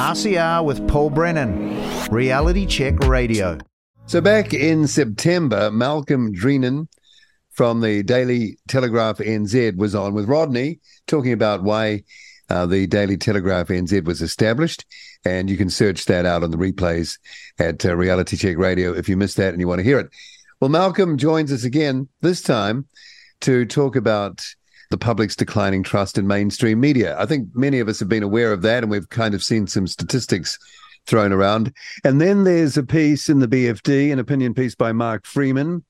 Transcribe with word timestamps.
RCR 0.00 0.64
with 0.64 0.88
Paul 0.88 1.10
Brennan, 1.10 2.08
Reality 2.10 2.64
Check 2.64 3.00
Radio. 3.00 3.58
So 4.06 4.22
back 4.22 4.54
in 4.54 4.86
September, 4.86 5.70
Malcolm 5.70 6.32
Dreaneen 6.34 6.88
from 7.50 7.82
the 7.82 8.02
Daily 8.02 8.56
Telegraph 8.66 9.18
NZ 9.18 9.76
was 9.76 9.94
on 9.94 10.14
with 10.14 10.24
Rodney 10.24 10.80
talking 11.06 11.32
about 11.32 11.64
why 11.64 12.02
uh, 12.48 12.64
the 12.64 12.86
Daily 12.86 13.18
Telegraph 13.18 13.68
NZ 13.68 14.06
was 14.06 14.22
established. 14.22 14.86
And 15.26 15.50
you 15.50 15.58
can 15.58 15.68
search 15.68 16.06
that 16.06 16.24
out 16.24 16.42
on 16.42 16.50
the 16.50 16.56
replays 16.56 17.18
at 17.58 17.84
uh, 17.84 17.94
Reality 17.94 18.38
Check 18.38 18.56
Radio 18.56 18.94
if 18.94 19.06
you 19.06 19.18
missed 19.18 19.36
that 19.36 19.52
and 19.52 19.60
you 19.60 19.68
want 19.68 19.80
to 19.80 19.84
hear 19.84 19.98
it. 19.98 20.08
Well, 20.60 20.70
Malcolm 20.70 21.18
joins 21.18 21.52
us 21.52 21.64
again, 21.64 22.08
this 22.22 22.40
time 22.40 22.86
to 23.42 23.66
talk 23.66 23.96
about 23.96 24.46
the 24.90 24.98
public's 24.98 25.36
declining 25.36 25.82
trust 25.82 26.18
in 26.18 26.26
mainstream 26.26 26.80
media. 26.80 27.16
I 27.18 27.24
think 27.24 27.48
many 27.54 27.78
of 27.78 27.88
us 27.88 28.00
have 28.00 28.08
been 28.08 28.22
aware 28.22 28.52
of 28.52 28.62
that, 28.62 28.82
and 28.82 28.90
we've 28.90 29.08
kind 29.08 29.34
of 29.34 29.42
seen 29.42 29.66
some 29.66 29.86
statistics 29.86 30.58
thrown 31.06 31.32
around. 31.32 31.72
And 32.04 32.20
then 32.20 32.44
there's 32.44 32.76
a 32.76 32.82
piece 32.82 33.28
in 33.28 33.38
the 33.38 33.48
BFD, 33.48 34.12
an 34.12 34.18
opinion 34.18 34.52
piece 34.52 34.74
by 34.74 34.92
Mark 34.92 35.26
Freeman, 35.26 35.84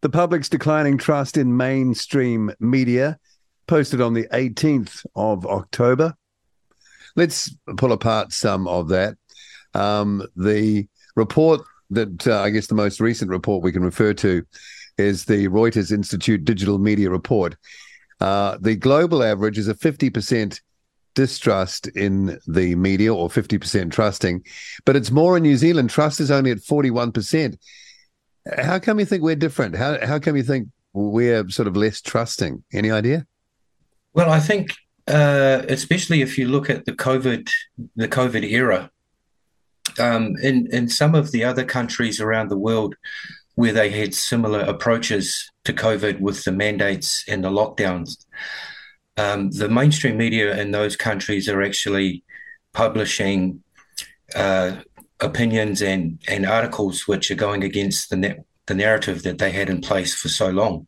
The 0.00 0.08
Public's 0.08 0.48
Declining 0.48 0.98
Trust 0.98 1.36
in 1.36 1.56
Mainstream 1.56 2.52
Media, 2.58 3.18
posted 3.66 4.00
on 4.00 4.14
the 4.14 4.26
18th 4.32 5.06
of 5.14 5.46
October. 5.46 6.14
Let's 7.16 7.54
pull 7.76 7.92
apart 7.92 8.32
some 8.32 8.66
of 8.66 8.88
that. 8.88 9.16
Um, 9.74 10.26
the 10.36 10.88
report 11.16 11.62
that 11.90 12.26
uh, 12.26 12.40
I 12.40 12.50
guess 12.50 12.66
the 12.66 12.74
most 12.74 13.00
recent 13.00 13.30
report 13.30 13.62
we 13.62 13.72
can 13.72 13.82
refer 13.82 14.12
to 14.14 14.44
is 14.98 15.24
the 15.24 15.48
Reuters 15.48 15.92
Institute 15.92 16.44
Digital 16.44 16.78
Media 16.78 17.10
Report. 17.10 17.56
Uh, 18.20 18.56
the 18.60 18.76
global 18.76 19.22
average 19.22 19.58
is 19.58 19.68
a 19.68 19.74
50% 19.74 20.60
distrust 21.14 21.86
in 21.88 22.38
the 22.46 22.74
media 22.74 23.14
or 23.14 23.28
50% 23.28 23.92
trusting, 23.92 24.44
but 24.84 24.96
it's 24.96 25.10
more 25.10 25.36
in 25.36 25.42
New 25.42 25.56
Zealand. 25.56 25.90
Trust 25.90 26.20
is 26.20 26.30
only 26.30 26.50
at 26.50 26.58
41%. 26.58 27.56
How 28.58 28.78
come 28.78 28.98
you 28.98 29.06
think 29.06 29.22
we're 29.22 29.36
different? 29.36 29.76
How, 29.76 30.04
how 30.04 30.18
come 30.18 30.36
you 30.36 30.42
think 30.42 30.68
we're 30.92 31.48
sort 31.48 31.68
of 31.68 31.76
less 31.76 32.00
trusting? 32.00 32.62
Any 32.72 32.90
idea? 32.90 33.26
Well, 34.12 34.30
I 34.30 34.40
think 34.40 34.70
uh, 35.06 35.62
especially 35.68 36.22
if 36.22 36.38
you 36.38 36.48
look 36.48 36.70
at 36.70 36.86
the 36.86 36.92
COVID, 36.92 37.50
the 37.96 38.08
COVID 38.08 38.42
era, 38.50 38.90
um, 39.98 40.36
in 40.42 40.66
in 40.72 40.88
some 40.88 41.14
of 41.14 41.30
the 41.30 41.44
other 41.44 41.64
countries 41.64 42.20
around 42.20 42.48
the 42.48 42.56
world, 42.56 42.94
where 43.54 43.72
they 43.72 43.90
had 43.90 44.14
similar 44.14 44.60
approaches 44.60 45.50
to 45.64 45.72
COVID 45.72 46.20
with 46.20 46.44
the 46.44 46.52
mandates 46.52 47.24
and 47.28 47.44
the 47.44 47.50
lockdowns. 47.50 48.24
Um, 49.16 49.50
the 49.50 49.68
mainstream 49.68 50.16
media 50.16 50.60
in 50.60 50.72
those 50.72 50.96
countries 50.96 51.48
are 51.48 51.62
actually 51.62 52.24
publishing 52.72 53.62
uh, 54.34 54.76
opinions 55.20 55.82
and, 55.82 56.18
and 56.28 56.44
articles 56.44 57.06
which 57.06 57.30
are 57.30 57.36
going 57.36 57.62
against 57.62 58.10
the, 58.10 58.16
na- 58.16 58.42
the 58.66 58.74
narrative 58.74 59.22
that 59.22 59.38
they 59.38 59.52
had 59.52 59.70
in 59.70 59.80
place 59.80 60.14
for 60.14 60.28
so 60.28 60.48
long. 60.48 60.86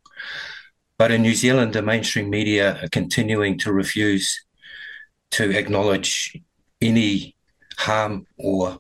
But 0.99 1.13
in 1.13 1.23
New 1.23 1.35
Zealand, 1.35 1.73
the 1.73 1.83
mainstream 1.83 2.31
media 2.31 2.83
are 2.83 2.89
continuing 2.89 3.59
to 3.59 3.73
refuse 3.73 4.45
to 5.33 5.57
acknowledge 5.57 6.37
any 6.81 7.37
harm 7.79 8.27
or 8.39 8.79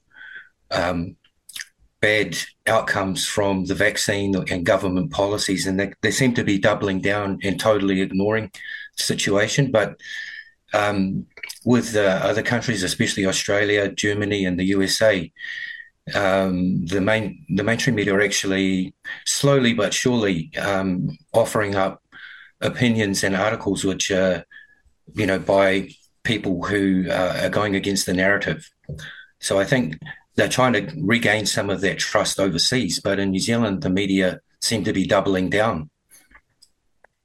um, 0.70 1.17
bad 2.00 2.36
outcomes 2.66 3.27
from 3.27 3.64
the 3.66 3.75
vaccine 3.75 4.34
and 4.50 4.66
government 4.66 5.11
policies, 5.11 5.66
and 5.66 5.78
they, 5.78 5.92
they 6.02 6.11
seem 6.11 6.34
to 6.34 6.44
be 6.44 6.58
doubling 6.58 7.00
down 7.00 7.39
and 7.42 7.58
totally 7.58 8.00
ignoring 8.00 8.50
the 8.97 9.02
situation. 9.02 9.70
But 9.70 10.00
um, 10.74 11.27
with 11.64 11.97
uh, 11.97 12.20
other 12.22 12.42
countries, 12.42 12.83
especially 12.83 13.27
Australia, 13.27 13.91
Germany, 13.91 14.44
and 14.44 14.58
the 14.58 14.64
USA, 14.64 15.33
um, 16.14 16.86
the 16.86 17.00
main 17.00 17.44
the 17.48 17.64
mainstream 17.64 17.97
media 17.97 18.14
are 18.14 18.22
actually 18.22 18.94
slowly 19.24 19.74
but 19.74 19.92
surely 19.92 20.52
um, 20.56 21.17
offering 21.33 21.74
up 21.74 22.02
opinions 22.61 23.24
and 23.24 23.35
articles 23.35 23.85
which 23.85 24.11
are, 24.11 24.45
you 25.14 25.27
know, 25.27 25.39
by 25.39 25.89
people 26.23 26.64
who 26.64 27.06
uh, 27.08 27.40
are 27.42 27.48
going 27.48 27.74
against 27.74 28.06
the 28.06 28.14
narrative. 28.14 28.70
So 29.40 29.58
I 29.58 29.64
think 29.64 29.98
they're 30.36 30.48
trying 30.48 30.74
to 30.74 30.92
regain 31.02 31.47
some 31.47 31.70
of 31.70 31.80
that 31.80 31.98
trust 31.98 32.39
overseas. 32.39 33.01
But 33.01 33.19
in 33.19 33.30
New 33.30 33.41
Zealand, 33.41 33.83
the 33.83 33.91
media 33.91 34.41
seem 34.61 34.85
to 34.85 34.92
be 34.92 35.07
doubling 35.07 35.51
down. 35.51 35.91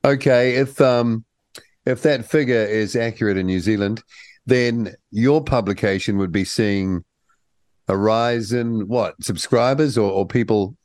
Okay, 0.04 0.56
if 0.56 0.82
um, 0.82 1.26
if 1.86 2.02
that 2.02 2.26
figure 2.26 2.64
is 2.64 2.96
accurate 2.96 3.38
in 3.38 3.46
New 3.46 3.60
Zealand, 3.60 4.02
then 4.46 4.96
your 5.12 5.44
publication 5.44 6.18
would 6.18 6.32
be 6.32 6.44
seeing 6.44 7.04
a 7.88 7.98
rise 7.98 8.52
in 8.52 8.88
what 8.88 9.22
subscribers 9.24 9.98
or, 9.98 10.10
or 10.10 10.26
people 10.26 10.76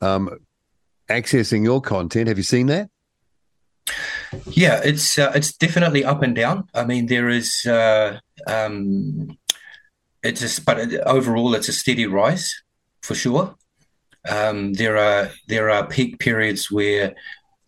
um, 0.00 0.30
accessing 1.08 1.62
your 1.62 1.80
content. 1.80 2.28
Have 2.28 2.38
you 2.38 2.44
seen 2.44 2.66
that? 2.66 2.90
Yeah, 4.46 4.80
it's 4.84 5.18
uh, 5.18 5.32
it's 5.34 5.56
definitely 5.56 6.04
up 6.04 6.22
and 6.22 6.34
down. 6.34 6.68
I 6.74 6.84
mean, 6.84 7.06
there 7.06 7.28
is 7.28 7.64
uh, 7.66 8.18
um, 8.46 9.38
it's 10.22 10.40
just, 10.40 10.64
but 10.64 10.78
overall, 11.06 11.54
it's 11.54 11.68
a 11.68 11.72
steady 11.72 12.06
rise 12.06 12.62
for 13.02 13.14
sure. 13.14 13.54
Um, 14.28 14.74
there 14.74 14.96
are 14.96 15.30
there 15.46 15.70
are 15.70 15.86
peak 15.86 16.18
periods 16.18 16.70
where 16.70 17.14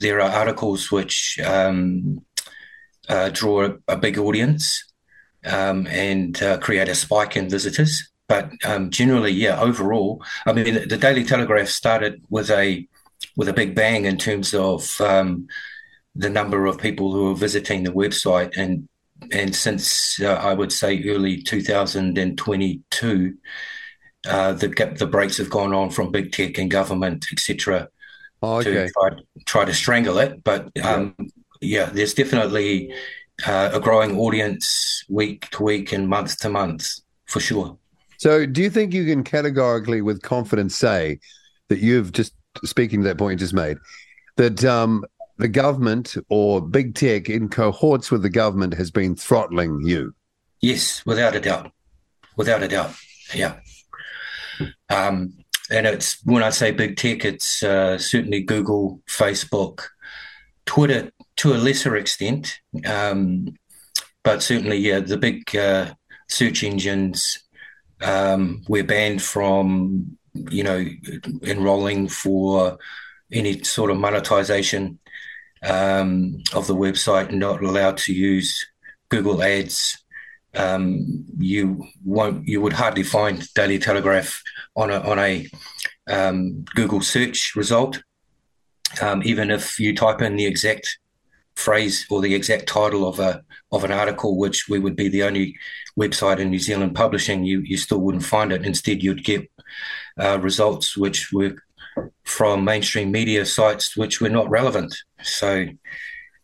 there 0.01 0.21
are 0.21 0.31
articles 0.31 0.91
which 0.91 1.39
um, 1.45 2.25
uh, 3.09 3.31
draw 3.31 3.67
a, 3.67 3.75
a, 3.89 3.97
big 3.97 4.19
audience 4.19 4.85
um, 5.45 5.87
and 5.87 6.43
uh, 6.43 6.59
create 6.59 6.89
a 6.89 6.95
spike 6.95 7.37
in 7.37 7.49
visitors. 7.49 8.11
But 8.29 8.51
um, 8.65 8.91
generally, 8.91 9.33
yeah, 9.33 9.61
overall, 9.61 10.23
I 10.47 10.53
mean, 10.53 10.75
the, 10.75 10.87
the, 10.87 10.97
Daily 10.97 11.25
Telegraph 11.25 11.69
started 11.69 12.23
with 12.31 12.51
a 12.51 12.87
with 13.37 13.49
a 13.49 13.53
big 13.53 13.75
bang 13.75 14.05
in 14.05 14.19
terms 14.19 14.55
of 14.55 15.01
um, 15.01 15.49
the 16.15 16.31
number 16.31 16.67
of 16.67 16.79
people 16.79 17.13
who 17.13 17.31
are 17.31 17.37
visiting 17.37 17.83
the 17.83 17.93
website, 17.93 18.57
and 18.57 18.89
and 19.33 19.55
since 19.55 20.21
uh, 20.21 20.35
I 20.35 20.55
would 20.55 20.73
say 20.73 21.03
early 21.09 21.43
2022, 21.43 23.35
uh, 24.29 24.53
the 24.53 24.95
the 24.99 25.07
brakes 25.07 25.39
have 25.39 25.51
gone 25.51 25.73
on 25.73 25.91
from 25.91 26.11
big 26.11 26.33
tech 26.33 26.59
and 26.59 26.71
government, 26.71 27.27
etc. 27.33 27.89
Oh, 28.43 28.59
okay. 28.59 28.87
To 28.87 28.93
try, 28.93 29.11
try, 29.47 29.65
to 29.67 29.75
strangle 29.75 30.19
it, 30.19 30.43
but 30.43 30.71
um, 30.83 31.15
yeah. 31.19 31.27
yeah. 31.61 31.85
there's 31.87 32.15
definitely 32.15 32.93
uh, 33.47 33.71
a 33.73 33.81
growing 33.81 34.19
audience 34.19 35.05
week 35.09 35.51
to 35.51 35.63
week 35.63 35.93
and 35.93 36.09
month 36.09 36.39
to 36.41 36.49
month 36.49 37.01
for 37.27 37.41
sure. 37.41 37.77
So, 38.19 38.47
do 38.47 38.63
you 38.63 38.71
think 38.71 38.93
you 38.95 39.05
can 39.07 39.25
categorically, 39.25 40.03
with 40.03 40.23
confidence, 40.23 40.77
say 40.77 41.21
that 41.69 41.79
you've 41.79 42.13
just 42.13 42.35
speaking 42.65 43.01
to 43.01 43.09
that 43.09 43.19
point 43.19 43.33
you 43.33 43.39
just 43.39 43.55
made 43.55 43.79
that 44.37 44.65
um, 44.65 45.05
the 45.41 45.49
government 45.49 46.17
or 46.29 46.61
big 46.61 46.95
tech 46.95 47.29
in 47.29 47.49
cohorts 47.49 48.11
with 48.11 48.23
the 48.23 48.31
government 48.31 48.75
has 48.75 48.91
been 48.91 49.17
throttling 49.17 49.81
you. 49.85 50.15
Yes, 50.61 51.05
without 51.07 51.35
a 51.35 51.41
doubt. 51.41 51.73
Without 52.37 52.63
a 52.63 52.69
doubt. 52.69 52.95
Yeah. 53.35 53.59
Um, 54.89 55.35
and 55.71 55.87
it's 55.87 56.25
when 56.25 56.43
I 56.43 56.51
say 56.51 56.71
big 56.73 56.97
tech, 56.97 57.25
it's 57.25 57.63
uh, 57.63 57.97
certainly 57.99 58.43
Google, 58.43 59.01
Facebook, 59.09 59.83
Twitter 60.67 61.11
to 61.37 61.55
a 61.55 61.57
lesser 61.57 61.97
extent. 61.97 62.61
Um, 62.85 63.55
but 64.23 64.43
certainly, 64.43 64.77
yeah, 64.77 65.01
the 65.01 65.17
big 65.17 65.57
uh, 65.57 65.95
search 66.29 66.63
engines 66.63 67.43
um, 68.03 68.63
we're 68.69 68.85
banned 68.85 69.23
from, 69.23 70.19
you 70.35 70.63
know, 70.63 70.85
enrolling 71.43 72.09
for 72.09 72.79
any 73.33 73.63
sort 73.63 73.91
of 73.91 73.97
monetization 73.97 74.99
um, 75.63 76.43
of 76.55 76.67
the 76.67 76.75
website, 76.75 77.33
not 77.33 77.63
allowed 77.63 77.97
to 77.99 78.13
use 78.13 78.67
Google 79.09 79.43
Ads. 79.43 80.03
Um, 80.55 81.25
you 81.39 81.87
won't. 82.05 82.47
You 82.49 82.61
would 82.61 82.73
hardly 82.73 83.03
find 83.03 83.47
Daily 83.55 83.79
Telegraph 83.79 84.43
on 84.75 84.91
a 84.91 84.99
on 85.01 85.19
a 85.19 85.49
um, 86.09 86.65
Google 86.75 87.01
search 87.01 87.55
result, 87.55 88.03
um, 89.01 89.23
even 89.25 89.51
if 89.51 89.79
you 89.79 89.95
type 89.95 90.21
in 90.23 90.37
the 90.37 90.47
exact 90.47 90.99
phrase 91.55 92.07
or 92.11 92.21
the 92.21 92.35
exact 92.35 92.67
title 92.67 93.07
of 93.07 93.21
a 93.21 93.43
of 93.71 93.85
an 93.85 93.93
article, 93.93 94.37
which 94.37 94.69
we 94.69 94.79
would 94.79 94.97
be 94.97 95.09
the 95.09 95.23
only 95.23 95.57
website 95.99 96.39
in 96.39 96.51
New 96.51 96.59
Zealand 96.59 96.95
publishing, 96.95 97.45
you 97.45 97.61
you 97.61 97.77
still 97.77 98.01
wouldn't 98.01 98.25
find 98.25 98.51
it. 98.53 98.65
Instead, 98.65 99.03
you'd 99.03 99.25
get 99.25 99.49
uh, 100.19 100.39
results 100.41 100.97
which 100.97 101.33
were 101.33 101.55
from 102.25 102.65
mainstream 102.65 103.11
media 103.11 103.45
sites 103.45 103.97
which 103.97 104.21
were 104.21 104.29
not 104.29 104.49
relevant. 104.51 104.95
So, 105.23 105.67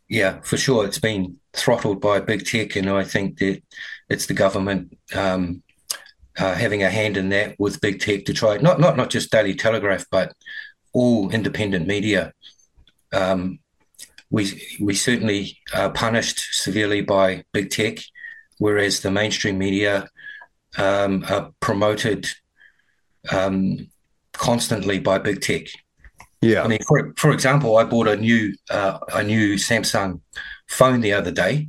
yeah, 0.08 0.40
for 0.40 0.56
sure, 0.56 0.84
it's 0.84 0.98
been 0.98 1.36
throttled 1.52 2.00
by 2.00 2.20
big 2.20 2.44
tech, 2.44 2.76
and 2.76 2.88
I 2.90 3.04
think 3.04 3.38
that 3.38 3.62
it's 4.08 4.26
the 4.26 4.34
government 4.34 4.96
um, 5.14 5.62
uh, 6.38 6.54
having 6.54 6.82
a 6.82 6.90
hand 6.90 7.16
in 7.16 7.30
that 7.30 7.56
with 7.58 7.80
big 7.80 8.00
tech 8.00 8.24
to 8.26 8.32
try 8.34 8.58
not 8.58 8.78
not 8.78 8.96
not 8.96 9.10
just 9.10 9.30
Daily 9.30 9.54
Telegraph, 9.54 10.04
but 10.10 10.32
all 10.92 11.30
independent 11.30 11.86
media. 11.86 12.32
Um, 13.12 13.58
we 14.30 14.62
we 14.80 14.94
certainly 14.94 15.58
are 15.74 15.90
punished 15.90 16.40
severely 16.52 17.00
by 17.00 17.44
big 17.52 17.70
tech, 17.70 17.98
whereas 18.58 19.00
the 19.00 19.10
mainstream 19.10 19.58
media 19.58 20.08
um, 20.76 21.24
are 21.28 21.52
promoted 21.60 22.26
um, 23.30 23.88
constantly 24.36 24.98
by 24.98 25.18
big 25.18 25.40
tech. 25.40 25.66
Yeah. 26.42 26.62
I 26.62 26.68
mean, 26.68 26.82
for 26.86 27.12
for 27.16 27.32
example, 27.32 27.76
I 27.78 27.84
bought 27.84 28.08
a 28.08 28.16
new 28.16 28.54
uh, 28.70 28.98
a 29.12 29.22
new 29.22 29.54
Samsung 29.54 30.20
phone 30.68 31.00
the 31.00 31.12
other 31.12 31.30
day, 31.30 31.68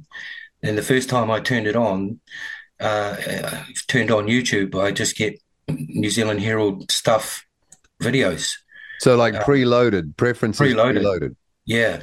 and 0.62 0.78
the 0.78 0.84
first 0.84 1.10
time 1.10 1.31
I 1.31 1.40
turned 1.40 1.68
it 1.68 1.75
on, 1.75 2.19
uh, 2.80 3.16
turned 3.88 4.12
on 4.12 4.28
YouTube, 4.28 4.75
I 4.75 4.92
just 4.92 5.18
get 5.18 5.42
New 5.68 6.10
Zealand 6.10 6.42
Herald 6.42 6.92
stuff 6.92 7.46
videos. 8.02 8.54
So 9.00 9.16
like 9.16 9.36
uh, 9.36 9.44
preloaded 9.44 10.18
preferences, 10.18 10.74
preloaded. 10.74 11.02
preloaded. 11.02 11.36
Yeah, 11.66 12.02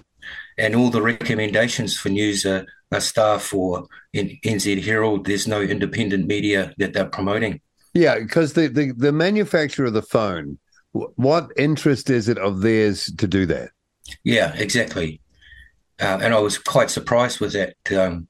and 0.58 0.74
all 0.74 0.90
the 0.90 1.02
recommendations 1.02 1.96
for 1.96 2.08
news 2.08 2.46
are, 2.46 2.66
are 2.92 3.00
Stuff 3.00 3.52
or 3.52 3.86
in 4.12 4.38
NZ 4.44 4.82
Herald. 4.84 5.26
There's 5.26 5.48
no 5.48 5.60
independent 5.60 6.26
media 6.26 6.74
that 6.78 6.92
they're 6.92 7.04
promoting. 7.04 7.60
Yeah, 7.94 8.18
because 8.18 8.54
the, 8.54 8.66
the 8.68 8.92
the 8.92 9.12
manufacturer 9.12 9.86
of 9.86 9.92
the 9.92 10.02
phone, 10.02 10.58
what 10.92 11.50
interest 11.56 12.10
is 12.10 12.28
it 12.28 12.38
of 12.38 12.60
theirs 12.60 13.12
to 13.18 13.26
do 13.26 13.46
that? 13.46 13.70
Yeah, 14.24 14.52
exactly. 14.54 15.20
Uh, 16.00 16.18
and 16.20 16.34
I 16.34 16.40
was 16.40 16.58
quite 16.58 16.90
surprised 16.90 17.40
with 17.40 17.52
that 17.52 17.76
um, 17.96 18.26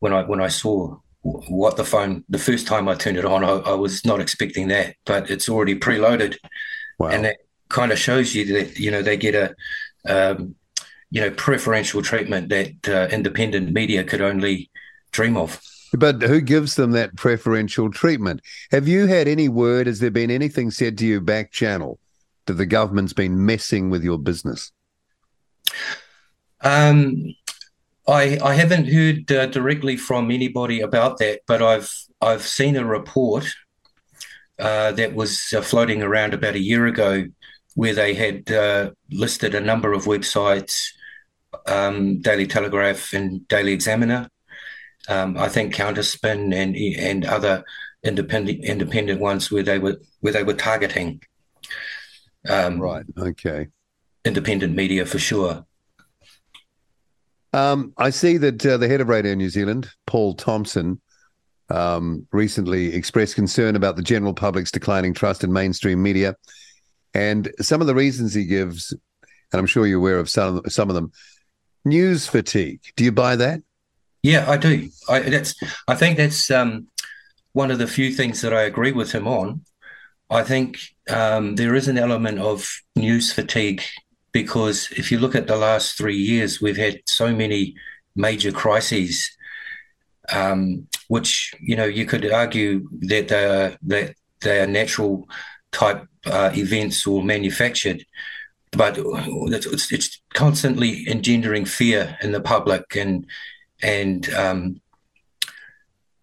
when 0.00 0.12
I 0.12 0.22
when 0.22 0.40
I 0.40 0.48
saw 0.48 0.98
what 1.22 1.76
the 1.76 1.84
phone 1.84 2.24
the 2.28 2.38
first 2.38 2.66
time 2.66 2.88
I 2.88 2.94
turned 2.94 3.16
it 3.16 3.24
on. 3.24 3.44
I, 3.44 3.70
I 3.70 3.74
was 3.74 4.04
not 4.04 4.20
expecting 4.20 4.68
that, 4.68 4.96
but 5.04 5.30
it's 5.30 5.48
already 5.48 5.78
preloaded, 5.78 6.36
wow. 6.98 7.08
and 7.08 7.24
that 7.24 7.38
kind 7.68 7.92
of 7.92 7.98
shows 7.98 8.34
you 8.34 8.44
that 8.54 8.78
you 8.78 8.90
know 8.90 9.02
they 9.02 9.16
get 9.16 9.34
a 9.34 9.54
um, 10.08 10.54
you 11.10 11.20
know 11.20 11.30
preferential 11.30 12.02
treatment 12.02 12.48
that 12.50 12.88
uh, 12.88 13.08
independent 13.10 13.72
media 13.72 14.04
could 14.04 14.20
only 14.20 14.70
dream 15.10 15.36
of. 15.36 15.60
But 15.92 16.22
who 16.22 16.40
gives 16.40 16.74
them 16.74 16.92
that 16.92 17.16
preferential 17.16 17.90
treatment? 17.90 18.42
Have 18.70 18.86
you 18.86 19.06
had 19.06 19.26
any 19.26 19.48
word? 19.48 19.86
Has 19.86 20.00
there 20.00 20.10
been 20.10 20.30
anything 20.30 20.70
said 20.70 20.98
to 20.98 21.06
you 21.06 21.20
back 21.20 21.50
channel 21.50 21.98
that 22.46 22.54
the 22.54 22.66
government's 22.66 23.12
been 23.12 23.46
messing 23.46 23.90
with 23.90 24.02
your 24.04 24.18
business? 24.18 24.72
Um, 26.60 27.34
I 28.06 28.38
I 28.42 28.54
haven't 28.54 28.92
heard 28.92 29.30
uh, 29.30 29.46
directly 29.46 29.96
from 29.96 30.30
anybody 30.30 30.80
about 30.80 31.18
that, 31.18 31.40
but 31.46 31.62
I've 31.62 31.92
I've 32.20 32.46
seen 32.46 32.76
a 32.76 32.84
report 32.84 33.46
uh, 34.58 34.92
that 34.92 35.14
was 35.14 35.54
uh, 35.54 35.62
floating 35.62 36.02
around 36.02 36.34
about 36.34 36.54
a 36.54 36.60
year 36.60 36.86
ago, 36.86 37.26
where 37.74 37.94
they 37.94 38.14
had 38.14 38.50
uh, 38.50 38.90
listed 39.10 39.54
a 39.54 39.60
number 39.60 39.92
of 39.92 40.04
websites, 40.04 40.88
um, 41.66 42.20
Daily 42.20 42.46
Telegraph 42.46 43.12
and 43.12 43.46
Daily 43.48 43.72
Examiner, 43.72 44.28
um, 45.08 45.36
I 45.36 45.48
think 45.48 45.74
Counterspin 45.74 46.54
and 46.54 46.76
and 46.76 47.24
other 47.24 47.64
independent 48.02 48.64
independent 48.64 49.20
ones 49.20 49.50
where 49.50 49.62
they 49.62 49.78
were 49.78 49.96
where 50.20 50.32
they 50.32 50.44
were 50.44 50.54
targeting. 50.54 51.22
Um, 52.48 52.80
right. 52.80 53.04
Okay. 53.18 53.68
Independent 54.24 54.74
media 54.74 55.06
for 55.06 55.18
sure. 55.18 55.64
Um, 57.52 57.94
I 57.96 58.10
see 58.10 58.36
that 58.36 58.64
uh, 58.64 58.76
the 58.76 58.88
head 58.88 59.00
of 59.00 59.08
Radio 59.08 59.34
New 59.34 59.48
Zealand, 59.48 59.90
Paul 60.06 60.34
Thompson, 60.34 61.00
um, 61.70 62.26
recently 62.30 62.94
expressed 62.94 63.34
concern 63.34 63.74
about 63.74 63.96
the 63.96 64.02
general 64.02 64.34
public's 64.34 64.70
declining 64.70 65.14
trust 65.14 65.42
in 65.42 65.52
mainstream 65.52 66.02
media, 66.02 66.36
and 67.14 67.50
some 67.60 67.80
of 67.80 67.86
the 67.86 67.94
reasons 67.94 68.34
he 68.34 68.44
gives, 68.44 68.92
and 69.52 69.58
I'm 69.58 69.66
sure 69.66 69.86
you're 69.86 69.98
aware 69.98 70.18
of 70.18 70.28
some 70.28 70.62
some 70.68 70.90
of 70.90 70.94
them. 70.94 71.10
News 71.84 72.26
fatigue. 72.26 72.80
Do 72.96 73.04
you 73.04 73.12
buy 73.12 73.36
that? 73.36 73.62
Yeah, 74.22 74.50
I 74.50 74.56
do. 74.56 74.88
I 75.08 75.20
that's 75.20 75.54
I 75.86 75.94
think 75.94 76.16
that's 76.16 76.50
um, 76.50 76.88
one 77.52 77.70
of 77.70 77.78
the 77.78 77.86
few 77.86 78.12
things 78.12 78.40
that 78.42 78.52
I 78.52 78.62
agree 78.62 78.92
with 78.92 79.12
him 79.12 79.26
on. 79.28 79.62
I 80.30 80.42
think 80.42 80.78
um, 81.08 81.56
there 81.56 81.74
is 81.74 81.88
an 81.88 81.98
element 81.98 82.38
of 82.38 82.68
news 82.94 83.32
fatigue 83.32 83.82
because 84.32 84.90
if 84.96 85.10
you 85.10 85.18
look 85.18 85.34
at 85.34 85.46
the 85.46 85.56
last 85.56 85.96
three 85.96 86.16
years, 86.16 86.60
we've 86.60 86.76
had 86.76 87.00
so 87.06 87.34
many 87.34 87.74
major 88.14 88.52
crises, 88.52 89.30
um, 90.32 90.86
which 91.08 91.54
you 91.60 91.76
know 91.76 91.86
you 91.86 92.04
could 92.04 92.30
argue 92.30 92.88
that 93.00 93.28
they 93.28 93.44
are, 93.44 93.76
that 93.82 94.14
they 94.40 94.60
are 94.60 94.66
natural 94.66 95.28
type 95.72 96.06
uh, 96.26 96.50
events 96.54 97.06
or 97.06 97.22
manufactured, 97.22 98.04
but 98.72 98.98
it's, 98.98 99.92
it's 99.92 100.20
constantly 100.34 101.06
engendering 101.08 101.64
fear 101.64 102.16
in 102.22 102.32
the 102.32 102.40
public 102.40 102.96
and 102.96 103.26
and 103.82 104.28
um, 104.34 104.80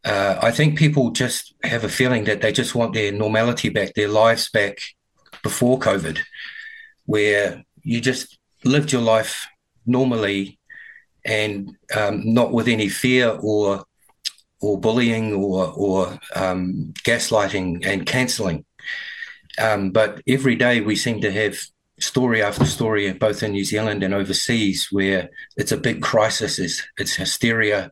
uh, 0.04 0.38
I 0.42 0.52
think 0.52 0.78
people 0.78 1.12
just 1.12 1.54
have 1.63 1.84
a 1.84 1.90
feeling 1.90 2.25
that 2.25 2.42
they 2.42 2.52
just 2.52 2.75
want 2.75 2.94
their 2.94 3.12
normality 3.12 3.69
back, 3.69 3.94
their 3.94 4.07
lives 4.07 4.50
back 4.50 4.80
before 5.42 5.80
COVID, 5.80 6.19
where 7.06 7.63
you 7.81 8.02
just 8.02 8.38
lived 8.63 8.92
your 8.92 9.02
life 9.02 9.48
normally 9.86 10.60
and 11.25 11.75
um, 11.96 12.22
not 12.24 12.52
with 12.52 12.68
any 12.68 12.90
fear 12.90 13.30
or 13.42 13.86
or 14.62 14.80
bullying 14.80 15.34
or 15.34 15.72
or 15.75 16.19
um, 16.36 16.94
gaslighting 17.04 17.86
and 17.86 18.06
cancelling. 18.06 18.66
Um, 19.58 19.92
but 19.92 20.22
every 20.28 20.56
day 20.56 20.81
we 20.81 20.96
seem 20.96 21.22
to 21.22 21.31
have 21.31 21.58
story 22.00 22.42
after 22.42 22.66
story, 22.66 23.12
both 23.14 23.44
in 23.44 23.52
New 23.52 23.64
Zealand 23.64 24.04
and 24.04 24.14
overseas, 24.14 24.90
where 24.92 25.30
it's 25.58 25.72
a 25.72 25.78
big 25.78 26.02
crisis, 26.02 26.60
it's, 26.60 26.84
it's 26.98 27.16
hysteria. 27.16 27.92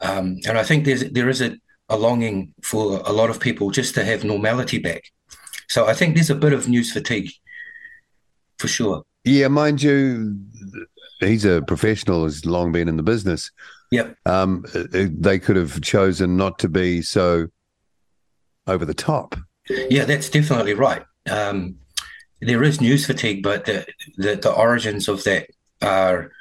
Um, 0.00 0.38
and 0.46 0.56
I 0.56 0.62
think 0.62 0.84
there's 0.84 1.04
there 1.10 1.28
is 1.28 1.40
a, 1.40 1.56
a 1.88 1.96
longing 1.96 2.54
for 2.62 3.02
a 3.04 3.12
lot 3.12 3.30
of 3.30 3.40
people 3.40 3.70
just 3.70 3.94
to 3.94 4.04
have 4.04 4.24
normality 4.24 4.78
back. 4.78 5.04
So 5.68 5.86
I 5.86 5.94
think 5.94 6.14
there's 6.14 6.30
a 6.30 6.34
bit 6.34 6.52
of 6.52 6.68
news 6.68 6.92
fatigue 6.92 7.30
for 8.58 8.68
sure. 8.68 9.02
Yeah, 9.24 9.48
mind 9.48 9.82
you, 9.82 10.38
he's 11.20 11.44
a 11.44 11.62
professional, 11.62 12.24
has 12.24 12.46
long 12.46 12.72
been 12.72 12.88
in 12.88 12.96
the 12.96 13.02
business. 13.02 13.50
Yep. 13.90 14.16
Um, 14.26 14.64
they 14.92 15.38
could 15.38 15.56
have 15.56 15.80
chosen 15.82 16.36
not 16.36 16.58
to 16.60 16.68
be 16.68 17.02
so 17.02 17.48
over 18.66 18.84
the 18.84 18.94
top. 18.94 19.36
Yeah, 19.68 20.04
that's 20.04 20.30
definitely 20.30 20.74
right. 20.74 21.02
Um, 21.30 21.76
there 22.40 22.62
is 22.62 22.80
news 22.80 23.06
fatigue, 23.06 23.42
but 23.42 23.64
the, 23.64 23.86
the, 24.16 24.36
the 24.36 24.52
origins 24.52 25.08
of 25.08 25.24
that 25.24 25.48
are 25.82 26.32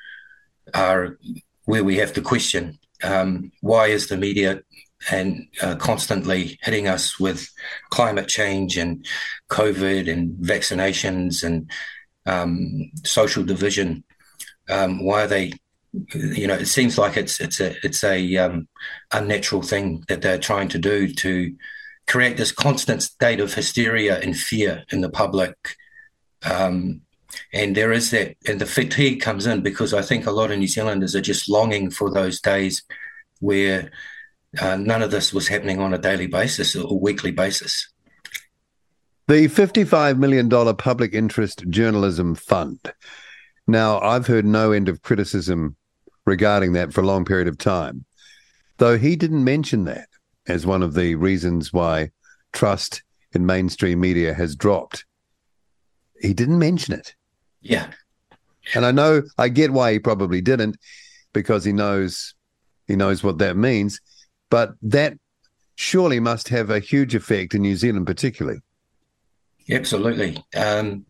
are 0.73 1.17
where 1.65 1.83
we 1.83 1.97
have 1.97 2.13
to 2.13 2.21
question 2.21 2.77
um, 3.03 3.51
why 3.61 3.87
is 3.87 4.07
the 4.07 4.17
media 4.17 4.61
and 5.11 5.47
uh, 5.61 5.75
constantly 5.75 6.57
hitting 6.61 6.87
us 6.87 7.19
with 7.19 7.49
climate 7.89 8.27
change 8.27 8.77
and 8.77 9.05
COVID 9.49 10.11
and 10.11 10.35
vaccinations 10.37 11.43
and 11.43 11.69
um, 12.25 12.91
social 13.03 13.43
division. 13.43 14.03
Um, 14.69 15.05
why 15.05 15.23
are 15.23 15.27
they? 15.27 15.53
You 16.13 16.47
know, 16.47 16.55
it 16.55 16.67
seems 16.67 16.97
like 16.97 17.15
it's 17.15 17.39
it's 17.39 17.59
a 17.59 17.75
it's 17.83 18.03
a 18.03 18.37
um, 18.37 18.67
unnatural 19.11 19.61
thing 19.61 20.03
that 20.09 20.21
they're 20.21 20.37
trying 20.37 20.67
to 20.69 20.79
do 20.79 21.13
to 21.13 21.55
create 22.07 22.37
this 22.37 22.51
constant 22.51 23.03
state 23.03 23.39
of 23.39 23.53
hysteria 23.53 24.19
and 24.19 24.35
fear 24.35 24.83
in 24.91 25.01
the 25.01 25.09
public 25.09 25.55
um, 26.43 27.01
and 27.53 27.75
there 27.75 27.91
is 27.91 28.11
that, 28.11 28.35
and 28.47 28.59
the 28.59 28.65
fatigue 28.65 29.21
comes 29.21 29.45
in 29.45 29.61
because 29.61 29.93
I 29.93 30.01
think 30.01 30.25
a 30.25 30.31
lot 30.31 30.51
of 30.51 30.59
New 30.59 30.67
Zealanders 30.67 31.15
are 31.15 31.21
just 31.21 31.49
longing 31.49 31.89
for 31.89 32.11
those 32.11 32.39
days 32.39 32.83
where 33.39 33.91
uh, 34.59 34.77
none 34.77 35.01
of 35.01 35.11
this 35.11 35.33
was 35.33 35.47
happening 35.47 35.79
on 35.79 35.93
a 35.93 35.97
daily 35.97 36.27
basis 36.27 36.75
or 36.75 36.99
weekly 36.99 37.31
basis. 37.31 37.89
The 39.27 39.47
$55 39.47 40.17
million 40.17 40.49
public 40.77 41.13
interest 41.13 41.65
journalism 41.69 42.33
fund. 42.33 42.79
Now, 43.67 43.99
I've 43.99 44.27
heard 44.27 44.45
no 44.45 44.71
end 44.71 44.87
of 44.87 45.01
criticism 45.01 45.75
regarding 46.25 46.73
that 46.73 46.93
for 46.93 47.01
a 47.01 47.05
long 47.05 47.25
period 47.25 47.49
of 47.49 47.57
time, 47.57 48.05
though 48.77 48.97
he 48.97 49.17
didn't 49.17 49.43
mention 49.43 49.83
that 49.85 50.07
as 50.47 50.65
one 50.65 50.81
of 50.81 50.93
the 50.93 51.15
reasons 51.15 51.73
why 51.73 52.11
trust 52.53 53.03
in 53.33 53.45
mainstream 53.45 53.99
media 53.99 54.33
has 54.33 54.55
dropped 54.55 55.05
he 56.21 56.33
didn't 56.33 56.59
mention 56.59 56.93
it. 56.93 57.15
Yeah. 57.61 57.87
And 58.73 58.85
I 58.85 58.91
know 58.91 59.23
I 59.37 59.49
get 59.49 59.71
why 59.71 59.93
he 59.93 59.99
probably 59.99 60.41
didn't 60.41 60.77
because 61.33 61.63
he 61.63 61.73
knows 61.73 62.33
he 62.87 62.95
knows 62.95 63.23
what 63.23 63.37
that 63.39 63.57
means, 63.57 63.99
but 64.49 64.73
that 64.81 65.17
surely 65.75 66.19
must 66.19 66.49
have 66.49 66.69
a 66.69 66.79
huge 66.79 67.15
effect 67.15 67.53
in 67.53 67.61
New 67.61 67.75
Zealand 67.75 68.07
particularly. 68.07 68.59
Absolutely. 69.69 70.43
Um, 70.55 71.05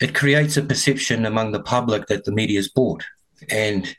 it 0.00 0.14
creates 0.14 0.56
a 0.56 0.62
perception 0.62 1.24
among 1.24 1.52
the 1.52 1.62
public 1.62 2.06
that 2.08 2.24
the 2.24 2.32
media 2.32 2.58
is 2.58 2.68
bought. 2.68 3.04
And 3.48 3.94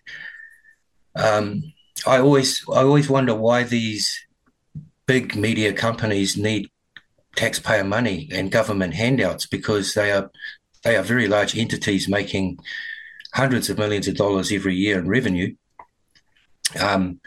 um, 1.16 1.64
I 2.06 2.20
always 2.20 2.64
I 2.70 2.82
always 2.82 3.10
wonder 3.10 3.34
why 3.34 3.64
these 3.64 4.14
big 5.06 5.36
media 5.36 5.72
companies 5.74 6.38
need 6.38 6.70
taxpayer 7.36 7.84
money 7.84 8.30
and 8.32 8.52
government 8.52 8.94
handouts 8.94 9.46
because 9.46 9.94
they 9.94 10.12
are 10.12 10.32
they 10.84 10.96
are 10.96 11.04
very 11.04 11.28
large 11.28 11.58
entities 11.58 12.08
making 12.08 12.60
hundreds 13.34 13.70
of 13.70 13.78
millions 13.78 14.08
of 14.08 14.16
dollars 14.16 14.52
every 14.52 14.76
year 14.76 15.00
in 15.00 15.08
revenue. 15.08 15.56
Um, 16.80 17.20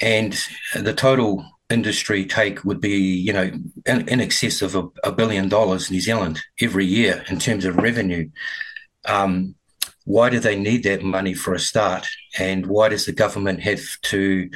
and 0.00 0.38
the 0.74 0.94
total 0.94 1.44
industry 1.70 2.24
take 2.24 2.64
would 2.64 2.80
be, 2.80 2.96
you 2.96 3.32
know, 3.32 3.50
in, 3.86 4.08
in 4.08 4.20
excess 4.20 4.62
of 4.62 4.74
a, 4.74 4.88
a, 5.04 5.12
billion 5.12 5.48
dollars 5.48 5.90
New 5.90 6.00
Zealand 6.00 6.40
every 6.60 6.86
year 6.86 7.24
in 7.28 7.38
terms 7.38 7.64
of 7.64 7.76
revenue. 7.76 8.30
Um, 9.04 9.54
why 10.04 10.30
do 10.30 10.38
they 10.40 10.58
need 10.58 10.84
that 10.84 11.02
money 11.02 11.34
for 11.34 11.54
a 11.54 11.58
start? 11.58 12.06
And 12.38 12.66
why 12.66 12.88
does 12.88 13.04
the 13.04 13.12
government 13.12 13.60
have 13.60 13.82
to 14.02 14.48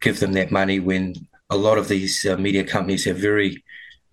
give 0.00 0.18
them 0.18 0.32
that 0.32 0.50
money 0.50 0.80
when 0.80 1.14
a 1.50 1.56
lot 1.56 1.78
of 1.78 1.88
these 1.88 2.26
uh, 2.26 2.36
media 2.36 2.64
companies 2.64 3.04
have 3.04 3.16
very 3.16 3.62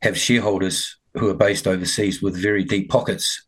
have 0.02 0.18
shareholders 0.18 0.98
who 1.16 1.30
are 1.30 1.36
based 1.36 1.68
overseas 1.68 2.22
with 2.22 2.42
very 2.42 2.64
deep 2.64 2.90
pockets? 2.90 3.46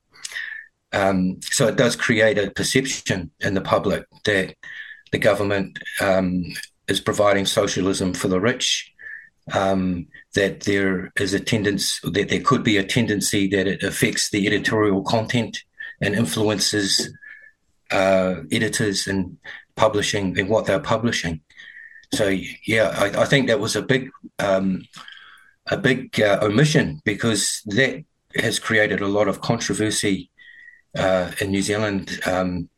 Um, 0.94 1.40
so 1.42 1.68
it 1.68 1.76
does 1.76 1.96
create 1.96 2.38
a 2.38 2.52
perception 2.52 3.32
in 3.42 3.54
the 3.54 3.62
public 3.62 4.06
that 4.26 4.56
the 5.12 5.20
government 5.20 5.80
um, 6.02 6.46
is 6.88 7.00
providing 7.00 7.46
socialism 7.46 8.14
for 8.14 8.28
the 8.28 8.40
rich. 8.40 8.94
Um, 9.54 10.08
that 10.36 10.62
there 10.62 11.10
is 11.18 11.34
a 11.34 11.40
tendency 11.40 12.00
that 12.12 12.28
there 12.28 12.42
could 12.42 12.66
be 12.66 12.76
a 12.76 12.84
tendency 12.84 13.48
that 13.48 13.66
it 13.66 13.82
affects 13.82 14.30
the 14.30 14.46
editorial 14.46 15.04
content 15.04 15.64
and 16.02 16.14
influences 16.14 17.10
uh, 17.92 18.36
editors 18.52 19.08
and 19.08 19.38
publishing 19.76 20.38
and 20.38 20.50
what 20.50 20.66
they're 20.66 20.80
publishing. 20.80 21.40
So 22.14 22.28
yeah, 22.66 22.96
I, 22.98 23.22
I 23.22 23.26
think 23.26 23.48
that 23.48 23.60
was 23.60 23.76
a 23.76 23.82
big 23.82 24.10
um, 24.40 24.84
a 25.68 25.78
big 25.78 26.20
uh, 26.22 26.40
omission 26.42 27.02
because 27.04 27.62
that 27.66 28.04
has 28.36 28.60
created 28.60 29.02
a 29.02 29.08
lot 29.08 29.28
of 29.28 29.42
controversy 29.42 30.30
uh, 30.98 31.32
in 31.42 31.52
New 31.52 31.62
Zealand, 31.62 32.20
um, 32.26 32.70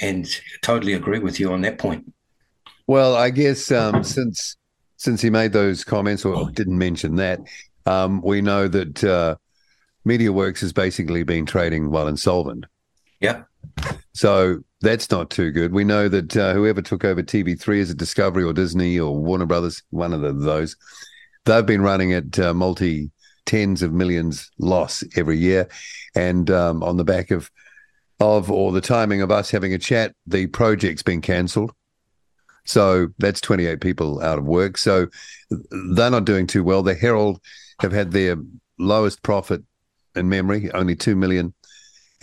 and 0.00 0.26
totally 0.62 0.94
agree 0.94 1.18
with 1.18 1.38
you 1.38 1.52
on 1.52 1.60
that 1.62 1.78
point. 1.78 2.12
Well, 2.86 3.14
I 3.14 3.30
guess 3.30 3.70
um, 3.70 4.04
since 4.04 4.56
since 4.96 5.20
he 5.20 5.30
made 5.30 5.52
those 5.52 5.84
comments 5.84 6.24
or 6.24 6.50
didn't 6.50 6.78
mention 6.78 7.16
that, 7.16 7.40
um, 7.86 8.22
we 8.22 8.40
know 8.40 8.68
that 8.68 9.04
uh, 9.04 9.36
MediaWorks 10.06 10.60
has 10.60 10.72
basically 10.72 11.22
been 11.22 11.46
trading 11.46 11.90
while 11.90 12.08
insolvent. 12.08 12.64
Yeah. 13.20 13.42
So 14.12 14.60
that's 14.80 15.10
not 15.10 15.30
too 15.30 15.50
good. 15.50 15.72
We 15.72 15.84
know 15.84 16.08
that 16.08 16.36
uh, 16.36 16.52
whoever 16.54 16.82
took 16.82 17.04
over 17.04 17.22
TV3 17.22 17.78
is 17.78 17.90
it 17.90 17.96
Discovery 17.96 18.44
or 18.44 18.52
Disney 18.52 18.98
or 18.98 19.16
Warner 19.16 19.46
Brothers, 19.46 19.82
one 19.90 20.12
of 20.12 20.20
the, 20.20 20.32
those, 20.32 20.76
they've 21.44 21.66
been 21.66 21.82
running 21.82 22.12
at 22.12 22.38
uh, 22.38 22.54
multi 22.54 23.10
tens 23.46 23.82
of 23.82 23.92
millions 23.92 24.50
loss 24.58 25.04
every 25.16 25.38
year, 25.38 25.68
and 26.14 26.50
um, 26.50 26.82
on 26.82 26.96
the 26.96 27.04
back 27.04 27.30
of 27.30 27.50
of 28.20 28.50
or 28.50 28.72
the 28.72 28.80
timing 28.80 29.22
of 29.22 29.30
us 29.30 29.50
having 29.50 29.74
a 29.74 29.78
chat, 29.78 30.14
the 30.26 30.46
project's 30.46 31.02
been 31.02 31.20
cancelled. 31.20 31.72
So 32.64 33.08
that's 33.18 33.40
28 33.40 33.80
people 33.80 34.22
out 34.22 34.38
of 34.38 34.44
work. 34.44 34.78
So 34.78 35.08
they're 35.50 36.10
not 36.10 36.24
doing 36.24 36.46
too 36.46 36.64
well. 36.64 36.82
The 36.82 36.94
Herald 36.94 37.40
have 37.80 37.92
had 37.92 38.12
their 38.12 38.36
lowest 38.78 39.22
profit 39.22 39.62
in 40.14 40.28
memory, 40.28 40.70
only 40.72 40.96
2 40.96 41.16
million, 41.16 41.52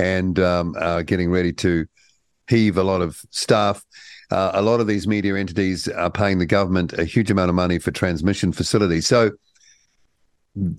and 0.01 0.39
um, 0.39 0.75
are 0.79 1.03
getting 1.03 1.29
ready 1.29 1.53
to 1.53 1.86
heave 2.48 2.77
a 2.77 2.84
lot 2.84 3.01
of 3.01 3.22
staff. 3.29 3.84
Uh, 4.31 4.51
a 4.53 4.62
lot 4.62 4.79
of 4.79 4.88
these 4.88 5.08
media 5.08 5.36
entities 5.36 5.88
are 5.88 6.10
paying 6.10 6.39
the 6.39 6.46
government 6.46 6.93
a 6.93 7.05
huge 7.05 7.29
amount 7.29 7.50
of 7.50 7.55
money 7.55 7.77
for 7.77 7.91
transmission 7.91 8.51
facilities. 8.51 9.05
So 9.05 9.31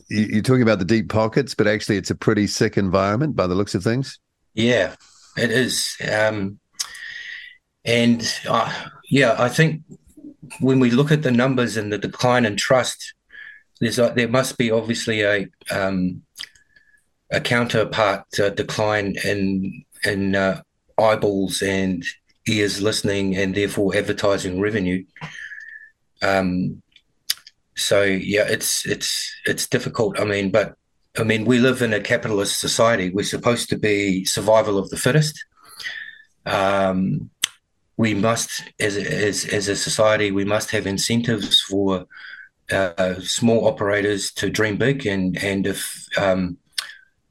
you're 0.09 0.43
talking 0.43 0.63
about 0.63 0.81
the 0.81 0.85
deep 0.85 1.09
pockets, 1.09 1.55
but 1.55 1.67
actually 1.67 1.97
it's 1.97 2.11
a 2.11 2.15
pretty 2.15 2.47
sick 2.47 2.77
environment 2.77 3.37
by 3.37 3.47
the 3.47 3.55
looks 3.55 3.75
of 3.75 3.85
things. 3.85 4.19
Yeah, 4.55 4.97
it 5.37 5.51
is. 5.51 5.97
Um, 6.13 6.59
and 7.85 8.23
uh, 8.49 8.73
yeah, 9.09 9.37
I 9.39 9.49
think 9.49 9.83
when 10.61 10.81
we 10.81 10.91
look 10.91 11.13
at 11.13 11.23
the 11.23 11.31
numbers 11.31 11.77
and 11.77 11.93
the 11.93 11.99
decline 11.99 12.45
in 12.45 12.57
trust, 12.57 13.15
there's 13.81 13.99
a, 13.99 14.13
there 14.15 14.29
must 14.29 14.59
be 14.59 14.71
obviously 14.71 15.23
a 15.23 15.47
um, 15.71 16.23
a 17.33 17.41
counterpart 17.41 18.25
uh, 18.39 18.51
decline 18.51 19.17
in 19.25 19.85
in 20.05 20.37
uh, 20.37 20.63
eyeballs 20.99 21.63
and 21.63 22.05
ears 22.47 22.81
listening, 22.81 23.37
and 23.37 23.55
therefore 23.55 23.97
advertising 23.97 24.61
revenue. 24.61 25.05
Um, 26.23 26.83
so 27.75 28.03
yeah, 28.03 28.47
it's 28.49 28.87
it's 28.87 29.35
it's 29.47 29.67
difficult. 29.67 30.21
I 30.21 30.25
mean, 30.25 30.51
but 30.51 30.77
I 31.19 31.25
mean, 31.25 31.45
we 31.45 31.59
live 31.59 31.83
in 31.83 31.93
a 31.93 32.01
capitalist 32.01 32.61
society. 32.61 33.11
We're 33.11 33.25
supposed 33.25 33.69
to 33.71 33.79
be 33.79 34.25
survival 34.25 34.79
of 34.79 34.91
the 34.91 34.97
fittest. 34.97 35.45
Um, 36.47 37.31
we 37.97 38.15
must, 38.15 38.65
as 38.79 38.97
as 38.97 39.45
as 39.47 39.69
a 39.69 39.77
society, 39.77 40.31
we 40.31 40.45
must 40.45 40.71
have 40.71 40.87
incentives 40.87 41.61
for 41.61 42.07
uh, 42.71 43.21
small 43.21 43.67
operators 43.67 44.33
to 44.33 44.51
dream 44.51 44.77
big, 44.77 45.07
and 45.07 45.37
and 45.43 45.67
if 45.67 46.07
um, 46.19 46.59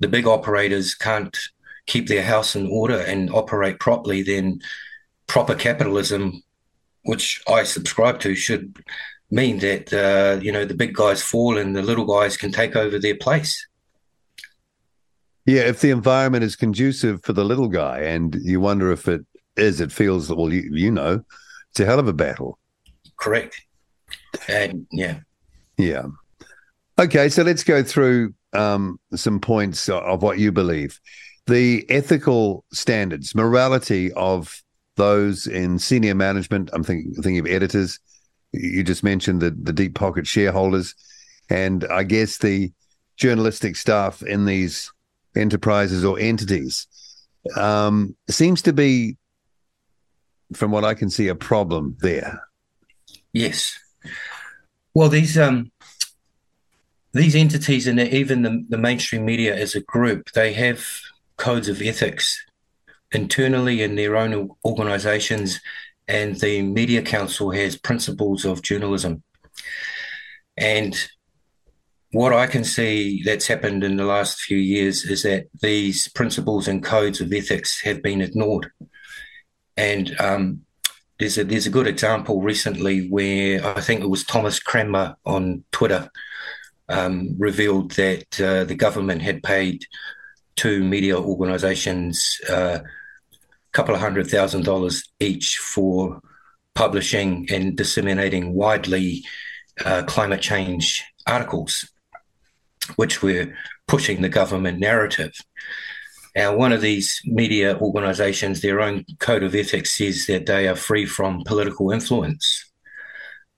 the 0.01 0.08
big 0.08 0.27
operators 0.27 0.93
can't 0.93 1.38
keep 1.86 2.08
their 2.08 2.24
house 2.24 2.55
in 2.55 2.67
order 2.67 2.98
and 2.98 3.29
operate 3.31 3.79
properly, 3.79 4.24
then 4.24 4.60
proper 5.27 5.55
capitalism, 5.55 6.43
which 7.05 7.41
I 7.48 7.63
subscribe 7.63 8.20
to, 8.22 8.36
should 8.36 8.84
mean 9.29 9.60
that 9.60 9.93
uh, 9.93 10.41
you 10.41 10.51
know 10.51 10.65
the 10.65 10.74
big 10.74 10.93
guys 10.93 11.24
fall 11.24 11.58
and 11.58 11.75
the 11.75 11.81
little 11.81 12.05
guys 12.05 12.36
can 12.36 12.51
take 12.51 12.75
over 12.75 13.00
their 13.00 13.15
place. 13.15 13.65
Yeah, 15.46 15.62
if 15.62 15.81
the 15.81 15.91
environment 15.91 16.43
is 16.43 16.55
conducive 16.55 17.24
for 17.24 17.34
the 17.34 17.46
little 17.46 17.67
guy, 17.67 18.00
and 18.00 18.36
you 18.41 18.60
wonder 18.60 18.91
if 18.91 19.08
it 19.08 19.25
is, 19.55 19.81
it 19.81 19.91
feels 19.91 20.29
well. 20.29 20.51
You, 20.51 20.70
you 20.74 20.91
know, 20.91 21.24
it's 21.70 21.79
a 21.79 21.86
hell 21.86 22.00
of 22.00 22.08
a 22.08 22.13
battle. 22.13 22.58
Correct. 23.17 23.62
And 24.48 24.88
yeah, 24.91 25.20
yeah. 25.77 26.05
Okay, 27.00 27.29
so 27.29 27.43
let's 27.43 27.63
go 27.63 27.84
through 27.84 28.34
um, 28.53 29.00
some 29.15 29.39
points 29.39 29.89
of 29.89 30.22
what 30.24 30.39
you 30.39 30.51
believe. 30.51 31.00
The 31.48 31.86
ethical 31.89 32.65
standards, 32.72 33.34
morality 33.36 34.12
of 34.13 34.62
those 34.96 35.48
in 35.48 35.79
senior 35.79 36.15
management. 36.15 36.70
I'm 36.74 36.84
thinking 36.84 37.13
thinking 37.13 37.39
of 37.39 37.48
editors, 37.48 38.00
you 38.51 38.84
just 38.84 39.03
mentioned 39.03 39.41
the, 39.41 39.51
the 39.51 39.74
deep 39.74 39.96
pocket 39.96 40.27
shareholders, 40.27 40.93
and 41.50 41.86
I 41.86 42.03
guess 42.03 42.38
the 42.38 42.72
journalistic 43.17 43.75
staff 43.75 44.22
in 44.24 44.46
these 44.46 44.91
enterprises 45.36 46.03
or 46.03 46.20
entities 46.20 46.88
um, 47.55 48.15
seems 48.29 48.62
to 48.63 48.74
be, 48.74 49.17
from 50.53 50.72
what 50.72 50.84
I 50.84 50.93
can 50.93 51.10
see, 51.10 51.27
a 51.27 51.36
problem 51.36 51.98
there. 52.01 52.41
Yes. 53.34 53.77
Well, 54.93 55.10
these 55.10 55.38
um, 55.38 55.72
these 57.13 57.36
entities 57.36 57.88
and 57.88 58.00
even 58.00 58.41
the, 58.41 58.63
the 58.70 58.77
mainstream 58.77 59.25
media 59.25 59.56
as 59.56 59.75
a 59.75 59.82
group, 59.82 60.32
they 60.32 60.53
have 60.53 60.86
codes 61.38 61.68
of 61.68 61.82
ethics 61.82 62.44
internally 63.12 63.82
in 63.82 63.96
their 63.96 64.15
own 64.15 64.50
organizations 64.63 65.60
and 66.08 66.39
the 66.39 66.62
Media 66.62 67.01
Council 67.01 67.51
has 67.51 67.77
principles 67.77 68.46
of 68.46 68.62
journalism. 68.62 69.24
And 70.58 70.96
what 72.12 72.34
I 72.34 72.48
can 72.48 72.63
see 72.63 73.24
that's 73.24 73.48
happened 73.48 73.84
in 73.84 73.96
the 73.96 74.06
last 74.06 74.41
few 74.41 74.58
years 74.58 75.06
is 75.06 75.24
that 75.24 75.48
these 75.62 76.10
principles 76.10 76.68
and 76.68 76.84
codes 76.84 77.22
of 77.22 77.32
ethics 77.32 77.82
have 77.82 78.01
been 78.01 78.22
ignored. 78.22 78.72
And 79.77 80.20
um, 80.20 80.62
there's 81.18 81.38
a 81.38 81.46
there's 81.46 81.68
a 81.68 81.72
good 81.72 81.88
example 81.88 82.41
recently 82.41 83.08
where 83.08 83.65
I 83.65 83.80
think 83.80 84.01
it 84.01 84.10
was 84.10 84.25
Thomas 84.25 84.60
Cranmer 84.60 85.15
on 85.25 85.63
Twitter 85.72 86.10
um, 86.91 87.36
revealed 87.38 87.91
that 87.91 88.41
uh, 88.41 88.63
the 88.65 88.75
government 88.75 89.21
had 89.21 89.43
paid 89.43 89.86
two 90.55 90.83
media 90.83 91.17
organisations 91.17 92.39
uh, 92.50 92.79
couple 93.71 93.95
of 93.95 94.01
hundred 94.01 94.27
thousand 94.27 94.65
dollars 94.65 95.03
each 95.19 95.57
for 95.57 96.21
publishing 96.75 97.48
and 97.50 97.77
disseminating 97.77 98.53
widely 98.53 99.24
uh, 99.86 100.03
climate 100.03 100.41
change 100.41 101.03
articles, 101.25 101.89
which 102.95 103.21
were 103.21 103.53
pushing 103.88 104.21
the 104.21 104.29
government 104.29 104.79
narrative. 104.79 105.33
Now, 106.36 106.55
one 106.55 106.71
of 106.71 106.81
these 106.81 107.21
media 107.25 107.77
organizations, 107.77 108.62
their 108.62 108.79
own 108.79 109.05
code 109.19 109.43
of 109.43 109.53
ethics 109.53 109.98
says 109.98 110.25
that 110.27 110.45
they 110.45 110.67
are 110.67 110.75
free 110.75 111.05
from 111.05 111.43
political 111.45 111.91
influence 111.91 112.61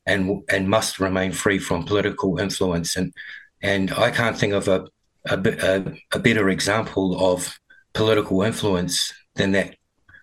and 0.05 0.43
and 0.49 0.69
must 0.69 0.99
remain 0.99 1.31
free 1.31 1.59
from 1.59 1.85
political 1.85 2.39
influence. 2.39 2.95
And 2.95 3.13
and 3.61 3.91
I 3.91 4.11
can't 4.11 4.37
think 4.37 4.53
of 4.53 4.67
a 4.67 4.87
a, 5.25 5.37
a, 5.37 6.17
a 6.17 6.19
better 6.19 6.49
example 6.49 7.33
of 7.33 7.57
political 7.93 8.41
influence 8.41 9.13
than 9.35 9.51
that 9.53 9.75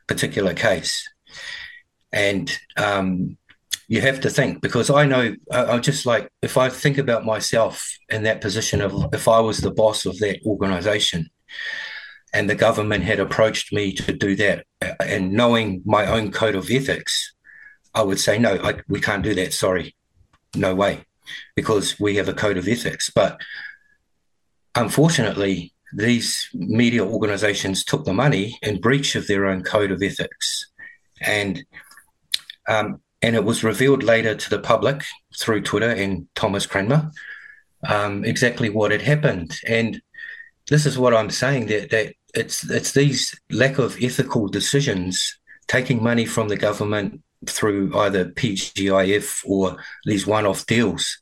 particular 0.07 0.55
case. 0.55 1.09
And 2.13 2.51
um, 2.77 3.39
you 3.89 4.01
have 4.01 4.21
to 4.21 4.31
think 4.31 4.61
because 4.61 4.91
I 4.91 5.05
know 5.05 5.35
I, 5.51 5.75
am 5.75 5.83
just 5.83 6.07
like 6.07 6.31
if 6.43 6.57
I 6.57 6.69
think 6.69 6.99
about 6.99 7.25
myself 7.25 7.97
in 8.09 8.23
that 8.25 8.41
position 8.41 8.81
of 8.81 9.13
if 9.13 9.27
I 9.27 9.41
was 9.41 9.59
the 9.59 9.73
boss 9.73 10.07
of 10.07 10.19
that 10.19 10.41
organization 10.47 11.29
and 12.33 12.49
the 12.49 12.55
government 12.55 13.05
had 13.05 13.19
approached 13.19 13.73
me 13.73 13.93
to 13.95 14.13
do 14.13 14.37
that 14.37 14.65
and 15.01 15.33
knowing 15.33 15.83
my 15.85 16.07
own 16.07 16.31
code 16.31 16.55
of 16.55 16.71
ethics, 16.71 17.33
I 17.95 18.03
would 18.03 18.21
say, 18.21 18.39
no, 18.39 18.59
I, 18.63 18.81
we 18.89 19.01
can't 19.01 19.23
do 19.23 19.35
that. 19.35 19.53
Sorry, 19.53 19.95
no 20.55 20.75
way. 20.75 21.05
because 21.57 21.99
we 21.99 22.17
have 22.17 22.29
a 22.29 22.35
code 22.35 22.57
of 22.57 22.69
ethics. 22.69 23.11
But 23.11 23.41
unfortunately, 24.75 25.73
these 25.93 26.49
media 26.55 27.05
organizations 27.05 27.85
took 27.85 28.05
the 28.05 28.13
money 28.13 28.59
in 28.63 28.81
breach 28.81 29.15
of 29.15 29.27
their 29.27 29.47
own 29.47 29.63
code 29.63 29.91
of 29.91 30.03
ethics. 30.03 30.67
And 31.21 31.65
um, 32.69 33.01
and 33.23 33.37
it 33.37 33.45
was 33.45 33.65
revealed 33.65 34.03
later 34.03 34.35
to 34.35 34.51
the 34.51 34.59
public 34.59 35.03
through 35.39 35.63
Twitter 35.63 35.91
and 35.91 36.27
Thomas 36.35 36.65
Cranmer 36.65 37.11
um, 37.87 38.25
exactly 38.25 38.71
what 38.71 38.93
had 38.93 39.03
happened. 39.03 39.59
And 39.67 40.01
this 40.69 40.87
is 40.87 40.99
what 40.99 41.15
I'm 41.15 41.31
saying 41.31 41.67
that 41.67 41.91
that 41.91 42.15
it's 42.35 42.69
it's 42.71 42.93
these 42.93 43.39
lack 43.51 43.79
of 43.79 43.97
ethical 44.01 44.47
decisions, 44.49 45.39
taking 45.67 46.03
money 46.03 46.25
from 46.25 46.49
the 46.49 46.57
government 46.57 47.23
through 47.47 47.97
either 47.97 48.27
PIJF 48.27 49.43
or 49.47 49.77
these 50.05 50.27
one-off 50.27 50.67
deals, 50.67 51.19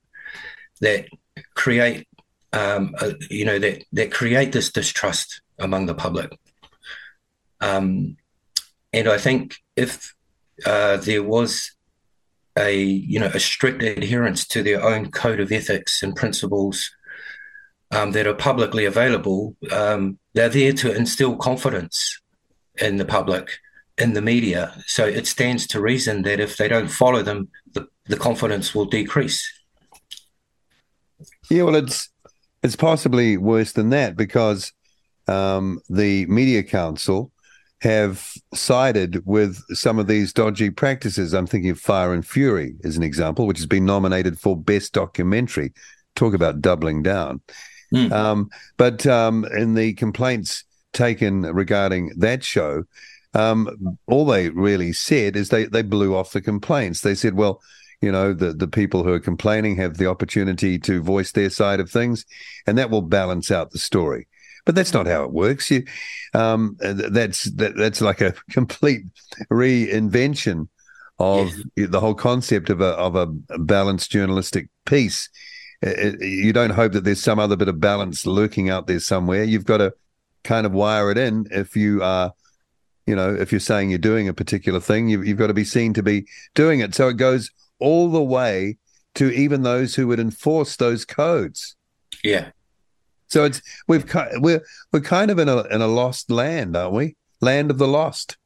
that 0.81 1.07
create 1.55 2.07
um, 2.53 2.95
uh, 3.01 3.13
you 3.31 3.45
know 3.45 3.59
that 3.59 3.85
that 3.93 4.13
create 4.13 4.53
this 4.53 4.71
distrust 4.73 5.43
among 5.59 5.87
the 5.87 5.95
public. 5.95 6.39
Um, 7.61 8.17
and 8.93 9.09
I 9.09 9.19
think 9.19 9.57
if 9.77 10.15
uh, 10.65 10.97
there 10.99 11.23
was 11.23 11.73
a 12.57 12.75
you 12.75 13.21
know 13.21 13.31
a 13.33 13.41
strict 13.41 13.83
adherence 13.83 14.47
to 14.49 14.63
their 14.63 14.83
own 14.83 15.11
code 15.11 15.41
of 15.41 15.53
ethics 15.53 16.03
and 16.03 16.17
principles 16.17 16.91
um, 17.91 18.13
that 18.13 18.27
are 18.27 18.35
publicly 18.35 18.85
available, 18.85 19.57
um, 19.73 20.19
they're 20.35 20.49
there 20.49 20.73
to 20.73 20.95
instill 20.95 21.37
confidence 21.37 22.21
in 22.77 22.97
the 22.97 23.05
public, 23.05 23.59
in 23.99 24.13
the 24.13 24.23
media. 24.23 24.75
So 24.87 25.07
it 25.07 25.27
stands 25.27 25.67
to 25.69 25.81
reason 25.81 26.23
that 26.23 26.41
if 26.41 26.57
they 26.57 26.69
don't 26.69 26.89
follow 26.89 27.23
them, 27.23 27.49
the, 27.73 27.89
the 28.07 28.17
confidence 28.17 28.75
will 28.75 28.85
decrease. 28.85 29.47
Yeah, 31.51 31.65
well, 31.65 31.77
it's 31.77 32.11
it's 32.63 32.77
possibly 32.77 33.37
worse 33.37 33.73
than 33.73 33.91
that 33.91 34.17
because 34.17 34.73
um, 35.27 35.81
the 35.89 36.27
media 36.27 36.63
council 36.63 37.33
have 37.81 38.33
sided 38.55 39.25
with 39.25 39.63
some 39.77 39.99
of 39.99 40.09
these 40.09 40.33
dodgy 40.33 40.71
practices. 40.71 41.33
I'm 41.33 41.47
thinking 41.47 41.71
of 41.71 41.79
Fire 41.79 42.13
and 42.13 42.27
Fury 42.27 42.75
as 42.83 42.97
an 42.97 43.05
example, 43.05 43.47
which 43.47 43.59
has 43.59 43.67
been 43.67 43.85
nominated 43.85 44.39
for 44.39 44.57
Best 44.57 44.93
Documentary. 44.93 45.73
Talk 46.17 46.35
about 46.35 46.61
doubling 46.61 47.03
down. 47.03 47.41
Mm. 47.95 48.11
Um, 48.13 48.51
but 48.77 49.07
um, 49.07 49.45
in 49.57 49.75
the 49.75 49.93
complaints 49.95 50.65
taken 50.93 51.43
regarding 51.43 52.13
that 52.17 52.43
show, 52.43 52.85
um, 53.35 53.99
all 54.07 54.27
they 54.27 54.51
really 54.51 54.93
said 54.93 55.37
is 55.37 55.49
they, 55.49 55.67
they 55.67 55.83
blew 55.83 56.15
off 56.15 56.33
the 56.33 56.41
complaints. 56.41 57.03
They 57.03 57.15
said, 57.15 57.35
well, 57.35 57.61
you 58.01 58.13
know, 58.13 58.33
the, 58.33 58.53
the 58.53 58.69
people 58.69 59.03
who 59.03 59.13
are 59.13 59.21
complaining 59.21 59.77
have 59.77 59.97
the 59.97 60.07
opportunity 60.07 60.79
to 60.81 61.03
voice 61.03 61.33
their 61.33 61.51
side 61.51 61.81
of 61.81 61.91
things, 61.91 62.25
and 62.67 62.79
that 62.79 62.91
will 62.91 63.03
balance 63.03 63.51
out 63.51 63.71
the 63.71 63.79
story. 63.79 64.29
But 64.65 64.75
that's 64.75 64.93
not 64.93 65.07
how 65.07 65.25
it 65.25 65.33
works. 65.33 65.71
You, 65.71 65.85
um, 66.35 66.77
that's 66.81 67.45
that, 67.53 67.77
that's 67.77 68.01
like 68.01 68.21
a 68.21 68.35
complete 68.51 69.03
reinvention 69.51 70.69
of 71.19 71.51
yes. 71.75 71.89
the 71.91 72.01
whole 72.01 72.15
concept 72.15 72.71
of 72.71 72.81
a 72.81 72.91
of 72.91 73.17
a 73.17 73.27
balanced 73.27 74.11
journalistic 74.11 74.69
piece. 74.85 75.29
You 75.83 76.53
don't 76.53 76.71
hope 76.71 76.93
that 76.93 77.05
there's 77.05 77.23
some 77.23 77.39
other 77.39 77.57
bit 77.57 77.69
of 77.69 77.81
balance 77.81 78.27
lurking 78.27 78.69
out 78.69 78.87
there 78.87 79.01
somewhere. 79.01 79.43
You've 79.45 79.65
got 79.65 79.79
to 79.79 79.95
kind 80.45 80.67
of 80.67 80.73
wire 80.73 81.11
it 81.11 81.19
in 81.19 81.47
if 81.51 81.77
you 81.77 82.03
are 82.03 82.33
you 83.09 83.17
know, 83.17 83.35
if 83.35 83.51
you're 83.51 83.59
saying 83.59 83.89
you're 83.89 83.99
doing 83.99 84.29
a 84.29 84.35
particular 84.35 84.81
thing, 84.81 85.09
you've, 85.09 85.27
you've, 85.27 85.39
got 85.39 85.47
to 85.47 85.55
be 85.55 85.65
seen 85.65 85.95
to 85.95 86.03
be 86.03 86.27
doing 86.55 86.81
it. 86.81 86.95
So 86.95 87.09
it 87.09 87.17
goes 87.17 87.51
all 87.79 88.11
the 88.11 88.23
way 88.23 88.77
to 89.15 89.31
even 89.33 89.63
those 89.63 89.95
who 89.95 90.07
would 90.09 90.21
enforce 90.21 90.77
those 90.77 91.07
codes. 91.07 91.75
Yeah. 92.23 92.51
So 93.29 93.45
it's 93.45 93.63
we've 93.87 94.05
we're 94.37 94.63
we're 94.93 95.01
kind 95.01 95.31
of 95.31 95.39
in 95.39 95.49
a 95.49 95.63
in 95.69 95.81
a 95.81 95.87
lost 95.87 96.31
land, 96.31 96.77
aren't 96.77 96.95
we? 96.95 97.17
Land 97.41 97.71
of 97.71 97.79
the 97.79 97.89
lost. 97.89 98.37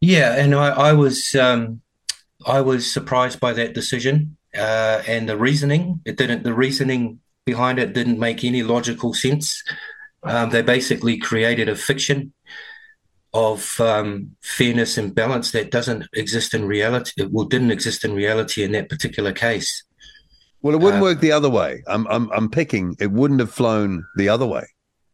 Yeah, 0.00 0.34
and 0.34 0.52
I, 0.52 0.70
I 0.70 0.92
was 0.92 1.36
um, 1.36 1.80
I 2.44 2.60
was 2.60 2.92
surprised 2.92 3.38
by 3.38 3.52
that 3.52 3.72
decision 3.72 4.36
uh, 4.56 5.02
and 5.06 5.28
the 5.28 5.36
reasoning. 5.36 6.00
It 6.04 6.16
didn't. 6.16 6.42
The 6.42 6.54
reasoning 6.54 7.20
behind 7.44 7.78
it 7.78 7.92
didn't 7.92 8.18
make 8.18 8.42
any 8.42 8.64
logical 8.64 9.14
sense. 9.14 9.62
Um, 10.24 10.50
they 10.50 10.62
basically 10.62 11.18
created 11.18 11.68
a 11.68 11.76
fiction 11.76 12.32
of 13.34 13.80
um, 13.80 14.36
fairness 14.42 14.98
and 14.98 15.14
balance 15.14 15.52
that 15.52 15.70
doesn't 15.70 16.06
exist 16.12 16.54
in 16.54 16.66
reality. 16.66 17.26
Well, 17.30 17.46
didn't 17.46 17.70
exist 17.70 18.04
in 18.04 18.14
reality 18.14 18.62
in 18.62 18.72
that 18.72 18.88
particular 18.88 19.32
case. 19.32 19.84
Well, 20.60 20.74
it 20.74 20.80
wouldn't 20.80 21.02
uh, 21.02 21.06
work 21.06 21.20
the 21.20 21.32
other 21.32 21.50
way. 21.50 21.82
I'm, 21.86 22.06
I'm, 22.08 22.30
I'm 22.30 22.50
picking. 22.50 22.96
It 23.00 23.10
wouldn't 23.10 23.40
have 23.40 23.52
flown 23.52 24.04
the 24.16 24.28
other 24.28 24.46
way. 24.46 24.64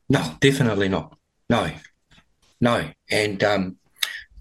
No, 0.08 0.34
definitely 0.40 0.88
not. 0.88 1.16
No, 1.48 1.70
no. 2.60 2.90
And 3.10 3.42
um, 3.44 3.76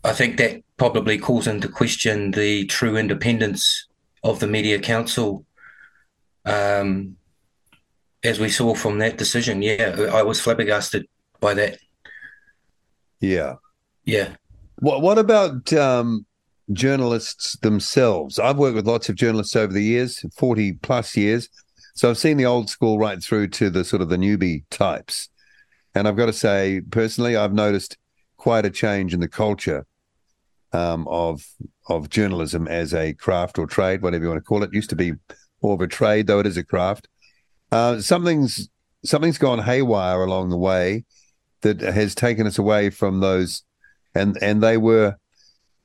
I 0.03 0.13
think 0.13 0.37
that 0.37 0.61
probably 0.77 1.17
calls 1.17 1.47
into 1.47 1.69
question 1.69 2.31
the 2.31 2.65
true 2.65 2.97
independence 2.97 3.87
of 4.23 4.39
the 4.39 4.47
Media 4.47 4.79
Council. 4.79 5.45
Um, 6.45 7.17
as 8.23 8.39
we 8.39 8.49
saw 8.49 8.73
from 8.73 8.97
that 8.99 9.17
decision, 9.17 9.61
yeah, 9.61 10.09
I 10.11 10.23
was 10.23 10.41
flabbergasted 10.41 11.07
by 11.39 11.53
that. 11.53 11.77
Yeah. 13.19 13.55
Yeah. 14.07 14.35
What 14.79 15.01
What 15.01 15.19
about 15.19 15.71
um, 15.73 16.25
journalists 16.71 17.57
themselves. 17.59 18.39
I've 18.39 18.57
worked 18.57 18.75
with 18.75 18.87
lots 18.87 19.09
of 19.09 19.15
journalists 19.15 19.55
over 19.55 19.71
the 19.71 19.83
years, 19.83 20.25
40 20.35 20.73
plus 20.73 21.15
years. 21.15 21.49
So 21.93 22.09
I've 22.09 22.17
seen 22.17 22.37
the 22.37 22.45
old 22.45 22.69
school 22.69 22.99
right 22.99 23.21
through 23.21 23.49
to 23.49 23.69
the 23.69 23.83
sort 23.83 24.01
of 24.01 24.09
the 24.09 24.17
newbie 24.17 24.63
types. 24.69 25.29
And 25.95 26.07
I've 26.07 26.17
got 26.17 26.27
to 26.27 26.33
say, 26.33 26.81
personally, 26.89 27.35
I've 27.35 27.53
noticed 27.53 27.97
quite 28.37 28.65
a 28.65 28.69
change 28.69 29.13
in 29.13 29.19
the 29.19 29.27
culture 29.27 29.85
um, 30.73 31.07
of 31.07 31.45
of 31.89 32.09
journalism 32.09 32.67
as 32.67 32.93
a 32.93 33.13
craft 33.13 33.57
or 33.57 33.65
trade, 33.65 34.01
whatever 34.01 34.23
you 34.23 34.29
want 34.29 34.39
to 34.39 34.47
call 34.47 34.61
it. 34.63 34.67
it 34.67 34.75
used 34.75 34.89
to 34.89 34.95
be 34.95 35.13
more 35.63 35.73
of 35.73 35.81
a 35.81 35.87
trade, 35.87 36.27
though 36.27 36.39
it 36.39 36.45
is 36.45 36.57
a 36.57 36.63
craft. 36.63 37.07
Uh, 37.71 37.99
something's 37.99 38.69
something's 39.03 39.37
gone 39.37 39.59
haywire 39.59 40.21
along 40.21 40.49
the 40.49 40.57
way 40.57 41.05
that 41.61 41.81
has 41.81 42.13
taken 42.13 42.45
us 42.45 42.57
away 42.57 42.89
from 42.89 43.21
those, 43.21 43.63
and 44.17 44.37
and 44.41 44.61
they 44.61 44.77
were 44.77 45.17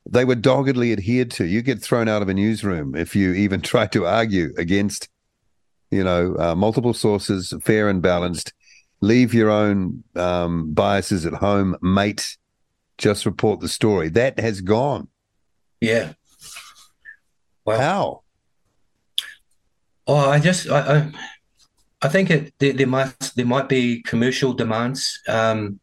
they 0.08 0.24
were 0.24 0.36
doggedly 0.36 0.92
adhered 0.92 1.30
to. 1.32 1.44
You 1.44 1.62
get 1.62 1.80
thrown 1.80 2.08
out 2.08 2.22
of 2.22 2.28
a 2.28 2.34
newsroom 2.34 2.94
if 2.94 3.14
you 3.14 3.32
even 3.32 3.60
try 3.72 3.86
to 3.88 4.06
argue 4.06 4.52
against, 4.56 5.08
you 5.90 6.04
know, 6.04 6.36
uh, 6.38 6.54
multiple 6.54 6.94
sources, 6.94 7.54
fair 7.62 7.88
and 7.88 8.02
balanced. 8.02 8.52
Leave 9.00 9.34
your 9.34 9.50
own 9.50 10.04
um, 10.14 10.72
biases 10.72 11.26
at 11.26 11.34
home, 11.34 11.76
mate. 11.82 12.36
Just 12.98 13.26
report 13.26 13.60
the 13.60 13.68
story. 13.68 14.08
That 14.08 14.38
has 14.38 14.60
gone. 14.60 15.08
Yeah. 15.80 16.12
Wow. 17.64 17.78
How? 17.78 18.22
Oh, 20.06 20.30
I 20.30 20.38
just 20.38 20.68
I 20.68 20.98
I, 20.98 21.12
I 22.02 22.08
think 22.08 22.30
it 22.30 22.54
there, 22.58 22.72
there, 22.72 22.86
might 22.86 23.32
there 23.34 23.46
might 23.46 23.68
be 23.68 24.02
commercial 24.02 24.52
demands. 24.52 25.20
Um, 25.28 25.80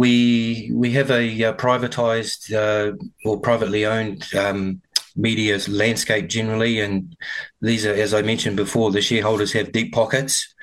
we 0.00 0.70
we 0.72 0.92
have 0.92 1.10
a 1.10 1.44
uh, 1.44 1.52
privatized 1.52 2.42
uh, 2.54 2.96
or 3.26 3.38
privately 3.38 3.84
owned 3.84 4.24
um, 4.34 4.80
media 5.14 5.58
landscape 5.68 6.26
generally, 6.26 6.80
and 6.80 7.14
these 7.60 7.84
are, 7.84 7.92
as 7.92 8.14
I 8.14 8.22
mentioned 8.22 8.56
before, 8.56 8.90
the 8.90 9.02
shareholders 9.02 9.52
have 9.52 9.72
deep 9.72 9.92
pockets, 9.92 10.54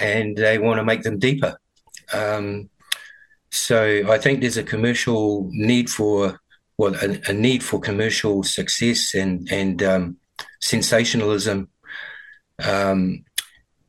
and 0.00 0.36
they 0.36 0.56
want 0.58 0.78
to 0.78 0.84
make 0.84 1.02
them 1.02 1.18
deeper. 1.18 1.58
Um, 2.14 2.70
so 3.50 4.04
I 4.08 4.18
think 4.18 4.40
there's 4.40 4.56
a 4.56 4.62
commercial 4.62 5.48
need 5.50 5.90
for 5.90 6.38
well, 6.78 6.94
a, 6.94 7.20
a 7.30 7.32
need 7.32 7.64
for 7.64 7.80
commercial 7.80 8.44
success 8.44 9.16
and 9.16 9.50
and 9.50 9.82
um, 9.82 10.16
sensationalism 10.60 11.68
um, 12.64 13.24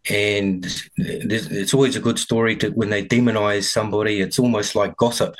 and 0.09 0.65
it's 0.97 1.73
always 1.73 1.95
a 1.95 1.99
good 1.99 2.17
story 2.17 2.55
to 2.57 2.69
when 2.69 2.89
they 2.89 3.05
demonize 3.05 3.63
somebody. 3.63 4.21
It's 4.21 4.39
almost 4.39 4.75
like 4.75 4.97
gossip. 4.97 5.35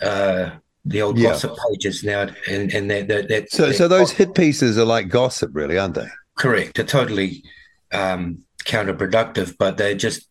Uh, 0.00 0.50
the 0.84 1.02
old 1.02 1.18
yeah. 1.18 1.30
gossip 1.30 1.56
pages 1.68 2.02
now, 2.02 2.28
and 2.48 2.72
and 2.72 2.90
that 2.90 3.08
that, 3.08 3.28
that 3.28 3.50
so 3.50 3.66
that 3.66 3.74
so 3.74 3.88
those 3.88 4.12
hit 4.12 4.34
pieces 4.34 4.78
are 4.78 4.84
like 4.84 5.08
gossip, 5.08 5.50
really, 5.52 5.76
aren't 5.76 5.96
they? 5.96 6.08
Correct. 6.38 6.76
They're 6.76 6.86
totally 6.86 7.44
um, 7.92 8.44
counterproductive, 8.64 9.56
but 9.58 9.76
they're 9.76 9.94
just 9.94 10.26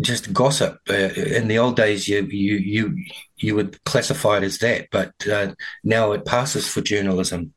just 0.00 0.32
gossip. 0.32 0.78
Uh, 0.88 0.94
in 0.94 1.48
the 1.48 1.58
old 1.58 1.76
days, 1.76 2.06
you 2.06 2.24
you 2.26 2.56
you 2.56 3.04
you 3.36 3.54
would 3.54 3.82
classify 3.84 4.36
it 4.36 4.44
as 4.44 4.58
that, 4.58 4.88
but 4.92 5.12
uh, 5.26 5.54
now 5.82 6.12
it 6.12 6.24
passes 6.24 6.68
for 6.68 6.80
journalism. 6.80 7.52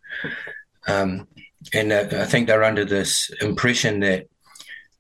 Um, 0.88 1.28
and 1.74 1.92
uh, 1.92 2.08
I 2.14 2.26
think 2.26 2.48
they're 2.48 2.64
under 2.64 2.86
this 2.86 3.30
impression 3.42 4.00
that 4.00 4.28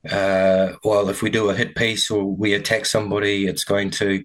uh, 0.09 0.73
well, 0.83 1.09
if 1.09 1.21
we 1.21 1.29
do 1.29 1.49
a 1.49 1.55
hit 1.55 1.75
piece 1.75 2.09
or 2.09 2.23
we 2.23 2.53
attack 2.53 2.85
somebody, 2.85 3.45
it's 3.45 3.63
going 3.63 3.91
to 3.91 4.23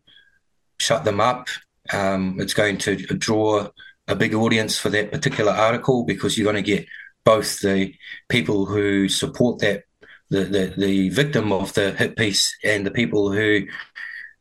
shut 0.79 1.05
them 1.05 1.21
up. 1.21 1.49
Um, 1.93 2.37
it's 2.41 2.55
going 2.55 2.79
to 2.79 2.97
draw 2.97 3.69
a 4.09 4.17
big 4.17 4.35
audience 4.35 4.79
for 4.79 4.89
that 4.91 5.13
particular 5.13 5.53
article 5.53 6.05
because 6.05 6.37
you're 6.37 6.51
going 6.51 6.63
to 6.63 6.77
get 6.77 6.87
both 7.25 7.61
the 7.61 7.95
people 8.29 8.67
who 8.67 9.09
support 9.09 9.59
that, 9.61 9.83
the, 10.31 10.45
the, 10.45 10.75
the 10.79 11.09
victim 11.11 11.53
of 11.53 11.75
the 11.75 11.93
hit 11.93 12.17
piece, 12.17 12.57
and 12.65 12.87
the 12.87 12.91
people 12.91 13.33
who 13.33 13.67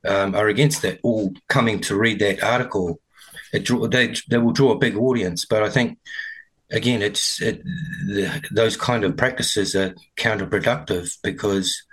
um, 0.08 0.36
are 0.36 0.48
against 0.48 0.86
it, 0.86 1.00
all 1.04 1.34
coming 1.50 1.80
to 1.82 1.98
read 1.98 2.19
that 2.19 2.43
article. 2.43 3.00
It 3.54 3.63
draw, 3.63 3.88
they, 3.88 4.15
they 4.30 4.38
will 4.38 4.52
draw 4.52 4.71
a 4.71 4.78
big 4.78 4.95
audience, 4.95 5.45
but 5.45 5.63
I 5.63 5.69
think 5.69 5.98
again, 6.71 7.01
it's 7.01 7.41
it, 7.41 7.63
the, 8.08 8.43
those 8.51 8.78
kind 8.78 9.04
of 9.04 9.17
practices 9.17 9.75
are 9.75 9.95
counterproductive 10.17 11.17
because 11.23 11.84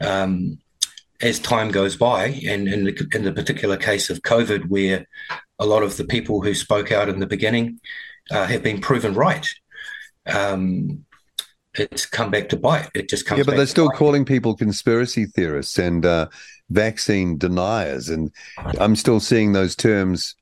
um, 0.00 0.58
as 1.20 1.38
time 1.38 1.70
goes 1.70 1.96
by, 1.96 2.26
and 2.46 2.68
in 2.68 2.84
the, 2.84 3.08
in 3.14 3.24
the 3.24 3.32
particular 3.32 3.76
case 3.76 4.10
of 4.10 4.22
COVID, 4.22 4.68
where 4.68 5.06
a 5.58 5.66
lot 5.66 5.82
of 5.82 5.96
the 5.96 6.04
people 6.04 6.40
who 6.40 6.54
spoke 6.54 6.90
out 6.90 7.08
in 7.08 7.20
the 7.20 7.26
beginning 7.26 7.80
uh, 8.30 8.46
have 8.46 8.62
been 8.62 8.80
proven 8.80 9.14
right. 9.14 9.46
Um, 10.26 11.04
it's 11.74 12.06
come 12.06 12.30
back 12.30 12.48
to 12.50 12.56
bite. 12.56 12.88
It 12.94 13.08
just 13.08 13.26
comes. 13.26 13.38
Yeah, 13.38 13.44
but 13.44 13.56
they're 13.56 13.66
still 13.66 13.88
bite. 13.88 13.96
calling 13.96 14.24
people 14.24 14.54
conspiracy 14.54 15.26
theorists 15.26 15.78
and 15.78 16.06
uh, 16.06 16.28
vaccine 16.70 17.36
deniers, 17.36 18.08
and 18.08 18.30
I'm 18.78 18.96
still 18.96 19.20
seeing 19.20 19.52
those 19.52 19.74
terms 19.74 20.36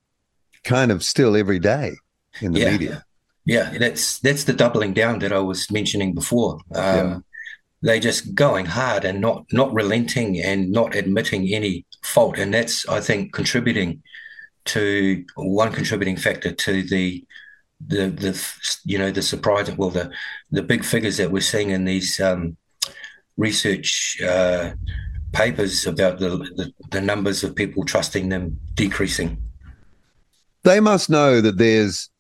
kind 0.65 0.93
of 0.93 1.03
still 1.03 1.37
every 1.37 1.59
day 1.59 1.95
in 2.41 2.53
the 2.53 2.61
yeah. 2.61 2.71
media. 2.71 3.05
Yeah, 3.45 3.77
that's 3.79 4.19
that's 4.21 4.45
the 4.45 4.53
doubling 4.53 4.95
down 4.95 5.19
that 5.21 5.33
I 5.33 5.41
was 5.41 5.71
mentioning 5.71 6.15
before. 6.15 6.59
Um, 6.75 6.97
Yeah. 6.97 7.19
They're 7.85 7.99
just 7.99 8.37
going 8.37 8.67
hard 8.67 9.05
and 9.05 9.21
not 9.21 9.45
not 9.53 9.73
relenting 9.75 10.41
and 10.41 10.71
not 10.71 10.95
admitting 10.95 11.53
any 11.53 11.85
fault, 12.05 12.39
and 12.39 12.55
that's 12.55 12.89
I 12.89 13.01
think 13.01 13.33
contributing 13.33 14.03
to 14.67 15.25
one 15.35 15.73
contributing 15.73 16.17
factor 16.17 16.53
to 16.53 16.83
the 16.85 17.25
the 17.85 18.07
the 18.11 18.55
you 18.85 18.99
know 18.99 19.11
the 19.11 19.23
surprise 19.23 19.69
well 19.77 19.91
the 19.91 20.13
the 20.53 20.63
big 20.63 20.85
figures 20.85 21.17
that 21.17 21.33
we're 21.33 21.41
seeing 21.41 21.71
in 21.71 21.85
these 21.85 22.21
um, 22.21 22.57
research 23.37 24.17
uh, 24.23 24.75
papers 25.33 25.85
about 25.85 26.21
the, 26.21 26.29
the 26.55 26.73
the 26.93 27.01
numbers 27.01 27.43
of 27.43 27.57
people 27.57 27.85
trusting 27.85 28.29
them 28.29 28.61
decreasing. 28.75 29.43
They 30.63 30.79
must 30.79 31.11
know 31.11 31.41
that 31.41 31.59
there's 31.59 32.12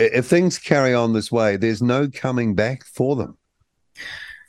if 0.00 0.26
things 0.26 0.58
carry 0.58 0.94
on 0.94 1.12
this 1.12 1.30
way, 1.30 1.56
there's 1.56 1.82
no 1.82 2.08
coming 2.08 2.54
back 2.54 2.84
for 2.84 3.16
them. 3.16 3.36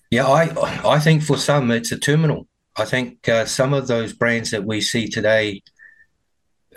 Yeah, 0.09 0.27
I 0.27 0.49
I 0.87 0.99
think 0.99 1.23
for 1.23 1.37
some 1.37 1.71
it's 1.71 1.91
a 1.91 1.99
terminal. 1.99 2.47
I 2.75 2.85
think 2.85 3.27
uh, 3.27 3.45
some 3.45 3.73
of 3.73 3.87
those 3.87 4.13
brands 4.13 4.51
that 4.51 4.65
we 4.65 4.81
see 4.81 5.07
today 5.07 5.61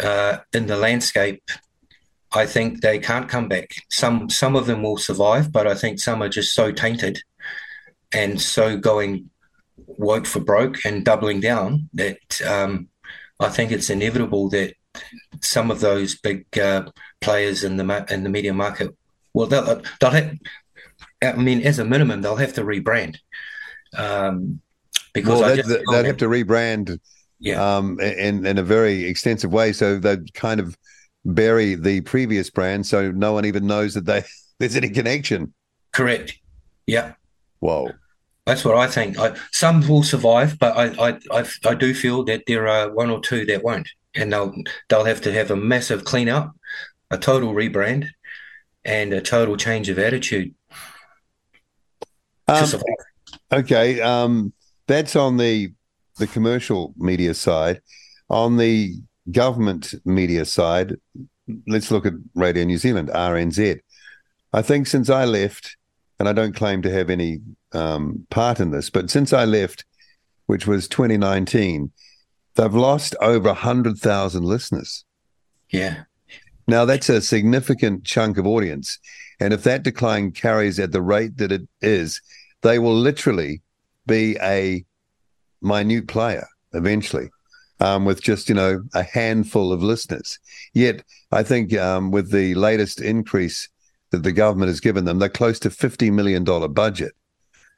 uh, 0.01 0.39
in 0.53 0.67
the 0.67 0.77
landscape, 0.77 1.43
I 2.33 2.47
think 2.47 2.81
they 2.81 2.99
can't 2.99 3.29
come 3.29 3.49
back. 3.49 3.71
Some 3.91 4.29
some 4.31 4.57
of 4.57 4.67
them 4.67 4.83
will 4.83 4.99
survive, 4.99 5.53
but 5.53 5.67
I 5.67 5.75
think 5.75 6.01
some 6.01 6.23
are 6.23 6.29
just 6.29 6.55
so 6.55 6.73
tainted 6.73 7.23
and 8.13 8.41
so 8.41 8.77
going 8.77 9.31
woke 9.77 10.27
for 10.27 10.41
broke 10.41 10.85
and 10.85 11.05
doubling 11.05 11.41
down 11.41 11.89
that 11.95 12.43
um, 12.43 12.89
I 13.41 13.49
think 13.49 13.73
it's 13.73 13.91
inevitable 13.91 14.49
that 14.51 14.75
some 15.41 15.71
of 15.71 15.81
those 15.81 16.17
big 16.17 16.47
uh, 16.59 16.87
players 17.21 17.65
in 17.65 17.77
the 17.77 17.85
ma- 17.85 18.05
in 18.11 18.25
the 18.25 18.31
media 18.31 18.55
market, 18.55 18.95
well, 19.35 19.47
they'll 19.47 19.83
they'll 20.01 20.11
have. 20.11 20.37
I 21.23 21.33
mean, 21.35 21.63
as 21.63 21.79
a 21.79 21.85
minimum, 21.85 22.21
they'll 22.23 22.37
have 22.37 22.53
to 22.55 22.63
rebrand 22.63 23.17
um, 23.97 24.61
because 25.13 25.41
Well, 25.41 25.43
they'd, 25.43 25.65
they'd 25.91 26.07
have 26.07 26.17
to 26.19 26.27
rebrand 26.29 26.99
yeah, 27.41 27.77
um, 27.77 28.01
in 28.01 28.47
in 28.47 28.59
a 28.59 28.63
very 28.63 29.05
extensive 29.05 29.53
way, 29.53 29.73
so 29.73 29.99
they'd 29.99 30.33
kind 30.35 30.61
of 30.61 30.77
bury 31.25 31.75
the 31.75 32.01
previous 32.03 32.51
brand, 32.51 32.87
so 32.87 33.11
no 33.11 33.33
one 33.33 33.45
even 33.47 33.67
knows 33.67 33.95
that 33.95 34.07
they 34.07 34.25
there's 34.59 34.77
any 34.77 34.91
connection. 34.91 35.55
correct. 35.93 36.39
Yeah, 36.87 37.15
Whoa. 37.61 37.99
that's 38.47 38.65
what 38.65 38.77
I 38.77 38.87
think. 38.87 39.19
I, 39.19 39.35
some 39.53 39.87
will 39.89 40.03
survive, 40.03 40.59
but 40.59 40.77
I, 40.77 41.11
I 41.11 41.19
I 41.33 41.47
I 41.65 41.75
do 41.75 41.95
feel 41.95 42.25
that 42.25 42.45
there 42.47 42.69
are 42.69 42.93
one 42.93 43.11
or 43.11 43.21
two 43.21 43.45
that 43.47 43.63
won't, 43.65 43.89
and 44.15 44.33
they'll 44.33 44.55
they'll 44.89 45.05
have 45.05 45.21
to 45.23 45.33
have 45.33 45.51
a 45.51 45.57
massive 45.57 46.05
clean 46.05 46.29
up, 46.29 46.55
a 47.11 47.19
total 47.19 47.53
rebrand, 47.53 48.09
and 48.85 49.13
a 49.13 49.21
total 49.21 49.57
change 49.57 49.89
of 49.89 49.99
attitude 49.99 50.55
Um. 52.47 52.69
Okay, 53.53 54.01
um, 54.01 54.53
that's 54.87 55.17
on 55.17 55.37
the 55.37 55.73
the 56.19 56.27
commercial 56.27 56.95
media 56.97 57.35
side. 57.35 57.81
On 58.29 58.57
the 58.57 58.95
government 59.31 59.95
media 60.05 60.45
side, 60.45 60.95
let's 61.67 61.91
look 61.91 62.07
at 62.07 62.15
Radio 62.35 62.65
New 62.65 62.79
Zealand 62.79 63.09
(RNZ). 63.09 63.81
I 64.53 64.63
think 64.63 64.87
since 64.87 65.11
I 65.11 65.25
left, 65.25 65.77
and 66.19 66.29
I 66.29 66.33
don't 66.33 66.55
claim 66.55 66.83
to 66.83 66.91
have 66.91 67.11
any 67.11 67.41
um, 67.73 68.27
part 68.31 68.61
in 68.61 68.71
this, 68.71 68.91
but 68.91 69.11
since 69.11 69.33
I 69.33 69.45
left, 69.45 69.85
which 70.47 70.67
was 70.67 70.89
2019, 70.89 71.91
they've 72.55 72.75
lost 72.75 73.15
over 73.21 73.53
hundred 73.53 73.99
thousand 73.99 74.45
listeners. 74.45 75.05
Yeah, 75.71 76.05
Now 76.67 76.85
that's 76.85 77.09
a 77.09 77.21
significant 77.21 78.05
chunk 78.05 78.39
of 78.39 78.47
audience, 78.47 78.99
and 79.41 79.53
if 79.53 79.65
that 79.65 79.83
decline 79.83 80.33
carries 80.33 80.79
at 80.79 80.93
the 80.93 81.03
rate 81.03 81.37
that 81.39 81.53
it 81.53 81.63
is, 81.81 82.21
they 82.63 82.79
will 82.79 82.95
literally 82.95 83.63
be 84.07 84.37
a 84.41 84.85
minute 85.63 86.09
player 86.09 86.47
eventually, 86.73 87.31
um, 87.81 88.05
with 88.05 88.23
just 88.23 88.49
you 88.49 88.55
know 88.55 88.83
a 88.95 89.03
handful 89.03 89.73
of 89.73 89.83
listeners. 89.83 90.39
Yet 90.75 91.03
I 91.33 91.43
think 91.43 91.75
um, 91.77 92.11
with 92.11 92.31
the 92.31 92.55
latest 92.55 93.01
increase 93.01 93.69
that 94.11 94.23
the 94.23 94.33
government 94.33 94.69
has 94.69 94.81
given 94.81 95.05
them, 95.05 95.19
they're 95.19 95.29
close 95.29 95.59
to 95.61 95.71
fifty 95.71 96.11
million 96.11 96.45
dollar 96.45 96.69
budget. 96.69 97.13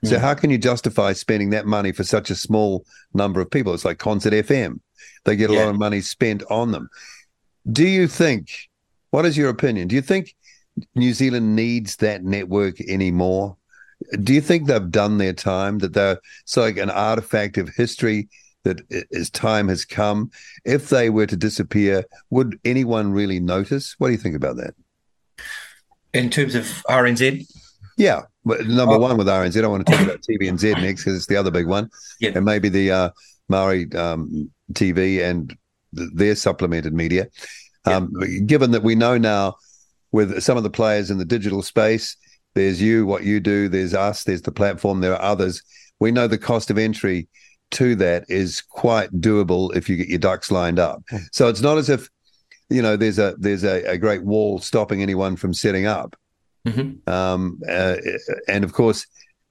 So 0.07 0.19
how 0.19 0.35
can 0.35 0.51
you 0.51 0.59
justify 0.59 1.13
spending 1.13 1.51
that 1.51 1.67
money 1.67 1.93
for 1.93 2.05
such 2.05 2.31
a 2.31 2.35
small 2.35 2.85
number 3.15 3.41
of 3.41 3.51
people? 3.51 3.75
It's 3.75 3.85
like 3.85 3.99
Concert 3.99 4.33
FM; 4.33 4.81
they 5.25 5.37
get 5.37 5.51
a 5.51 5.55
Yeah. 5.55 5.61
lot 5.65 5.69
of 5.71 5.79
money 5.79 6.01
spent 6.01 6.43
on 6.51 6.73
them. 6.73 6.89
Do 7.71 7.87
you 7.87 8.07
think? 8.07 8.51
What 9.11 9.27
is 9.27 9.37
your 9.37 9.49
opinion? 9.49 9.89
Do 9.89 9.95
you 9.97 10.03
think 10.03 10.35
New 10.95 11.13
Zealand 11.15 11.57
needs 11.57 11.97
that 11.97 12.23
network 12.25 12.81
anymore? 12.81 13.57
Do 14.23 14.35
you 14.35 14.41
think 14.41 14.67
they've 14.67 14.91
done 14.91 15.19
their 15.19 15.33
time? 15.33 15.79
That 15.79 15.95
they're 15.95 16.21
so 16.45 16.61
like 16.63 16.77
an 16.77 16.91
artifact 16.91 17.57
of 17.59 17.69
history 17.71 18.29
that 18.65 18.81
as 19.13 19.31
time 19.31 19.69
has 19.69 19.85
come, 19.85 20.31
if 20.65 20.89
they 20.89 21.09
were 21.09 21.27
to 21.27 21.37
disappear, 21.37 22.05
would 22.31 22.59
anyone 22.65 23.13
really 23.13 23.41
notice? 23.41 23.95
What 23.99 24.09
do 24.09 24.13
you 24.13 24.19
think 24.19 24.37
about 24.37 24.57
that? 24.57 24.75
in 26.15 26.31
terms 26.31 26.55
of 26.55 26.65
RNZ, 26.89 27.47
Yeah, 27.97 28.23
but 28.45 28.67
number 28.67 28.95
Oh. 28.95 28.99
one 28.99 29.17
with 29.17 29.27
RNZ, 29.29 29.57
I 29.59 29.63
don't 29.63 29.71
want 29.73 29.87
to 29.87 29.93
talk 29.93 30.03
about 30.05 30.21
TVNZ 30.23 30.73
next 30.83 31.03
because 31.03 31.17
it's 31.17 31.27
the 31.27 31.37
other 31.37 31.51
big 31.51 31.67
one, 31.67 31.89
Yeah. 32.21 32.33
and 32.35 32.45
maybe 32.45 32.69
the 32.69 32.91
uh, 32.91 33.11
Maori 33.49 33.91
um, 33.95 34.51
TV 34.73 35.23
and 35.23 35.57
th- 35.97 36.11
their 36.15 36.37
supplemented 36.37 36.93
media. 36.93 37.29
Um, 37.87 38.13
Given 38.47 38.73
that 38.73 38.83
we 38.83 38.95
know 38.97 39.17
now 39.17 39.57
with 40.13 40.43
some 40.43 40.57
of 40.57 40.63
the 40.63 40.71
players 40.71 41.11
in 41.11 41.19
the 41.19 41.25
digital 41.25 41.63
space, 41.63 42.17
there's 42.55 42.83
you, 42.83 43.07
what 43.07 43.23
you 43.25 43.39
do, 43.41 43.69
there's 43.69 43.95
us, 43.95 44.25
there's 44.25 44.43
the 44.43 44.53
platform, 44.53 45.01
there 45.01 45.15
are 45.15 45.23
others. 45.23 45.63
We 46.01 46.11
know 46.11 46.27
the 46.27 46.39
cost 46.39 46.71
of 46.71 46.79
entry 46.79 47.29
to 47.73 47.95
that 47.97 48.25
is 48.29 48.61
quite 48.61 49.11
doable 49.13 49.75
if 49.77 49.89
you 49.89 49.97
get 49.97 50.09
your 50.09 50.19
ducks 50.19 50.51
lined 50.51 50.79
up. 50.79 51.03
So 51.33 51.49
it's 51.49 51.61
not 51.61 51.79
as 51.79 51.89
if 51.89 52.09
you 52.69 52.83
know 52.83 52.97
there's 52.97 53.19
a 53.19 53.35
there's 53.39 53.65
a, 53.65 53.83
a 53.91 53.97
great 53.99 54.25
wall 54.25 54.59
stopping 54.59 55.01
anyone 55.03 55.37
from 55.37 55.53
setting 55.55 55.87
up. 55.87 56.17
Mhm. 56.67 57.09
Um, 57.09 57.61
uh, 57.69 57.97
and 58.49 58.65
of 58.65 58.73
course, 58.73 59.07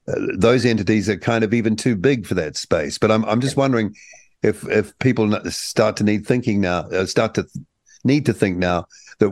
uh, 0.08 0.14
those 0.36 0.64
entities 0.66 1.08
are 1.08 1.16
kind 1.16 1.44
of 1.44 1.54
even 1.54 1.74
too 1.74 1.96
big 1.96 2.26
for 2.26 2.34
that 2.34 2.56
space. 2.56 2.98
But 2.98 3.10
I'm 3.10 3.24
I'm 3.24 3.40
just 3.40 3.56
wondering 3.56 3.94
if 4.42 4.68
if 4.68 4.96
people 4.98 5.40
start 5.50 5.96
to 5.96 6.04
need 6.04 6.26
thinking 6.26 6.60
now, 6.60 6.80
uh, 6.80 7.06
start 7.06 7.34
to 7.34 7.42
th- 7.42 7.64
need 8.04 8.26
to 8.26 8.34
think 8.34 8.58
now 8.58 8.86
that 9.18 9.30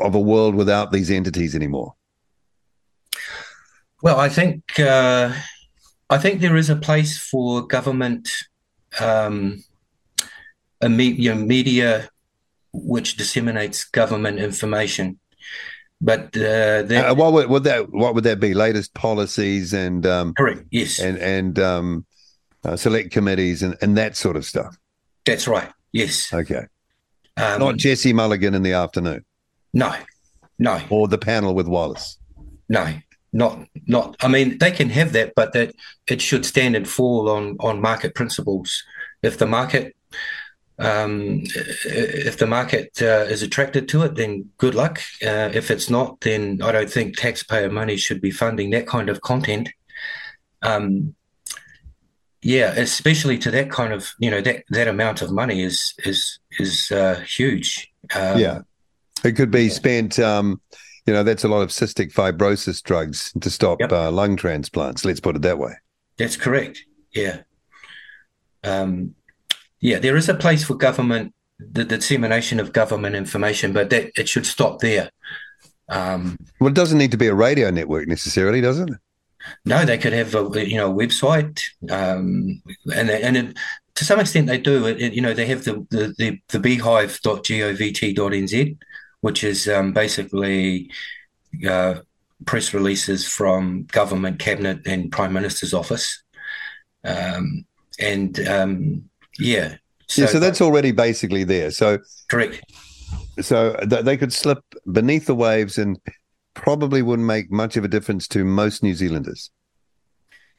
of 0.00 0.14
a 0.14 0.20
world 0.20 0.54
without 0.54 0.92
these 0.92 1.10
entities 1.10 1.54
anymore. 1.54 1.94
Well, 4.02 4.20
I 4.20 4.28
think 4.28 4.78
uh, 4.78 5.32
I 6.10 6.18
think 6.18 6.40
there 6.40 6.56
is 6.56 6.70
a 6.70 6.76
place 6.76 7.18
for 7.18 7.66
government, 7.66 8.28
um, 9.00 9.64
a 10.80 10.88
me- 10.88 11.18
you 11.18 11.34
know, 11.34 11.40
media 11.40 12.10
which 12.72 13.16
disseminates 13.16 13.84
government 13.84 14.38
information, 14.38 15.18
but 16.00 16.36
uh, 16.36 16.82
that 16.82 17.10
Uh, 17.10 17.14
what 17.14 17.48
would, 17.48 17.64
that 17.64 17.90
what 17.90 18.14
would 18.14 18.24
that 18.24 18.40
be? 18.40 18.54
Latest 18.54 18.94
policies 18.94 19.72
and 19.72 20.06
um, 20.06 20.34
correct? 20.34 20.62
Yes, 20.70 20.98
and 21.00 21.18
and 21.18 21.58
um, 21.58 22.06
uh, 22.64 22.76
select 22.76 23.10
committees 23.10 23.62
and, 23.62 23.76
and 23.82 23.96
that 23.96 24.16
sort 24.16 24.36
of 24.36 24.44
stuff. 24.44 24.76
that's 25.24 25.48
right. 25.48 25.70
Yes, 25.92 26.32
Okay, 26.32 26.66
um, 27.36 27.58
not 27.60 27.76
Jesse 27.76 28.12
Mulligan 28.12 28.54
in 28.54 28.62
the 28.62 28.72
afternoon 28.74 29.24
no, 29.72 29.94
no, 30.58 30.80
or 30.90 31.08
the 31.08 31.18
panel 31.18 31.54
with 31.54 31.66
Wallace. 31.66 32.18
no, 32.68 32.94
not 33.32 33.64
not. 33.86 34.16
I 34.20 34.28
mean, 34.28 34.58
they 34.58 34.70
can 34.70 34.90
have 34.90 35.12
that, 35.12 35.34
but 35.34 35.52
that 35.54 35.74
it 36.06 36.20
should 36.20 36.44
stand 36.46 36.76
and 36.76 36.86
fall 36.88 37.28
on 37.28 37.56
on 37.60 37.80
market 37.80 38.14
principles. 38.14 38.84
If 39.22 39.38
the 39.38 39.46
market 39.46 39.94
Um, 40.80 41.42
if 41.84 42.38
the 42.38 42.46
market 42.46 43.02
uh, 43.02 43.26
is 43.28 43.42
attracted 43.42 43.88
to 43.88 44.02
it, 44.02 44.14
then 44.14 44.50
good 44.58 44.76
luck. 44.76 45.00
Uh, 45.20 45.50
if 45.52 45.70
it's 45.70 45.90
not, 45.90 46.20
then 46.20 46.60
I 46.62 46.70
don't 46.70 46.90
think 46.90 47.16
taxpayer 47.16 47.68
money 47.68 47.96
should 47.96 48.20
be 48.20 48.30
funding 48.30 48.70
that 48.70 48.86
kind 48.86 49.08
of 49.08 49.20
content. 49.20 49.68
Um, 50.62 51.16
yeah, 52.42 52.72
especially 52.76 53.38
to 53.38 53.50
that 53.50 53.70
kind 53.70 53.92
of 53.92 54.14
you 54.20 54.30
know 54.30 54.40
that 54.40 54.64
that 54.70 54.86
amount 54.86 55.22
of 55.22 55.32
money 55.32 55.62
is 55.62 55.94
is 56.04 56.38
is 56.60 56.92
uh, 56.92 57.20
huge. 57.26 57.90
Um, 58.14 58.38
yeah, 58.38 58.60
it 59.24 59.32
could 59.32 59.50
be 59.50 59.68
spent. 59.68 60.18
Um, 60.20 60.60
you 61.06 61.14
know, 61.14 61.22
that's 61.22 61.42
a 61.42 61.48
lot 61.48 61.62
of 61.62 61.70
cystic 61.70 62.12
fibrosis 62.12 62.82
drugs 62.82 63.32
to 63.40 63.48
stop 63.48 63.80
yep. 63.80 63.90
uh, 63.90 64.10
lung 64.10 64.36
transplants. 64.36 65.06
Let's 65.06 65.20
put 65.20 65.36
it 65.36 65.42
that 65.42 65.58
way. 65.58 65.72
That's 66.18 66.36
correct. 66.36 66.84
Yeah. 67.12 67.40
Um, 68.62 69.14
yeah, 69.80 69.98
there 69.98 70.16
is 70.16 70.28
a 70.28 70.34
place 70.34 70.64
for 70.64 70.74
government, 70.74 71.34
the, 71.58 71.84
the 71.84 71.96
dissemination 71.96 72.60
of 72.60 72.72
government 72.72 73.16
information, 73.16 73.72
but 73.72 73.90
that 73.90 74.10
it 74.16 74.28
should 74.28 74.46
stop 74.46 74.78
there. 74.80 75.10
Um, 75.88 76.38
well, 76.60 76.68
it 76.68 76.74
doesn't 76.74 76.98
need 76.98 77.12
to 77.12 77.16
be 77.16 77.28
a 77.28 77.34
radio 77.34 77.70
network 77.70 78.08
necessarily, 78.08 78.60
does 78.60 78.80
it? 78.80 78.90
No, 79.64 79.84
they 79.84 79.98
could 79.98 80.12
have 80.12 80.34
a 80.34 80.68
you 80.68 80.76
know 80.76 80.92
a 80.92 80.94
website, 80.94 81.60
um, 81.90 82.62
and 82.94 83.10
and 83.10 83.36
it, 83.36 83.56
to 83.94 84.04
some 84.04 84.20
extent 84.20 84.46
they 84.46 84.58
do. 84.58 84.86
It, 84.86 85.14
you 85.14 85.22
know, 85.22 85.32
they 85.32 85.46
have 85.46 85.64
the 85.64 85.86
the 85.90 86.14
the, 86.18 86.38
the 86.48 86.60
beehive.govt.nz, 86.60 88.76
which 89.20 89.44
is 89.44 89.68
um, 89.68 89.92
basically 89.92 90.90
uh, 91.68 92.00
press 92.44 92.74
releases 92.74 93.26
from 93.26 93.84
government, 93.84 94.38
cabinet, 94.38 94.86
and 94.86 95.10
prime 95.10 95.32
minister's 95.32 95.72
office, 95.72 96.22
um, 97.04 97.64
and 97.98 98.46
um, 98.46 99.08
yeah. 99.38 99.76
So, 100.08 100.22
yeah, 100.22 100.28
so 100.28 100.40
that's 100.40 100.60
already 100.60 100.92
basically 100.92 101.44
there. 101.44 101.70
So 101.70 101.98
correct. 102.30 102.62
So 103.40 103.74
th- 103.88 104.04
they 104.04 104.16
could 104.16 104.32
slip 104.32 104.60
beneath 104.90 105.26
the 105.26 105.34
waves 105.34 105.78
and 105.78 105.98
probably 106.54 107.02
wouldn't 107.02 107.26
make 107.26 107.50
much 107.50 107.76
of 107.76 107.84
a 107.84 107.88
difference 107.88 108.26
to 108.28 108.44
most 108.44 108.82
New 108.82 108.94
Zealanders. 108.94 109.50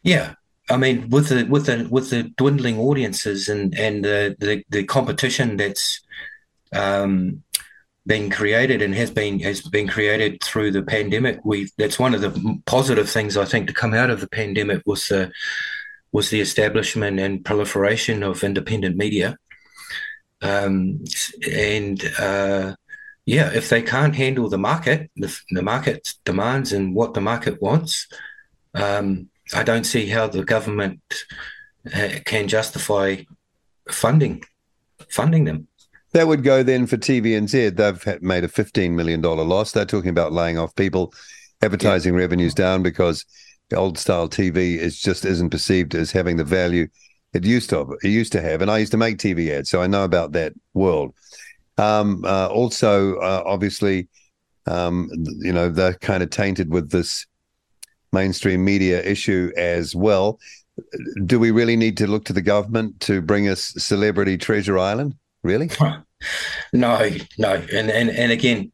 Yeah, 0.03 0.35
I 0.69 0.77
mean, 0.77 1.09
with 1.09 1.29
the 1.29 1.45
with 1.45 1.65
the 1.65 1.87
with 1.89 2.09
the 2.09 2.23
dwindling 2.37 2.79
audiences 2.79 3.49
and 3.49 3.77
and 3.77 4.05
the 4.05 4.35
the, 4.39 4.63
the 4.69 4.83
competition 4.83 5.57
that's 5.57 5.99
um, 6.73 7.43
been 8.05 8.29
created 8.29 8.81
and 8.81 8.93
has 8.95 9.11
been 9.11 9.39
has 9.39 9.61
been 9.61 9.87
created 9.87 10.41
through 10.43 10.71
the 10.71 10.83
pandemic, 10.83 11.39
we 11.43 11.69
that's 11.77 11.99
one 11.99 12.13
of 12.13 12.21
the 12.21 12.61
positive 12.65 13.09
things 13.09 13.35
I 13.35 13.45
think 13.45 13.67
to 13.67 13.73
come 13.73 13.93
out 13.93 14.09
of 14.09 14.21
the 14.21 14.29
pandemic 14.29 14.83
was 14.85 15.07
the 15.07 15.31
was 16.11 16.29
the 16.29 16.41
establishment 16.41 17.19
and 17.19 17.45
proliferation 17.45 18.23
of 18.23 18.43
independent 18.43 18.97
media. 18.97 19.37
Um, 20.41 21.03
and 21.51 22.01
uh, 22.17 22.75
yeah, 23.25 23.51
if 23.53 23.69
they 23.69 23.81
can't 23.81 24.15
handle 24.15 24.49
the 24.49 24.57
market, 24.57 25.11
the, 25.15 25.37
the 25.51 25.61
market 25.61 26.13
demands 26.25 26.73
and 26.73 26.95
what 26.95 27.13
the 27.13 27.21
market 27.21 27.61
wants, 27.61 28.07
um, 28.73 29.29
I 29.53 29.63
don't 29.63 29.83
see 29.83 30.07
how 30.07 30.27
the 30.27 30.43
government 30.43 31.01
uh, 31.93 32.09
can 32.25 32.47
justify 32.47 33.17
funding 33.89 34.43
funding 35.09 35.45
them. 35.45 35.67
That 36.13 36.27
would 36.27 36.43
go 36.43 36.63
then 36.63 36.87
for 36.87 36.97
TVNZ. 36.97 37.75
They've 37.75 38.21
made 38.21 38.43
a 38.43 38.47
$15 38.47 38.91
million 38.91 39.21
loss. 39.21 39.71
They're 39.71 39.85
talking 39.85 40.09
about 40.09 40.33
laying 40.33 40.57
off 40.57 40.75
people, 40.75 41.13
advertising 41.61 42.13
yeah. 42.13 42.19
revenues 42.19 42.53
down 42.53 42.81
because 42.81 43.25
old 43.77 43.97
style 43.97 44.29
TV 44.29 44.77
is 44.77 44.99
just 44.99 45.25
isn't 45.25 45.49
perceived 45.49 45.95
as 45.95 46.11
having 46.11 46.37
the 46.37 46.43
value 46.43 46.87
it 47.33 47.45
used 47.45 47.69
to 47.69 47.97
it 48.03 48.09
used 48.09 48.31
to 48.31 48.41
have. 48.41 48.61
And 48.61 48.71
I 48.71 48.79
used 48.79 48.91
to 48.91 48.97
make 48.97 49.17
TV 49.17 49.49
ads, 49.49 49.69
so 49.69 49.81
I 49.81 49.87
know 49.87 50.03
about 50.03 50.31
that 50.33 50.53
world. 50.73 51.13
Um, 51.77 52.25
uh, 52.25 52.47
also, 52.47 53.15
uh, 53.17 53.43
obviously, 53.45 54.09
um, 54.65 55.09
you 55.39 55.53
know, 55.53 55.69
they're 55.69 55.93
kind 55.93 56.23
of 56.23 56.29
tainted 56.29 56.69
with 56.69 56.91
this 56.91 57.25
mainstream 58.11 58.65
media 58.65 59.01
issue 59.03 59.51
as 59.55 59.95
well. 59.95 60.39
Do 61.25 61.39
we 61.39 61.51
really 61.51 61.75
need 61.75 61.97
to 61.97 62.07
look 62.07 62.25
to 62.25 62.33
the 62.33 62.41
government 62.41 62.99
to 63.01 63.21
bring 63.21 63.47
us 63.47 63.73
Celebrity 63.77 64.37
Treasure 64.37 64.77
Island? 64.77 65.15
Really? 65.43 65.69
No, 66.73 67.09
no. 67.37 67.53
And 67.73 67.89
and 67.89 68.09
and 68.09 68.29
again, 68.29 68.73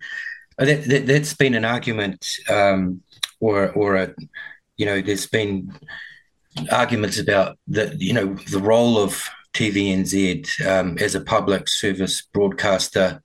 that, 0.58 0.84
that 0.86 1.08
has 1.08 1.36
been 1.36 1.54
an 1.54 1.64
argument 1.64 2.26
um, 2.50 3.02
or 3.40 3.72
or 3.74 3.96
a 3.96 4.16
you 4.78 4.86
know, 4.86 5.02
there's 5.02 5.28
been 5.28 5.74
arguments 6.72 7.20
about 7.20 7.58
the, 7.68 7.96
you 7.98 8.14
know, 8.14 8.34
the 8.52 8.60
role 8.60 8.98
of 8.98 9.28
TVNZ 9.54 10.66
um, 10.66 10.98
as 11.00 11.16
a 11.16 11.22
public 11.22 11.68
service 11.68 12.22
broadcaster. 12.34 13.22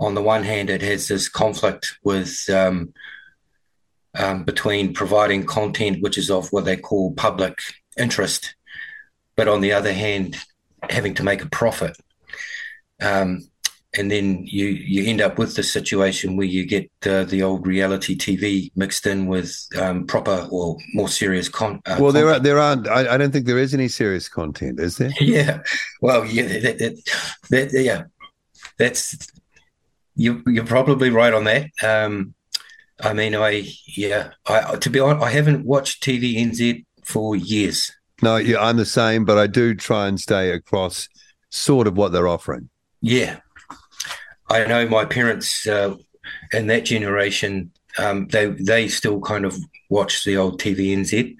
On 0.00 0.14
the 0.14 0.22
one 0.22 0.44
hand, 0.44 0.70
it 0.70 0.82
has 0.82 1.08
this 1.08 1.28
conflict 1.28 1.98
with 2.04 2.48
um, 2.50 2.92
um, 4.16 4.44
between 4.44 4.94
providing 4.94 5.44
content 5.44 6.02
which 6.02 6.18
is 6.18 6.30
of 6.30 6.48
what 6.52 6.64
they 6.64 6.76
call 6.76 7.12
public 7.12 7.58
interest, 7.98 8.54
but 9.36 9.48
on 9.48 9.60
the 9.60 9.72
other 9.72 9.92
hand, 9.92 10.36
having 10.88 11.14
to 11.14 11.24
make 11.24 11.42
a 11.42 11.48
profit. 11.48 11.96
Um, 13.00 13.48
and 13.98 14.10
then 14.10 14.46
you 14.46 14.66
you 14.66 15.04
end 15.10 15.20
up 15.20 15.38
with 15.38 15.56
the 15.56 15.62
situation 15.62 16.36
where 16.36 16.46
you 16.46 16.64
get 16.64 16.90
uh, 17.04 17.24
the 17.24 17.42
old 17.42 17.66
reality 17.66 18.16
TV 18.16 18.70
mixed 18.76 19.06
in 19.06 19.26
with 19.26 19.66
um, 19.76 20.06
proper 20.06 20.46
or 20.50 20.76
more 20.94 21.08
serious 21.08 21.48
con. 21.48 21.80
Uh, 21.84 21.98
well, 22.00 22.12
there 22.12 22.28
are 22.28 22.38
there 22.38 22.58
aren't. 22.58 22.86
I, 22.86 23.14
I, 23.14 23.16
don't 23.16 23.32
think 23.32 23.46
there 23.46 23.58
is 23.58 23.74
any 23.74 23.88
serious 23.88 24.28
content, 24.28 24.78
is 24.78 24.98
there? 24.98 25.10
yeah. 25.20 25.60
Well, 26.00 26.24
yeah. 26.24 26.46
That, 26.60 26.78
that, 26.78 27.04
that, 27.50 27.82
yeah. 27.82 28.04
That's 28.78 29.28
you. 30.14 30.42
You're 30.46 30.64
probably 30.64 31.10
right 31.10 31.32
on 31.32 31.44
that. 31.44 31.66
Um, 31.82 32.34
I 33.00 33.12
mean, 33.12 33.34
I 33.34 33.68
yeah. 33.96 34.30
I 34.46 34.76
to 34.76 34.90
be 34.90 35.00
honest, 35.00 35.24
I 35.24 35.30
haven't 35.30 35.66
watched 35.66 36.04
TVNZ 36.04 36.84
for 37.04 37.34
years. 37.34 37.92
No, 38.22 38.36
yeah, 38.36 38.60
I'm 38.60 38.76
the 38.76 38.86
same, 38.86 39.24
but 39.24 39.38
I 39.38 39.46
do 39.46 39.74
try 39.74 40.08
and 40.08 40.20
stay 40.20 40.50
across 40.50 41.08
sort 41.50 41.86
of 41.86 41.96
what 41.96 42.12
they're 42.12 42.28
offering. 42.28 42.68
Yeah, 43.00 43.38
I 44.48 44.64
know 44.66 44.88
my 44.88 45.04
parents 45.04 45.66
uh, 45.66 45.96
and 46.52 46.70
that 46.70 46.84
generation, 46.84 47.70
um, 47.98 48.28
they 48.28 48.46
they 48.46 48.88
still 48.88 49.20
kind 49.20 49.44
of 49.44 49.56
watch 49.90 50.24
the 50.24 50.36
old 50.36 50.60
TVNZ 50.60 51.36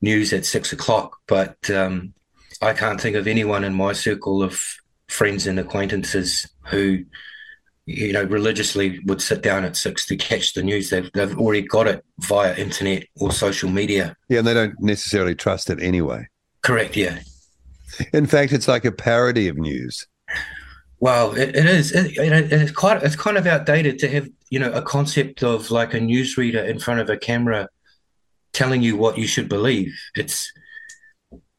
news 0.00 0.32
at 0.32 0.46
six 0.46 0.72
o'clock, 0.72 1.18
but 1.26 1.70
um, 1.70 2.14
I 2.62 2.72
can't 2.72 3.00
think 3.00 3.16
of 3.16 3.26
anyone 3.26 3.64
in 3.64 3.74
my 3.74 3.92
circle 3.92 4.42
of 4.42 4.62
friends 5.08 5.46
and 5.46 5.58
acquaintances 5.58 6.48
who, 6.66 7.04
you 7.86 8.12
know, 8.12 8.24
religiously 8.24 9.00
would 9.06 9.20
sit 9.20 9.42
down 9.42 9.64
at 9.64 9.76
six 9.76 10.06
to 10.06 10.16
catch 10.16 10.54
the 10.54 10.62
news. 10.62 10.90
They've 10.90 11.10
they've 11.12 11.38
already 11.38 11.62
got 11.62 11.86
it 11.86 12.04
via 12.20 12.54
internet 12.56 13.04
or 13.16 13.32
social 13.32 13.70
media. 13.70 14.16
Yeah, 14.28 14.38
and 14.38 14.46
they 14.46 14.54
don't 14.54 14.80
necessarily 14.80 15.34
trust 15.34 15.70
it 15.70 15.80
anyway. 15.82 16.28
Correct. 16.62 16.96
Yeah. 16.96 17.20
In 18.12 18.26
fact, 18.26 18.52
it's 18.52 18.68
like 18.68 18.84
a 18.84 18.92
parody 18.92 19.48
of 19.48 19.58
news. 19.58 20.06
Well, 21.00 21.32
it, 21.34 21.56
it 21.56 21.66
is. 21.66 21.92
It, 21.92 22.12
it's 22.18 22.72
quite. 22.72 23.02
It's 23.02 23.16
kind 23.16 23.38
of 23.38 23.46
outdated 23.46 23.98
to 24.00 24.08
have 24.08 24.28
you 24.50 24.58
know 24.58 24.70
a 24.70 24.82
concept 24.82 25.42
of 25.42 25.70
like 25.70 25.94
a 25.94 25.98
newsreader 25.98 26.66
in 26.68 26.78
front 26.78 27.00
of 27.00 27.08
a 27.08 27.16
camera 27.16 27.68
telling 28.52 28.82
you 28.82 28.96
what 28.96 29.16
you 29.16 29.26
should 29.26 29.48
believe. 29.48 29.98
It's 30.14 30.52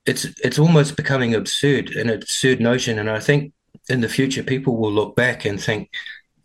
it's 0.06 0.25
it's 0.43 0.60
almost 0.60 0.95
becoming 0.95 1.34
absurd, 1.34 1.89
an 1.91 2.10
absurd 2.10 2.62
notion. 2.62 2.99
And 2.99 3.10
I 3.10 3.19
think 3.19 3.54
in 3.89 4.01
the 4.01 4.10
future, 4.10 4.43
people 4.43 4.77
will 4.77 4.91
look 4.91 5.15
back 5.15 5.43
and 5.43 5.60
think, 5.60 5.89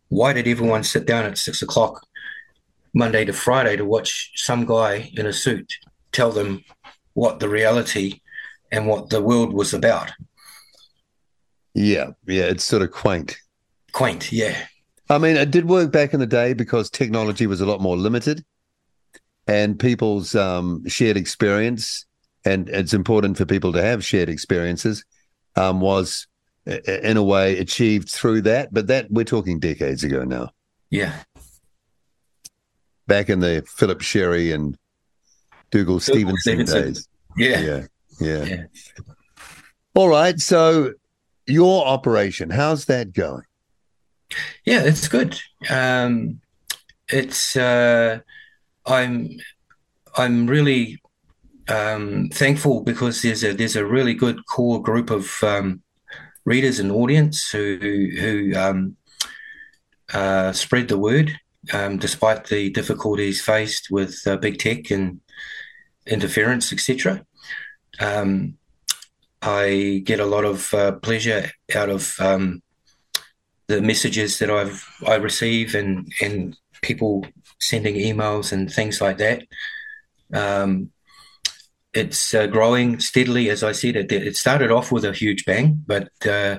why 0.08 0.32
did 0.32 0.48
everyone 0.48 0.82
sit 0.82 1.06
down 1.06 1.26
at 1.26 1.36
six 1.36 1.60
o'clock 1.60 2.06
Monday 2.94 3.26
to 3.26 3.32
Friday 3.34 3.76
to 3.76 3.84
watch 3.84 4.32
some 4.36 4.64
guy 4.64 5.10
in 5.16 5.26
a 5.26 5.32
suit 5.34 5.74
tell 6.12 6.30
them 6.30 6.64
what 7.12 7.40
the 7.40 7.48
reality 7.48 8.20
and 8.72 8.86
what 8.86 9.10
the 9.10 9.20
world 9.20 9.52
was 9.52 9.74
about? 9.74 10.12
Yeah, 11.76 12.12
yeah, 12.26 12.44
it's 12.44 12.64
sort 12.64 12.80
of 12.80 12.90
quaint. 12.90 13.36
Quaint, 13.92 14.32
yeah. 14.32 14.66
I 15.10 15.18
mean, 15.18 15.36
it 15.36 15.50
did 15.50 15.68
work 15.68 15.92
back 15.92 16.14
in 16.14 16.20
the 16.20 16.26
day 16.26 16.54
because 16.54 16.88
technology 16.88 17.46
was 17.46 17.60
a 17.60 17.66
lot 17.66 17.82
more 17.82 17.98
limited, 17.98 18.42
and 19.46 19.78
people's 19.78 20.34
um, 20.34 20.88
shared 20.88 21.18
experience, 21.18 22.06
and 22.46 22.70
it's 22.70 22.94
important 22.94 23.36
for 23.36 23.44
people 23.44 23.74
to 23.74 23.82
have 23.82 24.02
shared 24.02 24.30
experiences, 24.30 25.04
um, 25.54 25.82
was 25.82 26.26
in 26.64 27.18
a 27.18 27.22
way 27.22 27.58
achieved 27.58 28.08
through 28.08 28.40
that. 28.40 28.72
But 28.72 28.86
that 28.86 29.10
we're 29.10 29.24
talking 29.24 29.60
decades 29.60 30.02
ago 30.02 30.24
now. 30.24 30.52
Yeah. 30.88 31.12
Back 33.06 33.28
in 33.28 33.40
the 33.40 33.62
Philip 33.68 34.00
Sherry 34.00 34.50
and 34.50 34.78
Dougal 35.70 36.00
Stevenson, 36.00 36.66
Stevenson, 36.66 36.82
days. 36.82 37.08
Yeah. 37.36 37.60
yeah. 37.60 37.86
Yeah. 38.18 38.44
Yeah. 38.44 38.64
All 39.94 40.08
right. 40.08 40.40
So 40.40 40.94
your 41.46 41.86
operation, 41.86 42.50
how's 42.50 42.86
that 42.86 43.12
going? 43.12 43.44
Yeah, 44.64 44.82
it's 44.82 45.08
good. 45.08 45.38
Um, 45.70 46.40
it's 47.08 47.56
uh, 47.56 48.20
I'm 48.84 49.38
I'm 50.16 50.46
really 50.46 51.00
um, 51.68 52.28
thankful 52.32 52.82
because 52.82 53.22
there's 53.22 53.44
a 53.44 53.52
there's 53.52 53.76
a 53.76 53.86
really 53.86 54.14
good 54.14 54.44
core 54.46 54.82
group 54.82 55.10
of 55.10 55.42
um, 55.42 55.82
readers 56.44 56.80
and 56.80 56.90
audience 56.90 57.50
who 57.50 57.78
who 58.18 58.52
um, 58.56 58.96
uh, 60.12 60.52
spread 60.52 60.88
the 60.88 60.98
word 60.98 61.38
um, 61.72 61.98
despite 61.98 62.46
the 62.46 62.70
difficulties 62.70 63.40
faced 63.40 63.90
with 63.90 64.20
uh, 64.26 64.36
big 64.36 64.58
tech 64.58 64.90
and 64.90 65.20
interference, 66.06 66.72
etc. 66.72 67.24
Um, 68.00 68.58
I 69.46 70.02
get 70.04 70.18
a 70.18 70.26
lot 70.26 70.44
of 70.44 70.74
uh, 70.74 70.92
pleasure 70.92 71.50
out 71.74 71.88
of 71.88 72.16
um, 72.18 72.62
the 73.68 73.80
messages 73.80 74.38
that 74.40 74.50
I've 74.50 74.84
I 75.06 75.14
receive 75.14 75.74
and 75.74 76.12
and 76.20 76.56
people 76.82 77.24
sending 77.60 77.94
emails 77.94 78.52
and 78.52 78.72
things 78.72 79.00
like 79.00 79.18
that. 79.18 79.44
Um, 80.32 80.90
it's 81.94 82.34
uh, 82.34 82.46
growing 82.46 82.98
steadily, 82.98 83.48
as 83.48 83.62
I 83.62 83.72
said. 83.72 83.96
It, 83.96 84.12
it 84.12 84.36
started 84.36 84.70
off 84.70 84.92
with 84.92 85.04
a 85.04 85.12
huge 85.12 85.44
bang, 85.46 85.82
but 85.86 86.10
uh, 86.26 86.58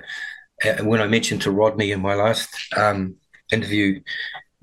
when 0.81 1.01
I 1.01 1.07
mentioned 1.07 1.43
to 1.43 1.51
Rodney 1.51 1.91
in 1.91 2.01
my 2.01 2.15
last 2.15 2.49
um, 2.75 3.17
interview, 3.51 4.01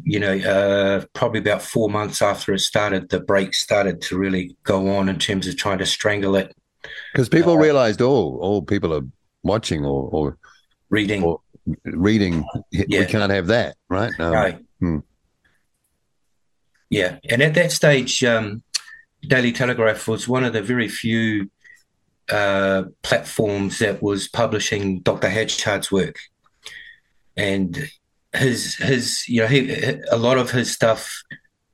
you 0.03 0.19
know, 0.19 0.37
uh, 0.37 1.05
probably 1.13 1.41
about 1.41 1.63
four 1.63 1.89
months 1.89 2.21
after 2.21 2.53
it 2.53 2.61
started, 2.61 3.11
the 3.11 3.21
brake 3.21 3.55
started 3.55 4.01
to 4.03 4.19
really 4.19 4.57
go 4.65 4.97
on 4.97 5.09
in 5.09 5.19
terms 5.19 5.47
of 5.47 5.57
trying 5.57 5.79
to 5.79 5.87
strangle 5.87 6.35
it. 6.35 6.57
Because 7.13 7.29
people 7.29 7.55
uh, 7.55 7.57
realized, 7.57 8.03
oh, 8.03 8.39
all 8.39 8.63
people 8.63 8.95
are 8.95 9.03
watching 9.43 9.85
or, 9.85 10.09
or 10.11 10.39
reading. 10.91 11.23
Or 11.23 11.41
reading. 11.85 12.45
Yeah. 12.71 13.01
We 13.01 13.07
can't 13.07 13.33
have 13.33 13.47
that, 13.49 13.77
right? 13.89 14.13
Um, 14.19 14.33
right. 14.33 14.59
Hmm. 14.81 14.99
Yeah. 16.91 17.19
And 17.29 17.43
at 17.43 17.55
that 17.55 17.73
stage, 17.73 18.23
um, 18.25 18.63
Daily 19.23 19.53
Telegraph 19.53 20.07
was 20.07 20.29
one 20.29 20.45
of 20.45 20.53
the 20.53 20.63
very 20.63 20.89
few 20.89 21.51
uh, 22.31 22.85
platforms 23.03 23.79
that 23.79 24.03
was 24.03 24.29
publishing 24.29 25.01
Dr. 25.01 25.29
Hatchard's 25.29 25.91
work. 25.91 26.17
And 27.37 27.91
his 28.35 28.75
his 28.77 29.29
you 29.29 29.41
know 29.41 29.47
he, 29.47 30.01
a 30.11 30.17
lot 30.17 30.39
of 30.39 30.51
his 30.51 30.73
stuff 30.73 31.23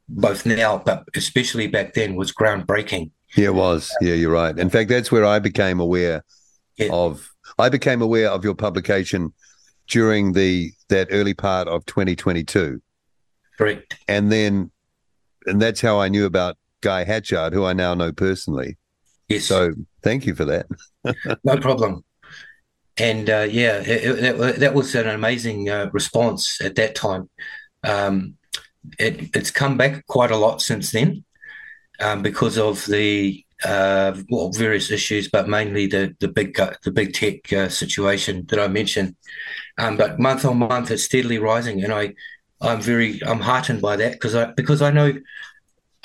both 0.08 0.44
now 0.44 0.78
but 0.78 1.04
especially 1.14 1.66
back 1.66 1.94
then 1.94 2.16
was 2.16 2.32
groundbreaking 2.32 3.10
yeah 3.36 3.46
it 3.46 3.54
was. 3.54 3.94
Yeah 4.00 4.14
you're 4.14 4.32
right. 4.32 4.56
In 4.58 4.70
fact 4.70 4.88
that's 4.88 5.10
where 5.12 5.24
i 5.24 5.38
became 5.38 5.80
aware 5.80 6.24
yeah. 6.76 6.88
of 6.92 7.28
i 7.58 7.68
became 7.68 8.02
aware 8.02 8.30
of 8.30 8.44
your 8.44 8.54
publication 8.54 9.32
during 9.88 10.32
the 10.32 10.72
that 10.88 11.08
early 11.10 11.34
part 11.34 11.68
of 11.68 11.84
2022 11.86 12.80
correct. 13.58 13.98
And 14.08 14.30
then 14.30 14.70
and 15.46 15.60
that's 15.60 15.80
how 15.80 16.00
i 16.00 16.08
knew 16.08 16.26
about 16.26 16.56
guy 16.80 17.04
hatchard 17.04 17.52
who 17.52 17.64
i 17.64 17.72
now 17.72 17.94
know 17.94 18.12
personally. 18.12 18.76
Yes. 19.28 19.44
So 19.44 19.72
thank 20.02 20.26
you 20.26 20.34
for 20.34 20.44
that. 20.46 20.66
No 21.44 21.56
problem. 21.56 22.04
And 22.98 23.30
uh, 23.30 23.46
yeah, 23.48 23.80
it, 23.80 24.38
it, 24.38 24.60
that 24.60 24.74
was 24.74 24.94
an 24.94 25.08
amazing 25.08 25.70
uh, 25.70 25.88
response 25.92 26.60
at 26.60 26.74
that 26.74 26.94
time. 26.94 27.30
Um, 27.82 28.36
it, 28.98 29.34
it's 29.34 29.50
come 29.50 29.78
back 29.78 30.06
quite 30.06 30.30
a 30.30 30.36
lot 30.36 30.60
since 30.60 30.90
then 30.90 31.24
um, 32.00 32.22
because 32.22 32.58
of 32.58 32.84
the 32.86 33.44
uh, 33.64 34.16
well 34.30 34.50
various 34.50 34.90
issues, 34.90 35.28
but 35.28 35.48
mainly 35.48 35.86
the 35.86 36.14
the 36.20 36.28
big 36.28 36.58
the 36.82 36.90
big 36.90 37.12
tech 37.12 37.52
uh, 37.52 37.68
situation 37.68 38.46
that 38.48 38.58
I 38.58 38.68
mentioned. 38.68 39.16
Um, 39.78 39.96
but 39.96 40.18
month 40.18 40.44
on 40.44 40.58
month, 40.58 40.90
it's 40.90 41.04
steadily 41.04 41.38
rising, 41.38 41.82
and 41.84 41.92
I 41.92 42.14
I'm 42.60 42.80
very 42.80 43.20
I'm 43.24 43.40
heartened 43.40 43.82
by 43.82 43.96
that 43.96 44.12
because 44.12 44.34
I 44.34 44.46
because 44.52 44.82
I 44.82 44.90
know 44.90 45.12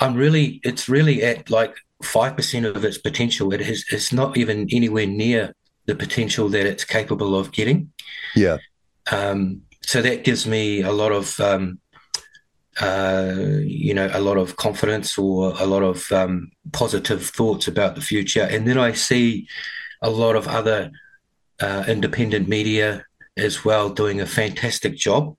I'm 0.00 0.14
really 0.14 0.60
it's 0.64 0.88
really 0.88 1.22
at 1.22 1.50
like 1.50 1.74
five 2.02 2.36
percent 2.36 2.66
of 2.66 2.84
its 2.84 2.98
potential. 2.98 3.52
It 3.52 3.60
is 3.60 3.84
it's 3.90 4.12
not 4.12 4.36
even 4.36 4.68
anywhere 4.72 5.06
near 5.06 5.54
the 5.86 5.94
potential 5.94 6.48
that 6.50 6.66
it's 6.66 6.84
capable 6.84 7.38
of 7.38 7.52
getting. 7.52 7.92
Yeah. 8.34 8.58
Um, 9.10 9.62
so 9.82 10.02
that 10.02 10.24
gives 10.24 10.46
me 10.46 10.82
a 10.82 10.90
lot 10.90 11.12
of, 11.12 11.38
um, 11.38 11.78
uh, 12.80 13.34
you 13.62 13.94
know, 13.94 14.10
a 14.12 14.20
lot 14.20 14.36
of 14.36 14.56
confidence 14.56 15.16
or 15.16 15.54
a 15.58 15.66
lot 15.66 15.82
of 15.82 16.10
um, 16.12 16.50
positive 16.72 17.24
thoughts 17.26 17.66
about 17.66 17.94
the 17.94 18.00
future. 18.00 18.42
And 18.42 18.66
then 18.66 18.78
I 18.78 18.92
see 18.92 19.48
a 20.02 20.10
lot 20.10 20.36
of 20.36 20.46
other 20.46 20.90
uh, 21.60 21.84
independent 21.88 22.48
media 22.48 23.04
as 23.36 23.64
well 23.64 23.90
doing 23.90 24.20
a 24.20 24.26
fantastic 24.26 24.96
job, 24.96 25.36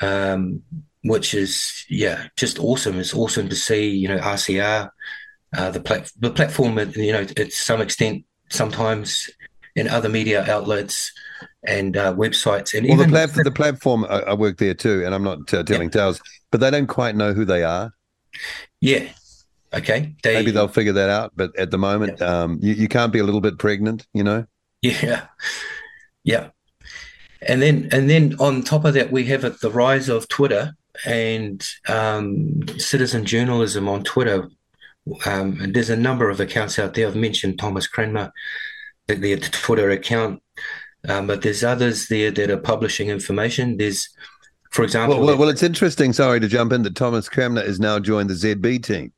um, 0.00 0.62
which 1.04 1.34
is 1.34 1.84
yeah, 1.88 2.28
just 2.36 2.58
awesome. 2.58 2.98
It's 2.98 3.14
awesome 3.14 3.48
to 3.48 3.56
see 3.56 3.90
you 3.90 4.08
know 4.08 4.18
RCR, 4.18 4.90
uh, 5.56 5.70
the 5.70 5.80
plat- 5.80 6.12
the 6.18 6.30
platform. 6.30 6.78
You 6.96 7.12
know, 7.12 7.24
to 7.24 7.50
some 7.50 7.80
extent, 7.80 8.24
sometimes 8.50 9.30
in 9.78 9.88
other 9.88 10.08
media 10.08 10.44
outlets 10.50 11.12
and 11.64 11.96
uh, 11.96 12.12
websites. 12.14 12.76
And 12.76 12.86
well, 12.86 12.94
even 12.94 13.10
the, 13.10 13.26
plat- 13.26 13.44
the 13.44 13.50
platform, 13.50 14.04
I, 14.08 14.20
I, 14.20 14.34
work 14.34 14.58
there 14.58 14.74
too, 14.74 15.04
and 15.04 15.14
I'm 15.14 15.22
not 15.22 15.52
uh, 15.54 15.62
telling 15.62 15.88
yeah. 15.88 16.00
tales, 16.00 16.20
but 16.50 16.60
they 16.60 16.70
don't 16.70 16.86
quite 16.86 17.14
know 17.14 17.32
who 17.32 17.44
they 17.44 17.62
are. 17.62 17.92
Yeah. 18.80 19.08
Okay. 19.72 20.14
They, 20.22 20.34
Maybe 20.34 20.50
they'll 20.50 20.68
figure 20.68 20.94
that 20.94 21.10
out, 21.10 21.32
but 21.36 21.56
at 21.56 21.70
the 21.70 21.78
moment, 21.78 22.18
yeah. 22.20 22.42
um, 22.42 22.58
you, 22.60 22.74
you 22.74 22.88
can't 22.88 23.12
be 23.12 23.18
a 23.18 23.24
little 23.24 23.40
bit 23.40 23.58
pregnant, 23.58 24.06
you 24.12 24.24
know? 24.24 24.46
Yeah. 24.82 25.26
Yeah. 26.24 26.48
And 27.42 27.62
then, 27.62 27.88
and 27.92 28.10
then 28.10 28.34
on 28.40 28.62
top 28.62 28.84
of 28.84 28.94
that, 28.94 29.12
we 29.12 29.24
have 29.26 29.42
the 29.60 29.70
rise 29.70 30.08
of 30.08 30.28
Twitter 30.28 30.74
and 31.06 31.64
um, 31.86 32.66
citizen 32.78 33.24
journalism 33.24 33.88
on 33.88 34.02
Twitter. 34.02 34.48
Um, 35.24 35.60
and 35.60 35.74
there's 35.74 35.90
a 35.90 35.96
number 35.96 36.28
of 36.28 36.40
accounts 36.40 36.78
out 36.78 36.94
there. 36.94 37.06
I've 37.06 37.16
mentioned 37.16 37.58
Thomas 37.58 37.86
Cranmer 37.86 38.32
their 39.16 39.38
Twitter 39.38 39.90
account. 39.90 40.42
Um, 41.08 41.26
but 41.26 41.42
there's 41.42 41.64
others 41.64 42.08
there 42.08 42.30
that 42.30 42.50
are 42.50 42.58
publishing 42.58 43.08
information. 43.08 43.76
There's, 43.76 44.08
for 44.70 44.84
example, 44.84 45.18
well, 45.18 45.26
well, 45.26 45.38
well, 45.38 45.48
it's 45.48 45.62
interesting. 45.62 46.12
Sorry 46.12 46.40
to 46.40 46.48
jump 46.48 46.72
in. 46.72 46.82
That 46.82 46.96
Thomas 46.96 47.28
Cranmer 47.28 47.62
has 47.62 47.80
now 47.80 47.98
joined 47.98 48.30
the 48.30 48.34
ZB 48.34 48.82
team. 48.82 49.12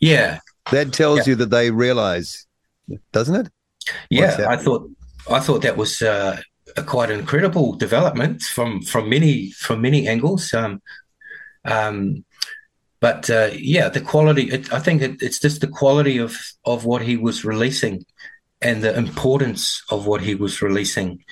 Yeah, 0.00 0.40
that 0.70 0.92
tells 0.92 1.20
yeah. 1.20 1.32
you 1.32 1.34
that 1.36 1.50
they 1.50 1.70
realise, 1.70 2.46
doesn't 3.12 3.34
it? 3.34 3.52
Yeah, 4.10 4.46
I 4.48 4.56
thought 4.56 4.88
I 5.30 5.40
thought 5.40 5.62
that 5.62 5.76
was 5.76 6.02
uh, 6.02 6.40
a 6.76 6.82
quite 6.82 7.10
incredible 7.10 7.74
development 7.74 8.42
from 8.42 8.82
from 8.82 9.08
many 9.08 9.50
from 9.52 9.80
many 9.80 10.06
angles. 10.06 10.52
Um, 10.52 10.82
um, 11.64 12.24
but 13.00 13.28
uh, 13.30 13.50
yeah, 13.54 13.88
the 13.88 14.00
quality. 14.00 14.50
It, 14.50 14.72
I 14.72 14.80
think 14.80 15.02
it, 15.02 15.22
it's 15.22 15.40
just 15.40 15.62
the 15.62 15.68
quality 15.68 16.18
of 16.18 16.36
of 16.64 16.84
what 16.84 17.02
he 17.02 17.16
was 17.16 17.44
releasing 17.44 18.04
and 18.60 18.82
the 18.82 18.96
importance 18.96 19.82
of 19.90 20.06
what 20.06 20.20
he 20.22 20.34
was 20.34 20.62
releasing. 20.62 21.24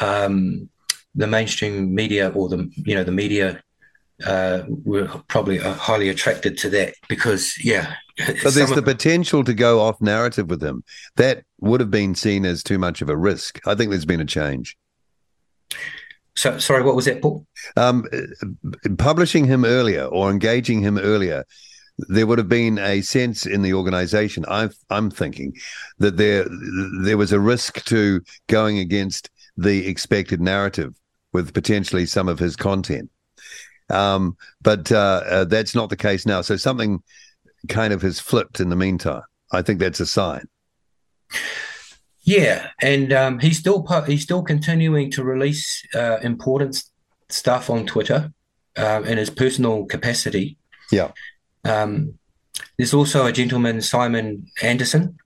Um, 0.00 0.68
the 1.14 1.26
mainstream 1.26 1.94
media 1.94 2.30
or 2.30 2.48
the 2.48 2.70
you 2.74 2.94
know 2.94 3.04
the 3.04 3.12
media 3.12 3.62
uh, 4.24 4.62
were 4.68 5.08
probably 5.28 5.60
uh, 5.60 5.74
highly 5.74 6.08
attracted 6.08 6.56
to 6.58 6.70
that 6.70 6.94
because 7.08 7.54
yeah. 7.62 7.94
But 8.42 8.54
there's 8.54 8.70
the 8.70 8.82
potential 8.82 9.42
to 9.44 9.54
go 9.54 9.80
off 9.80 10.00
narrative 10.00 10.48
with 10.48 10.62
him. 10.62 10.84
That 11.16 11.44
would 11.60 11.80
have 11.80 11.90
been 11.90 12.14
seen 12.14 12.44
as 12.44 12.62
too 12.62 12.78
much 12.78 13.02
of 13.02 13.08
a 13.08 13.16
risk. 13.16 13.58
I 13.66 13.74
think 13.74 13.90
there's 13.90 14.04
been 14.04 14.20
a 14.20 14.26
change. 14.26 14.76
So, 16.36 16.58
sorry, 16.58 16.82
what 16.82 16.94
was 16.94 17.06
that, 17.06 17.20
Paul? 17.20 17.46
Um, 17.76 18.06
publishing 18.98 19.46
him 19.46 19.64
earlier 19.64 20.04
or 20.04 20.30
engaging 20.30 20.82
him 20.82 20.98
earlier 20.98 21.44
there 22.08 22.26
would 22.26 22.38
have 22.38 22.48
been 22.48 22.78
a 22.78 23.00
sense 23.02 23.46
in 23.46 23.62
the 23.62 23.74
organization 23.74 24.44
i 24.48 24.68
am 24.90 25.10
thinking 25.10 25.54
that 25.98 26.16
there 26.16 26.46
there 27.02 27.18
was 27.18 27.32
a 27.32 27.40
risk 27.40 27.84
to 27.84 28.20
going 28.48 28.78
against 28.78 29.30
the 29.56 29.86
expected 29.86 30.40
narrative 30.40 30.94
with 31.32 31.54
potentially 31.54 32.06
some 32.06 32.28
of 32.28 32.38
his 32.38 32.56
content. 32.56 33.10
Um, 33.90 34.36
but 34.60 34.90
uh, 34.92 35.22
uh, 35.26 35.44
that's 35.44 35.74
not 35.74 35.90
the 35.90 35.96
case 35.96 36.24
now. 36.26 36.40
So 36.40 36.56
something 36.56 37.02
kind 37.68 37.92
of 37.92 38.02
has 38.02 38.20
flipped 38.20 38.60
in 38.60 38.70
the 38.70 38.76
meantime. 38.76 39.22
I 39.52 39.62
think 39.62 39.80
that's 39.80 40.00
a 40.00 40.06
sign. 40.06 40.48
Yeah 42.24 42.68
and 42.80 43.12
um, 43.12 43.38
he's 43.40 43.58
still 43.58 43.84
he's 44.06 44.22
still 44.22 44.42
continuing 44.42 45.10
to 45.10 45.24
release 45.24 45.84
uh, 45.94 46.18
important 46.22 46.84
stuff 47.28 47.68
on 47.68 47.84
twitter 47.84 48.32
uh, 48.76 49.02
in 49.04 49.18
his 49.18 49.30
personal 49.30 49.86
capacity. 49.86 50.56
Yeah 50.92 51.10
um, 51.64 52.18
there's 52.76 52.94
also 52.94 53.26
a 53.26 53.32
gentleman, 53.32 53.80
Simon 53.80 54.46
Anderson, 54.62 55.18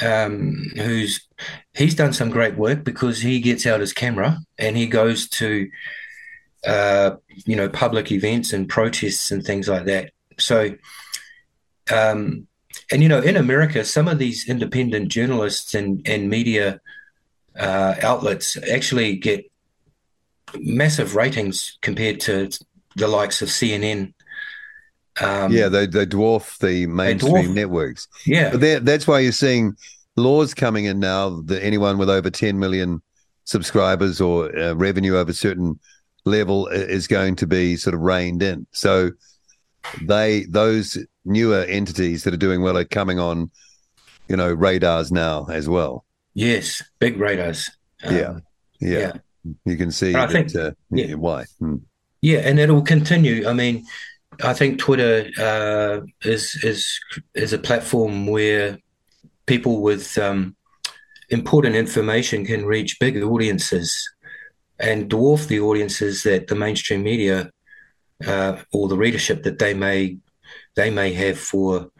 um, 0.00 0.70
who's 0.76 1.26
he's 1.74 1.94
done 1.94 2.12
some 2.12 2.30
great 2.30 2.56
work 2.56 2.84
because 2.84 3.20
he 3.20 3.40
gets 3.40 3.66
out 3.66 3.80
his 3.80 3.92
camera 3.92 4.38
and 4.58 4.76
he 4.76 4.86
goes 4.86 5.28
to 5.28 5.70
uh, 6.66 7.16
you 7.44 7.56
know 7.56 7.68
public 7.68 8.10
events 8.12 8.52
and 8.52 8.68
protests 8.68 9.30
and 9.30 9.44
things 9.44 9.68
like 9.68 9.84
that. 9.86 10.12
So, 10.38 10.74
um, 11.92 12.46
and 12.90 13.02
you 13.02 13.08
know, 13.08 13.20
in 13.20 13.36
America, 13.36 13.84
some 13.84 14.08
of 14.08 14.18
these 14.18 14.48
independent 14.48 15.08
journalists 15.08 15.74
and 15.74 16.06
and 16.08 16.30
media 16.30 16.80
uh, 17.58 17.96
outlets 18.02 18.56
actually 18.70 19.16
get 19.16 19.50
massive 20.58 21.16
ratings 21.16 21.78
compared 21.80 22.20
to 22.20 22.50
the 22.96 23.08
likes 23.08 23.42
of 23.42 23.48
CNN 23.48 24.12
um, 25.20 25.52
yeah, 25.52 25.68
they, 25.68 25.86
they 25.86 26.06
dwarf 26.06 26.58
the 26.58 26.86
mainstream 26.86 27.34
dwarf, 27.34 27.54
networks. 27.54 28.08
Yeah, 28.26 28.56
but 28.56 28.84
that's 28.84 29.06
why 29.06 29.20
you're 29.20 29.32
seeing 29.32 29.76
laws 30.16 30.54
coming 30.54 30.86
in 30.86 31.00
now 31.00 31.40
that 31.42 31.62
anyone 31.62 31.98
with 31.98 32.10
over 32.10 32.30
10 32.30 32.58
million 32.58 33.02
subscribers 33.44 34.20
or 34.20 34.56
uh, 34.58 34.74
revenue 34.74 35.16
over 35.16 35.30
a 35.30 35.34
certain 35.34 35.78
level 36.24 36.68
is 36.68 37.06
going 37.06 37.36
to 37.36 37.46
be 37.46 37.76
sort 37.76 37.94
of 37.94 38.00
reined 38.00 38.42
in. 38.42 38.66
So 38.72 39.10
they 40.02 40.44
those 40.44 40.96
newer 41.24 41.64
entities 41.64 42.24
that 42.24 42.34
are 42.34 42.38
doing 42.38 42.62
well 42.62 42.78
are 42.78 42.84
coming 42.84 43.18
on, 43.18 43.50
you 44.28 44.36
know, 44.36 44.52
radars 44.52 45.10
now 45.12 45.46
as 45.50 45.68
well. 45.68 46.04
Yes, 46.34 46.82
big 46.98 47.18
radars. 47.18 47.70
Um, 48.04 48.16
yeah. 48.16 48.38
yeah, 48.80 48.98
yeah, 48.98 49.12
You 49.64 49.76
can 49.76 49.90
see. 49.90 50.14
I 50.14 50.26
that, 50.26 50.30
think 50.32 50.56
uh, 50.56 50.72
yeah. 50.90 51.14
why. 51.14 51.44
Hmm. 51.58 51.76
Yeah, 52.20 52.38
and 52.38 52.58
it'll 52.58 52.82
continue. 52.82 53.48
I 53.48 53.52
mean, 53.52 53.84
I 54.42 54.54
think 54.54 54.78
Twitter 54.78 55.30
uh, 55.38 56.00
is 56.22 56.62
is 56.64 57.00
is 57.34 57.52
a 57.52 57.58
platform 57.58 58.26
where 58.26 58.78
people 59.46 59.82
with 59.82 60.18
um, 60.18 60.56
important 61.30 61.76
information 61.76 62.44
can 62.44 62.66
reach 62.66 62.98
big 62.98 63.22
audiences 63.22 64.10
and 64.78 65.10
dwarf 65.10 65.46
the 65.46 65.60
audiences 65.60 66.24
that 66.24 66.48
the 66.48 66.54
mainstream 66.54 67.02
media 67.02 67.50
uh, 68.26 68.56
or 68.72 68.88
the 68.88 68.96
readership 68.96 69.44
that 69.44 69.58
they 69.58 69.74
may 69.74 70.18
they 70.74 70.90
may 70.90 71.12
have 71.12 71.38
for 71.38 71.90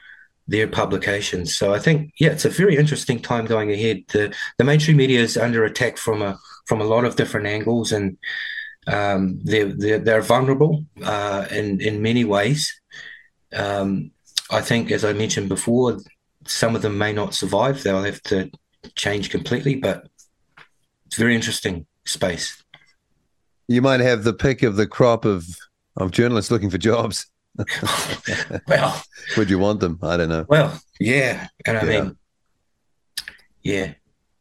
their 0.49 0.67
publications. 0.67 1.55
So 1.55 1.73
I 1.73 1.79
think 1.79 2.13
yeah, 2.19 2.31
it's 2.31 2.45
a 2.45 2.51
very 2.51 2.77
interesting 2.77 3.21
time 3.21 3.47
going 3.47 3.71
ahead. 3.71 4.03
The 4.09 4.35
the 4.59 4.65
mainstream 4.65 4.97
media 4.97 5.21
is 5.21 5.37
under 5.37 5.65
attack 5.65 5.97
from 5.97 6.23
a 6.23 6.39
from 6.67 6.81
a 6.81 6.85
lot 6.85 7.05
of 7.05 7.17
different 7.17 7.47
angles, 7.47 7.93
and 7.93 8.19
um, 8.87 9.41
they're, 9.45 9.73
they're, 9.73 9.99
they're 9.99 10.23
vulnerable 10.23 10.85
uh, 11.05 11.47
in 11.51 11.81
in 11.81 12.03
many 12.03 12.25
ways. 12.25 12.81
Um, 13.53 14.11
I 14.51 14.61
think, 14.61 14.91
as 14.91 15.05
I 15.05 15.13
mentioned 15.13 15.49
before, 15.49 15.99
some 16.47 16.75
of 16.75 16.83
them 16.83 16.99
may 16.99 17.13
not 17.13 17.35
survive. 17.35 17.83
They'll 17.83 18.03
have 18.03 18.23
to 18.25 18.51
change 18.95 19.31
completely, 19.31 19.77
but 19.77 20.07
it's 21.07 21.17
a 21.17 21.21
very 21.21 21.35
interesting 21.35 21.87
space. 22.05 22.63
You 23.69 23.83
might 23.83 24.01
have 24.01 24.25
the 24.25 24.33
pick 24.35 24.63
of 24.63 24.77
the 24.77 24.87
crop 24.87 25.25
of 25.25 25.47
of 25.97 26.11
journalists 26.11 26.51
looking 26.51 26.71
for 26.71 26.79
jobs. 26.79 27.27
well, 28.67 29.03
would 29.37 29.51
you 29.51 29.59
want 29.59 29.81
them? 29.81 29.99
I 30.03 30.17
don't 30.17 30.29
know. 30.29 30.47
Well, 30.49 30.81
yeah, 30.99 31.49
and 31.67 31.79
I 31.79 31.85
yeah. 31.85 32.01
mean, 32.01 32.17
yeah. 33.63 33.93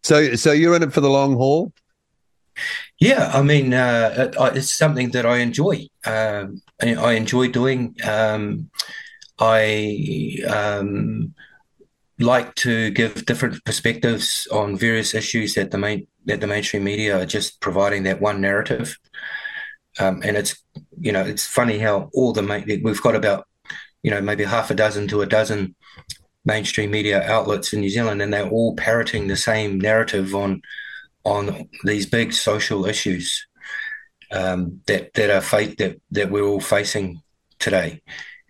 So, 0.03 0.35
so 0.35 0.51
you're 0.51 0.75
in 0.75 0.83
it 0.83 0.93
for 0.93 1.01
the 1.01 1.09
long 1.09 1.35
haul. 1.35 1.73
Yeah, 2.99 3.31
I 3.33 3.41
mean, 3.41 3.73
uh, 3.73 4.31
it's 4.55 4.71
something 4.71 5.09
that 5.11 5.25
I 5.25 5.37
enjoy. 5.37 5.87
Um, 6.05 6.61
I 6.81 7.13
enjoy 7.13 7.47
doing. 7.47 7.95
Um, 8.03 8.69
I 9.39 10.37
um, 10.47 11.33
like 12.19 12.53
to 12.55 12.91
give 12.91 13.25
different 13.25 13.63
perspectives 13.65 14.47
on 14.51 14.77
various 14.77 15.13
issues 15.13 15.55
that 15.55 15.71
the 15.71 15.77
main 15.77 16.07
that 16.25 16.39
the 16.39 16.47
mainstream 16.47 16.83
media 16.83 17.19
are 17.19 17.25
just 17.25 17.59
providing 17.59 18.03
that 18.03 18.21
one 18.21 18.39
narrative. 18.41 18.97
Um, 19.99 20.21
and 20.23 20.37
it's 20.37 20.55
you 20.99 21.11
know 21.11 21.23
it's 21.23 21.45
funny 21.45 21.79
how 21.79 22.09
all 22.13 22.33
the 22.33 22.43
main, 22.43 22.81
we've 22.83 23.01
got 23.01 23.15
about 23.15 23.47
you 24.03 24.11
know 24.11 24.21
maybe 24.21 24.43
half 24.43 24.71
a 24.71 24.75
dozen 24.75 25.07
to 25.09 25.21
a 25.21 25.25
dozen 25.25 25.75
mainstream 26.45 26.91
media 26.91 27.23
outlets 27.23 27.73
in 27.73 27.81
New 27.81 27.89
Zealand, 27.89 28.21
and 28.21 28.33
they're 28.33 28.47
all 28.47 28.75
parroting 28.75 29.27
the 29.27 29.37
same 29.37 29.79
narrative 29.79 30.35
on 30.35 30.61
on 31.23 31.69
these 31.83 32.05
big 32.05 32.33
social 32.33 32.85
issues 32.85 33.45
um, 34.31 34.81
that 34.87 35.13
that 35.13 35.29
are 35.29 35.41
fa- 35.41 35.75
that 35.77 35.99
that 36.11 36.31
we're 36.31 36.45
all 36.45 36.59
facing 36.59 37.21
today. 37.59 38.01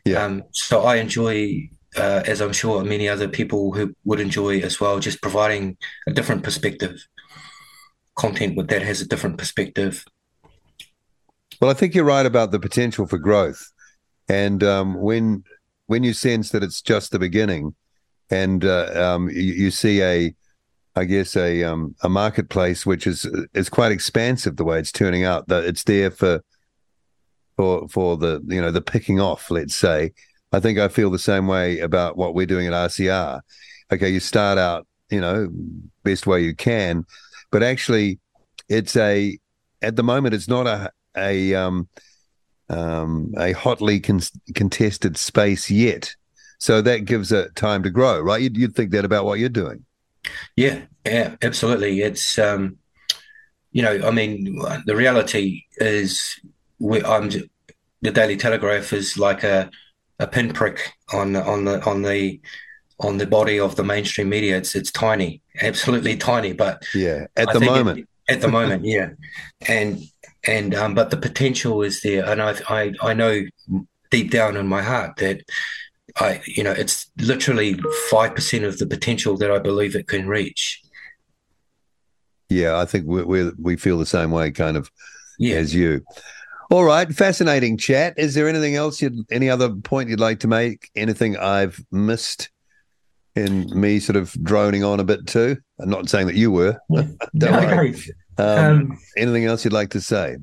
Yeah. 0.05 0.23
Um, 0.23 0.43
so 0.51 0.83
I 0.83 0.95
enjoy, 0.95 1.69
uh, 1.95 2.23
as 2.25 2.41
I'm 2.41 2.53
sure 2.53 2.83
many 2.83 3.07
other 3.07 3.27
people 3.27 3.73
who 3.73 3.93
would 4.03 4.19
enjoy 4.19 4.59
as 4.61 4.79
well, 4.79 4.99
just 4.99 5.21
providing 5.21 5.77
a 6.07 6.11
different 6.11 6.43
perspective, 6.43 7.05
content 8.15 8.57
with 8.57 8.69
that 8.69 8.81
has 8.81 9.01
a 9.01 9.07
different 9.07 9.37
perspective, 9.37 10.03
well, 11.61 11.69
I 11.69 11.75
think 11.75 11.93
you're 11.93 12.03
right 12.03 12.25
about 12.25 12.49
the 12.49 12.59
potential 12.59 13.05
for 13.05 13.19
growth, 13.19 13.71
and 14.27 14.63
um, 14.63 14.95
when 14.95 15.43
when 15.85 16.03
you 16.03 16.13
sense 16.13 16.49
that 16.49 16.63
it's 16.63 16.81
just 16.81 17.11
the 17.11 17.19
beginning, 17.19 17.75
and 18.31 18.65
uh, 18.65 18.89
um, 18.95 19.29
you, 19.29 19.53
you, 19.53 19.71
see 19.71 20.01
a, 20.01 20.33
I 20.95 21.05
guess 21.05 21.35
a 21.35 21.63
um, 21.63 21.95
a 22.01 22.09
marketplace 22.09 22.85
which 22.85 23.07
is 23.07 23.25
is 23.53 23.69
quite 23.69 23.91
expansive 23.91 24.57
the 24.57 24.65
way 24.65 24.79
it's 24.79 24.91
turning 24.91 25.23
out. 25.23 25.47
That 25.47 25.63
it's 25.63 25.83
there 25.83 26.11
for 26.11 26.41
for 27.55 27.87
for 27.87 28.17
the 28.17 28.41
you 28.47 28.61
know 28.61 28.71
the 28.71 28.81
picking 28.81 29.19
off. 29.19 29.49
Let's 29.49 29.75
say. 29.75 30.13
I 30.53 30.59
think 30.59 30.79
I 30.79 30.89
feel 30.89 31.09
the 31.09 31.19
same 31.19 31.47
way 31.47 31.79
about 31.79 32.17
what 32.17 32.35
we're 32.35 32.45
doing 32.45 32.67
at 32.67 32.73
RCR. 32.73 33.39
Okay, 33.93 34.09
you 34.09 34.19
start 34.19 34.57
out, 34.57 34.85
you 35.09 35.21
know, 35.21 35.47
best 36.03 36.27
way 36.27 36.41
you 36.41 36.53
can, 36.53 37.05
but 37.51 37.63
actually, 37.63 38.19
it's 38.67 38.97
a 38.97 39.37
at 39.81 39.95
the 39.95 40.03
moment 40.03 40.33
it's 40.33 40.49
not 40.49 40.67
a 40.67 40.91
a 41.15 41.53
um, 41.53 41.87
um, 42.69 43.33
a 43.37 43.51
hotly 43.53 43.99
con- 43.99 44.21
contested 44.55 45.17
space 45.17 45.69
yet. 45.69 46.15
So 46.57 46.81
that 46.81 47.05
gives 47.05 47.31
it 47.31 47.55
time 47.55 47.81
to 47.83 47.89
grow, 47.89 48.19
right? 48.19 48.41
You'd, 48.41 48.55
you'd 48.55 48.75
think 48.75 48.91
that 48.91 49.03
about 49.03 49.25
what 49.25 49.39
you're 49.39 49.49
doing. 49.49 49.83
Yeah, 50.55 50.81
yeah, 51.05 51.35
absolutely. 51.41 52.01
It's 52.01 52.37
um, 52.37 52.77
you 53.71 53.81
know, 53.81 54.01
I 54.05 54.11
mean, 54.11 54.59
the 54.85 54.95
reality 54.95 55.63
is, 55.77 56.39
we, 56.79 57.03
I'm 57.03 57.29
the 58.01 58.11
Daily 58.11 58.37
Telegraph 58.37 58.93
is 58.93 59.17
like 59.17 59.43
a 59.43 59.69
a 60.19 60.27
pinprick 60.27 60.93
on 61.13 61.35
on 61.35 61.65
the 61.65 61.83
on 61.83 62.01
the 62.01 62.39
on 62.99 63.17
the 63.17 63.25
body 63.25 63.59
of 63.59 63.75
the 63.75 63.83
mainstream 63.83 64.29
media. 64.29 64.57
It's 64.57 64.75
it's 64.75 64.91
tiny, 64.91 65.41
absolutely 65.61 66.17
tiny. 66.17 66.53
But 66.53 66.83
yeah, 66.93 67.27
at 67.35 67.49
I 67.49 67.53
the 67.53 67.61
moment, 67.61 67.99
it, 67.99 68.07
at 68.27 68.41
the 68.41 68.47
moment, 68.47 68.85
yeah, 68.85 69.09
and 69.67 70.01
and 70.45 70.75
um, 70.75 70.95
but 70.95 71.09
the 71.09 71.17
potential 71.17 71.81
is 71.81 72.01
there, 72.01 72.25
and 72.25 72.41
I, 72.41 72.55
I 72.67 72.93
I 73.01 73.13
know 73.13 73.43
deep 74.09 74.31
down 74.31 74.57
in 74.57 74.67
my 74.67 74.81
heart 74.81 75.15
that 75.17 75.41
I 76.17 76.41
you 76.45 76.63
know 76.63 76.71
it's 76.71 77.09
literally 77.17 77.79
five 78.09 78.35
percent 78.35 78.63
of 78.63 78.77
the 78.77 78.85
potential 78.85 79.37
that 79.37 79.51
I 79.51 79.59
believe 79.59 79.95
it 79.95 80.07
can 80.07 80.27
reach. 80.27 80.81
Yeah, 82.49 82.77
I 82.77 82.85
think 82.85 83.05
we 83.07 83.23
we 83.23 83.51
we 83.57 83.75
feel 83.77 83.97
the 83.97 84.05
same 84.05 84.31
way, 84.31 84.51
kind 84.51 84.77
of, 84.77 84.91
yeah. 85.39 85.55
as 85.55 85.73
you. 85.73 86.03
All 86.69 86.83
right, 86.83 87.09
fascinating 87.13 87.77
chat. 87.77 88.13
Is 88.17 88.33
there 88.33 88.47
anything 88.47 88.75
else? 88.75 89.01
You'd, 89.01 89.25
any 89.29 89.49
other 89.49 89.69
point 89.69 90.09
you'd 90.09 90.21
like 90.21 90.39
to 90.39 90.47
make? 90.47 90.89
Anything 90.95 91.35
I've 91.37 91.83
missed 91.91 92.49
in 93.35 93.67
me 93.77 93.99
sort 93.99 94.15
of 94.15 94.31
droning 94.43 94.83
on 94.83 94.99
a 94.99 95.03
bit 95.03 95.27
too? 95.27 95.57
I'm 95.79 95.89
not 95.89 96.09
saying 96.09 96.27
that 96.27 96.35
you 96.35 96.51
were. 96.51 96.79
Don't 96.93 97.17
no, 97.33 97.51
worry. 97.51 97.95
Um, 98.37 98.47
um, 98.47 98.99
anything 99.17 99.45
else 99.45 99.65
you'd 99.65 99.73
like 99.73 99.89
to 99.91 100.01
say? 100.01 100.37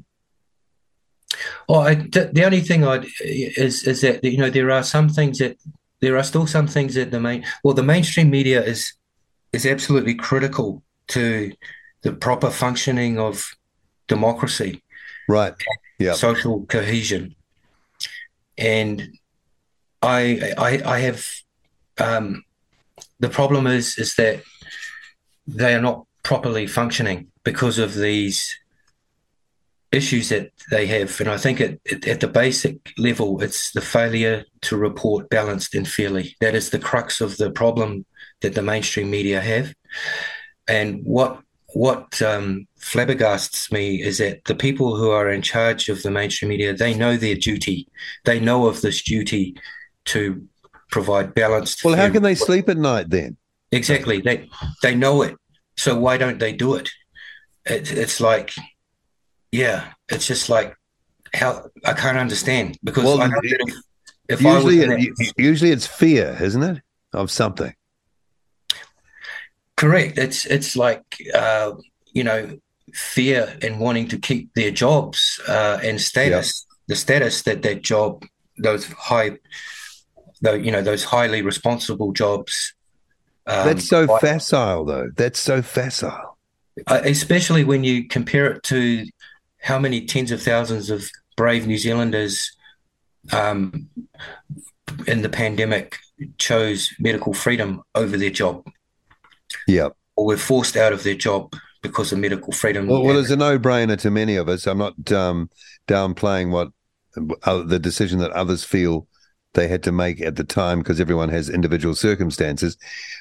Well, 1.69 1.81
I, 1.81 1.95
the 1.95 2.43
only 2.45 2.61
thing 2.61 2.85
I 2.85 3.05
is 3.21 3.85
is 3.85 4.01
that 4.01 4.25
you 4.25 4.39
know 4.39 4.51
there 4.51 4.71
are 4.71 4.83
some 4.83 5.09
things 5.09 5.39
that 5.39 5.59
there 6.01 6.17
are 6.17 6.23
still 6.23 6.47
some 6.47 6.67
things 6.67 6.95
that 6.95 7.11
the 7.11 7.21
main 7.21 7.45
well 7.63 7.75
the 7.75 7.83
mainstream 7.83 8.31
media 8.31 8.63
is 8.63 8.95
is 9.53 9.67
absolutely 9.67 10.15
critical 10.15 10.83
to 11.09 11.53
the 12.03 12.13
proper 12.13 12.51
functioning 12.51 13.19
of 13.19 13.55
democracy, 14.07 14.83
right? 15.29 15.55
Yeah, 15.99 16.13
social 16.13 16.65
cohesion, 16.67 17.35
and 18.57 19.19
I 20.01 20.55
I, 20.57 20.83
I 20.85 20.99
have 21.01 21.27
um, 21.99 22.45
the 23.21 23.29
problem 23.29 23.67
is 23.67 23.99
is 23.99 24.15
that 24.15 24.43
they 25.47 25.75
are 25.75 25.83
not 25.83 26.07
properly 26.23 26.67
functioning 26.67 27.29
because 27.43 27.79
of 27.79 27.95
these 27.95 28.57
issues 29.93 30.29
that 30.29 30.51
they 30.71 30.87
have. 30.87 31.19
And 31.21 31.31
I 31.31 31.39
think 31.39 31.61
it, 31.61 31.81
at 32.07 32.21
the 32.21 32.29
basic 32.29 32.93
level, 32.99 33.43
it's 33.43 33.73
the 33.73 33.81
failure 33.81 34.45
to 34.63 34.77
report 34.77 35.31
balanced 35.31 35.75
and 35.75 35.89
fairly. 35.89 36.37
That 36.41 36.55
is 36.55 36.71
the 36.71 36.79
crux 36.79 37.21
of 37.21 37.37
the 37.37 37.51
problem 37.51 38.05
that 38.41 38.55
the 38.55 38.63
mainstream 38.63 39.11
media 39.11 39.41
have. 39.41 39.75
And 40.67 41.01
what 41.05 41.41
what 41.75 42.21
um, 42.23 42.67
flabbergasts 42.81 43.71
me 43.71 44.03
is 44.03 44.19
that 44.19 44.45
the 44.45 44.55
people 44.55 44.97
who 44.97 45.11
are 45.11 45.31
in 45.31 45.43
charge 45.43 45.91
of 45.91 46.03
the 46.03 46.11
mainstream 46.11 46.49
media 46.49 46.73
they 46.73 46.95
know 46.95 47.17
their 47.17 47.35
duty. 47.35 47.89
They 48.25 48.41
know 48.41 48.67
of 48.67 48.81
this 48.81 49.03
duty 49.03 49.57
to 50.07 50.47
provide 50.91 51.35
balanced. 51.35 51.85
Well, 51.85 51.97
how 51.97 52.11
can 52.11 52.23
they 52.23 52.35
sleep 52.35 52.69
at 52.69 52.79
night 52.79 53.11
then? 53.11 53.37
Exactly. 53.71 54.21
They 54.21 54.49
they 54.83 54.95
know 54.95 55.23
it. 55.23 55.37
So 55.77 55.99
why 55.99 56.17
don't 56.17 56.39
they 56.39 56.53
do 56.53 56.75
it? 56.75 56.91
it, 57.69 57.93
it's 57.93 58.21
like, 58.21 58.55
yeah, 59.53 59.93
it's 60.09 60.27
just 60.27 60.49
like 60.49 60.77
how 61.35 61.69
I 61.85 61.93
can't 61.93 62.19
understand 62.19 62.79
because 62.83 63.05
well, 63.05 63.21
if, 63.43 63.83
if 64.29 64.43
usually, 64.43 64.81
it, 64.81 65.33
usually 65.37 65.71
it's 65.71 65.87
fear, 65.87 66.37
isn't 66.41 66.63
it, 66.63 66.83
of 67.13 67.31
something? 67.31 67.75
Correct. 69.77 70.19
It's 70.19 70.45
it's 70.47 70.77
like 70.77 71.05
uh, 71.35 71.73
you 72.13 72.25
know 72.25 72.59
fear 72.93 73.57
and 73.63 73.79
wanting 73.79 74.09
to 74.09 74.19
keep 74.19 74.53
their 74.55 74.71
jobs 74.71 75.41
uh, 75.49 75.79
and 75.83 76.01
status, 76.01 76.67
the 76.89 76.97
status 76.97 77.43
that 77.43 77.63
that 77.63 77.83
job, 77.83 78.25
those 78.59 78.87
high, 78.87 79.39
though 80.43 80.55
you 80.55 80.73
know 80.73 80.83
those 80.83 81.05
highly 81.05 81.43
responsible 81.43 82.13
jobs. 82.13 82.75
Um, 83.47 83.67
That's 83.67 83.89
so 83.89 84.07
facile, 84.19 84.85
though. 84.85 85.11
That's 85.17 85.41
so 85.41 85.63
facile. 85.63 86.37
uh, 86.87 87.01
especially 87.05 87.65
when 87.65 87.83
you 87.83 88.07
compare 88.07 88.53
it 88.53 88.63
to 88.65 89.07
how 89.61 89.79
many 89.79 90.05
tens 90.07 90.31
of 90.31 90.43
thousands 90.43 90.91
of 90.91 91.09
brave 91.37 91.67
New 91.67 91.79
Zealanders 91.79 92.53
um, 93.33 93.89
in 95.07 95.23
the 95.23 95.29
pandemic 95.29 95.99
chose 96.39 96.93
medical 96.99 97.33
freedom 97.33 97.83
over 97.95 98.17
their 98.17 98.31
job. 98.31 98.67
Yeah. 99.67 99.89
Or 100.17 100.27
were 100.27 100.37
forced 100.37 100.77
out 100.77 100.93
of 100.93 101.03
their 101.03 101.15
job 101.15 101.55
because 101.83 102.13
of 102.13 102.19
medical 102.19 102.53
freedom. 102.53 102.87
Well, 102.87 103.03
well 103.03 103.19
it's 103.19 103.31
a 103.31 103.37
no-brainer 103.37 103.99
to 104.01 104.11
many 104.11 104.37
of 104.37 104.49
us. 104.49 104.67
I'm 104.67 104.79
not 104.79 105.13
um, 105.13 105.51
downplaying 105.87 106.51
what 106.51 106.69
uh, 107.45 107.63
the 107.63 107.79
decision 107.79 108.19
that 108.19 108.33
others 108.33 108.65
feel 108.65 109.07
they 109.55 109.69
had 109.69 109.83
to 109.85 109.93
make 109.93 110.21
at 110.21 110.37
the 110.37 110.45
time 110.45 110.81
because 110.81 111.01
everyone 111.01 111.29
has 111.31 111.49
individual 111.49 111.95
circumstances. 111.95 112.77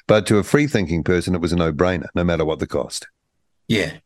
But 0.06 0.26
to 0.26 0.38
a 0.38 0.44
free-thinking 0.44 1.04
person, 1.04 1.34
it 1.34 1.40
was 1.40 1.52
a 1.52 1.56
no-brainer, 1.56 2.08
no 2.14 2.24
matter 2.24 2.44
what 2.44 2.58
the 2.58 2.66
cost. 2.66 3.06
Yeah, 3.68 3.98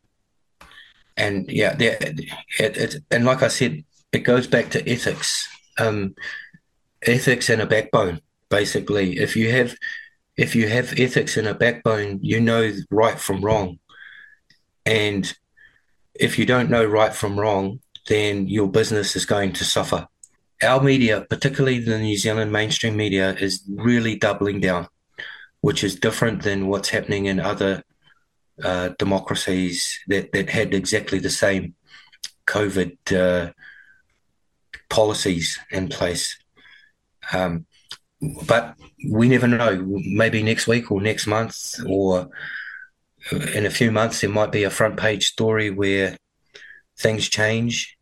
and 1.16 1.50
yeah, 1.50 1.76
it, 1.78 2.28
it, 2.58 2.96
and 3.10 3.24
like 3.24 3.42
I 3.42 3.48
said, 3.48 3.84
it 4.12 4.20
goes 4.20 4.46
back 4.46 4.70
to 4.70 4.90
ethics, 4.90 5.48
um, 5.78 6.14
ethics 7.02 7.48
and 7.48 7.62
a 7.62 7.66
backbone. 7.66 8.20
Basically, 8.48 9.18
if 9.18 9.36
you 9.36 9.50
have 9.50 9.74
if 10.36 10.54
you 10.54 10.68
have 10.68 10.98
ethics 10.98 11.36
and 11.36 11.46
a 11.46 11.54
backbone, 11.54 12.18
you 12.22 12.40
know 12.40 12.72
right 12.90 13.18
from 13.18 13.44
wrong. 13.44 13.78
And 14.84 15.32
if 16.14 16.38
you 16.38 16.46
don't 16.46 16.70
know 16.70 16.84
right 16.84 17.14
from 17.14 17.38
wrong, 17.38 17.80
then 18.08 18.48
your 18.48 18.68
business 18.68 19.14
is 19.14 19.26
going 19.26 19.52
to 19.54 19.64
suffer. 19.64 20.08
Our 20.62 20.82
media, 20.82 21.26
particularly 21.28 21.80
the 21.80 21.98
New 21.98 22.16
Zealand 22.16 22.52
mainstream 22.52 22.96
media, 22.96 23.34
is 23.34 23.62
really 23.68 24.16
doubling 24.16 24.60
down, 24.60 24.88
which 25.60 25.84
is 25.84 25.96
different 25.96 26.42
than 26.42 26.68
what's 26.68 26.90
happening 26.90 27.26
in 27.26 27.40
other 27.40 27.82
uh, 28.62 28.90
democracies 28.98 29.98
that, 30.08 30.32
that 30.32 30.50
had 30.50 30.74
exactly 30.74 31.18
the 31.18 31.30
same 31.30 31.74
COVID 32.46 32.96
uh, 33.12 33.52
policies 34.88 35.58
in 35.70 35.88
place. 35.88 36.38
Um, 37.32 37.66
but 38.46 38.76
we 39.10 39.28
never 39.28 39.48
know. 39.48 39.84
Maybe 39.86 40.42
next 40.42 40.66
week 40.66 40.90
or 40.90 41.00
next 41.00 41.26
month 41.26 41.74
or 41.86 42.30
in 43.30 43.66
a 43.66 43.70
few 43.70 43.90
months, 43.92 44.20
there 44.20 44.30
might 44.30 44.52
be 44.52 44.64
a 44.64 44.70
front 44.70 44.96
page 44.96 45.28
story 45.28 45.70
where 45.70 46.16
things 46.98 47.28
change. 47.28 47.96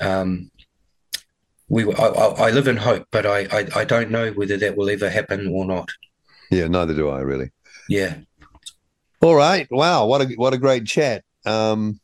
Um, 0.00 0.50
we, 1.68 1.92
I, 1.92 2.06
I, 2.06 2.50
live 2.50 2.68
in 2.68 2.78
hope, 2.78 3.06
but 3.10 3.26
I, 3.26 3.40
I, 3.52 3.68
I 3.76 3.84
don't 3.84 4.10
know 4.10 4.30
whether 4.30 4.56
that 4.56 4.76
will 4.76 4.88
ever 4.88 5.10
happen 5.10 5.48
or 5.48 5.66
not. 5.66 5.90
Yeah, 6.50 6.66
neither 6.68 6.94
do 6.94 7.10
I 7.10 7.20
really. 7.20 7.50
Yeah. 7.88 8.18
All 9.20 9.34
right. 9.34 9.66
Wow. 9.70 10.06
What 10.06 10.22
a 10.22 10.26
what 10.34 10.54
a 10.54 10.58
great 10.58 10.86
chat. 10.86 11.24
Um, 11.44 12.00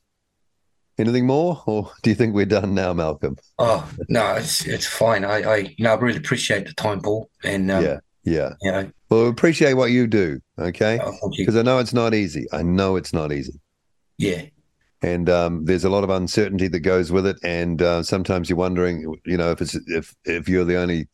anything 0.99 1.27
more, 1.27 1.62
or 1.67 1.91
do 2.03 2.11
you 2.11 2.17
think 2.17 2.35
we're 2.35 2.47
done 2.47 2.75
now, 2.75 2.93
Malcolm? 2.93 3.37
Oh 3.59 3.89
no, 4.09 4.35
it's 4.35 4.67
it's 4.67 4.87
fine. 4.87 5.25
I 5.25 5.43
I 5.43 5.77
know 5.79 5.93
I 5.93 5.97
really 5.97 6.19
appreciate 6.19 6.67
the 6.67 6.75
time, 6.75 7.01
Paul. 7.01 7.31
And 7.45 7.71
um, 7.71 7.85
yeah, 7.85 7.99
yeah. 8.25 8.51
You 8.62 8.73
know, 8.73 8.91
well, 9.11 9.29
appreciate 9.29 9.75
what 9.75 9.91
you 9.91 10.07
do. 10.07 10.41
Okay, 10.59 10.99
because 11.37 11.57
oh, 11.57 11.61
I 11.61 11.62
know 11.62 11.79
it's 11.79 11.95
not 11.95 12.15
easy. 12.15 12.47
I 12.53 12.62
know 12.62 12.97
it's 12.97 13.12
not 13.12 13.33
easy. 13.33 13.61
Yeah. 14.19 14.43
And 15.03 15.29
um, 15.29 15.67
there's 15.67 15.85
a 15.85 15.91
lot 15.91 16.03
of 16.03 16.09
uncertainty 16.09 16.67
that 16.69 16.81
goes 16.81 17.12
with 17.12 17.27
it, 17.27 17.37
and 17.45 17.83
uh, 17.83 18.03
sometimes 18.03 18.49
you're 18.49 18.57
wondering, 18.57 19.15
you 19.27 19.37
know, 19.37 19.51
if 19.51 19.61
it's 19.61 19.75
if 19.89 20.15
if 20.25 20.49
you're 20.49 20.65
the 20.65 20.77
only 20.77 21.09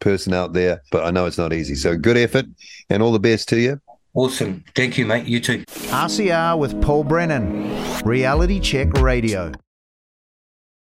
person 0.00 0.32
out 0.32 0.54
there. 0.54 0.82
But 0.90 1.04
I 1.04 1.10
know 1.12 1.26
it's 1.26 1.38
not 1.38 1.52
easy. 1.52 1.76
So 1.76 1.96
good 1.96 2.16
effort, 2.16 2.46
and 2.90 3.00
all 3.02 3.12
the 3.12 3.20
best 3.20 3.48
to 3.50 3.60
you. 3.60 3.80
Awesome. 4.14 4.64
Thank 4.74 4.98
you, 4.98 5.06
mate. 5.06 5.26
You 5.26 5.40
too. 5.40 5.64
RCR 5.90 6.58
with 6.58 6.80
Paul 6.82 7.04
Brennan, 7.04 8.02
Reality 8.04 8.58
Check 8.58 8.92
Radio. 8.94 9.52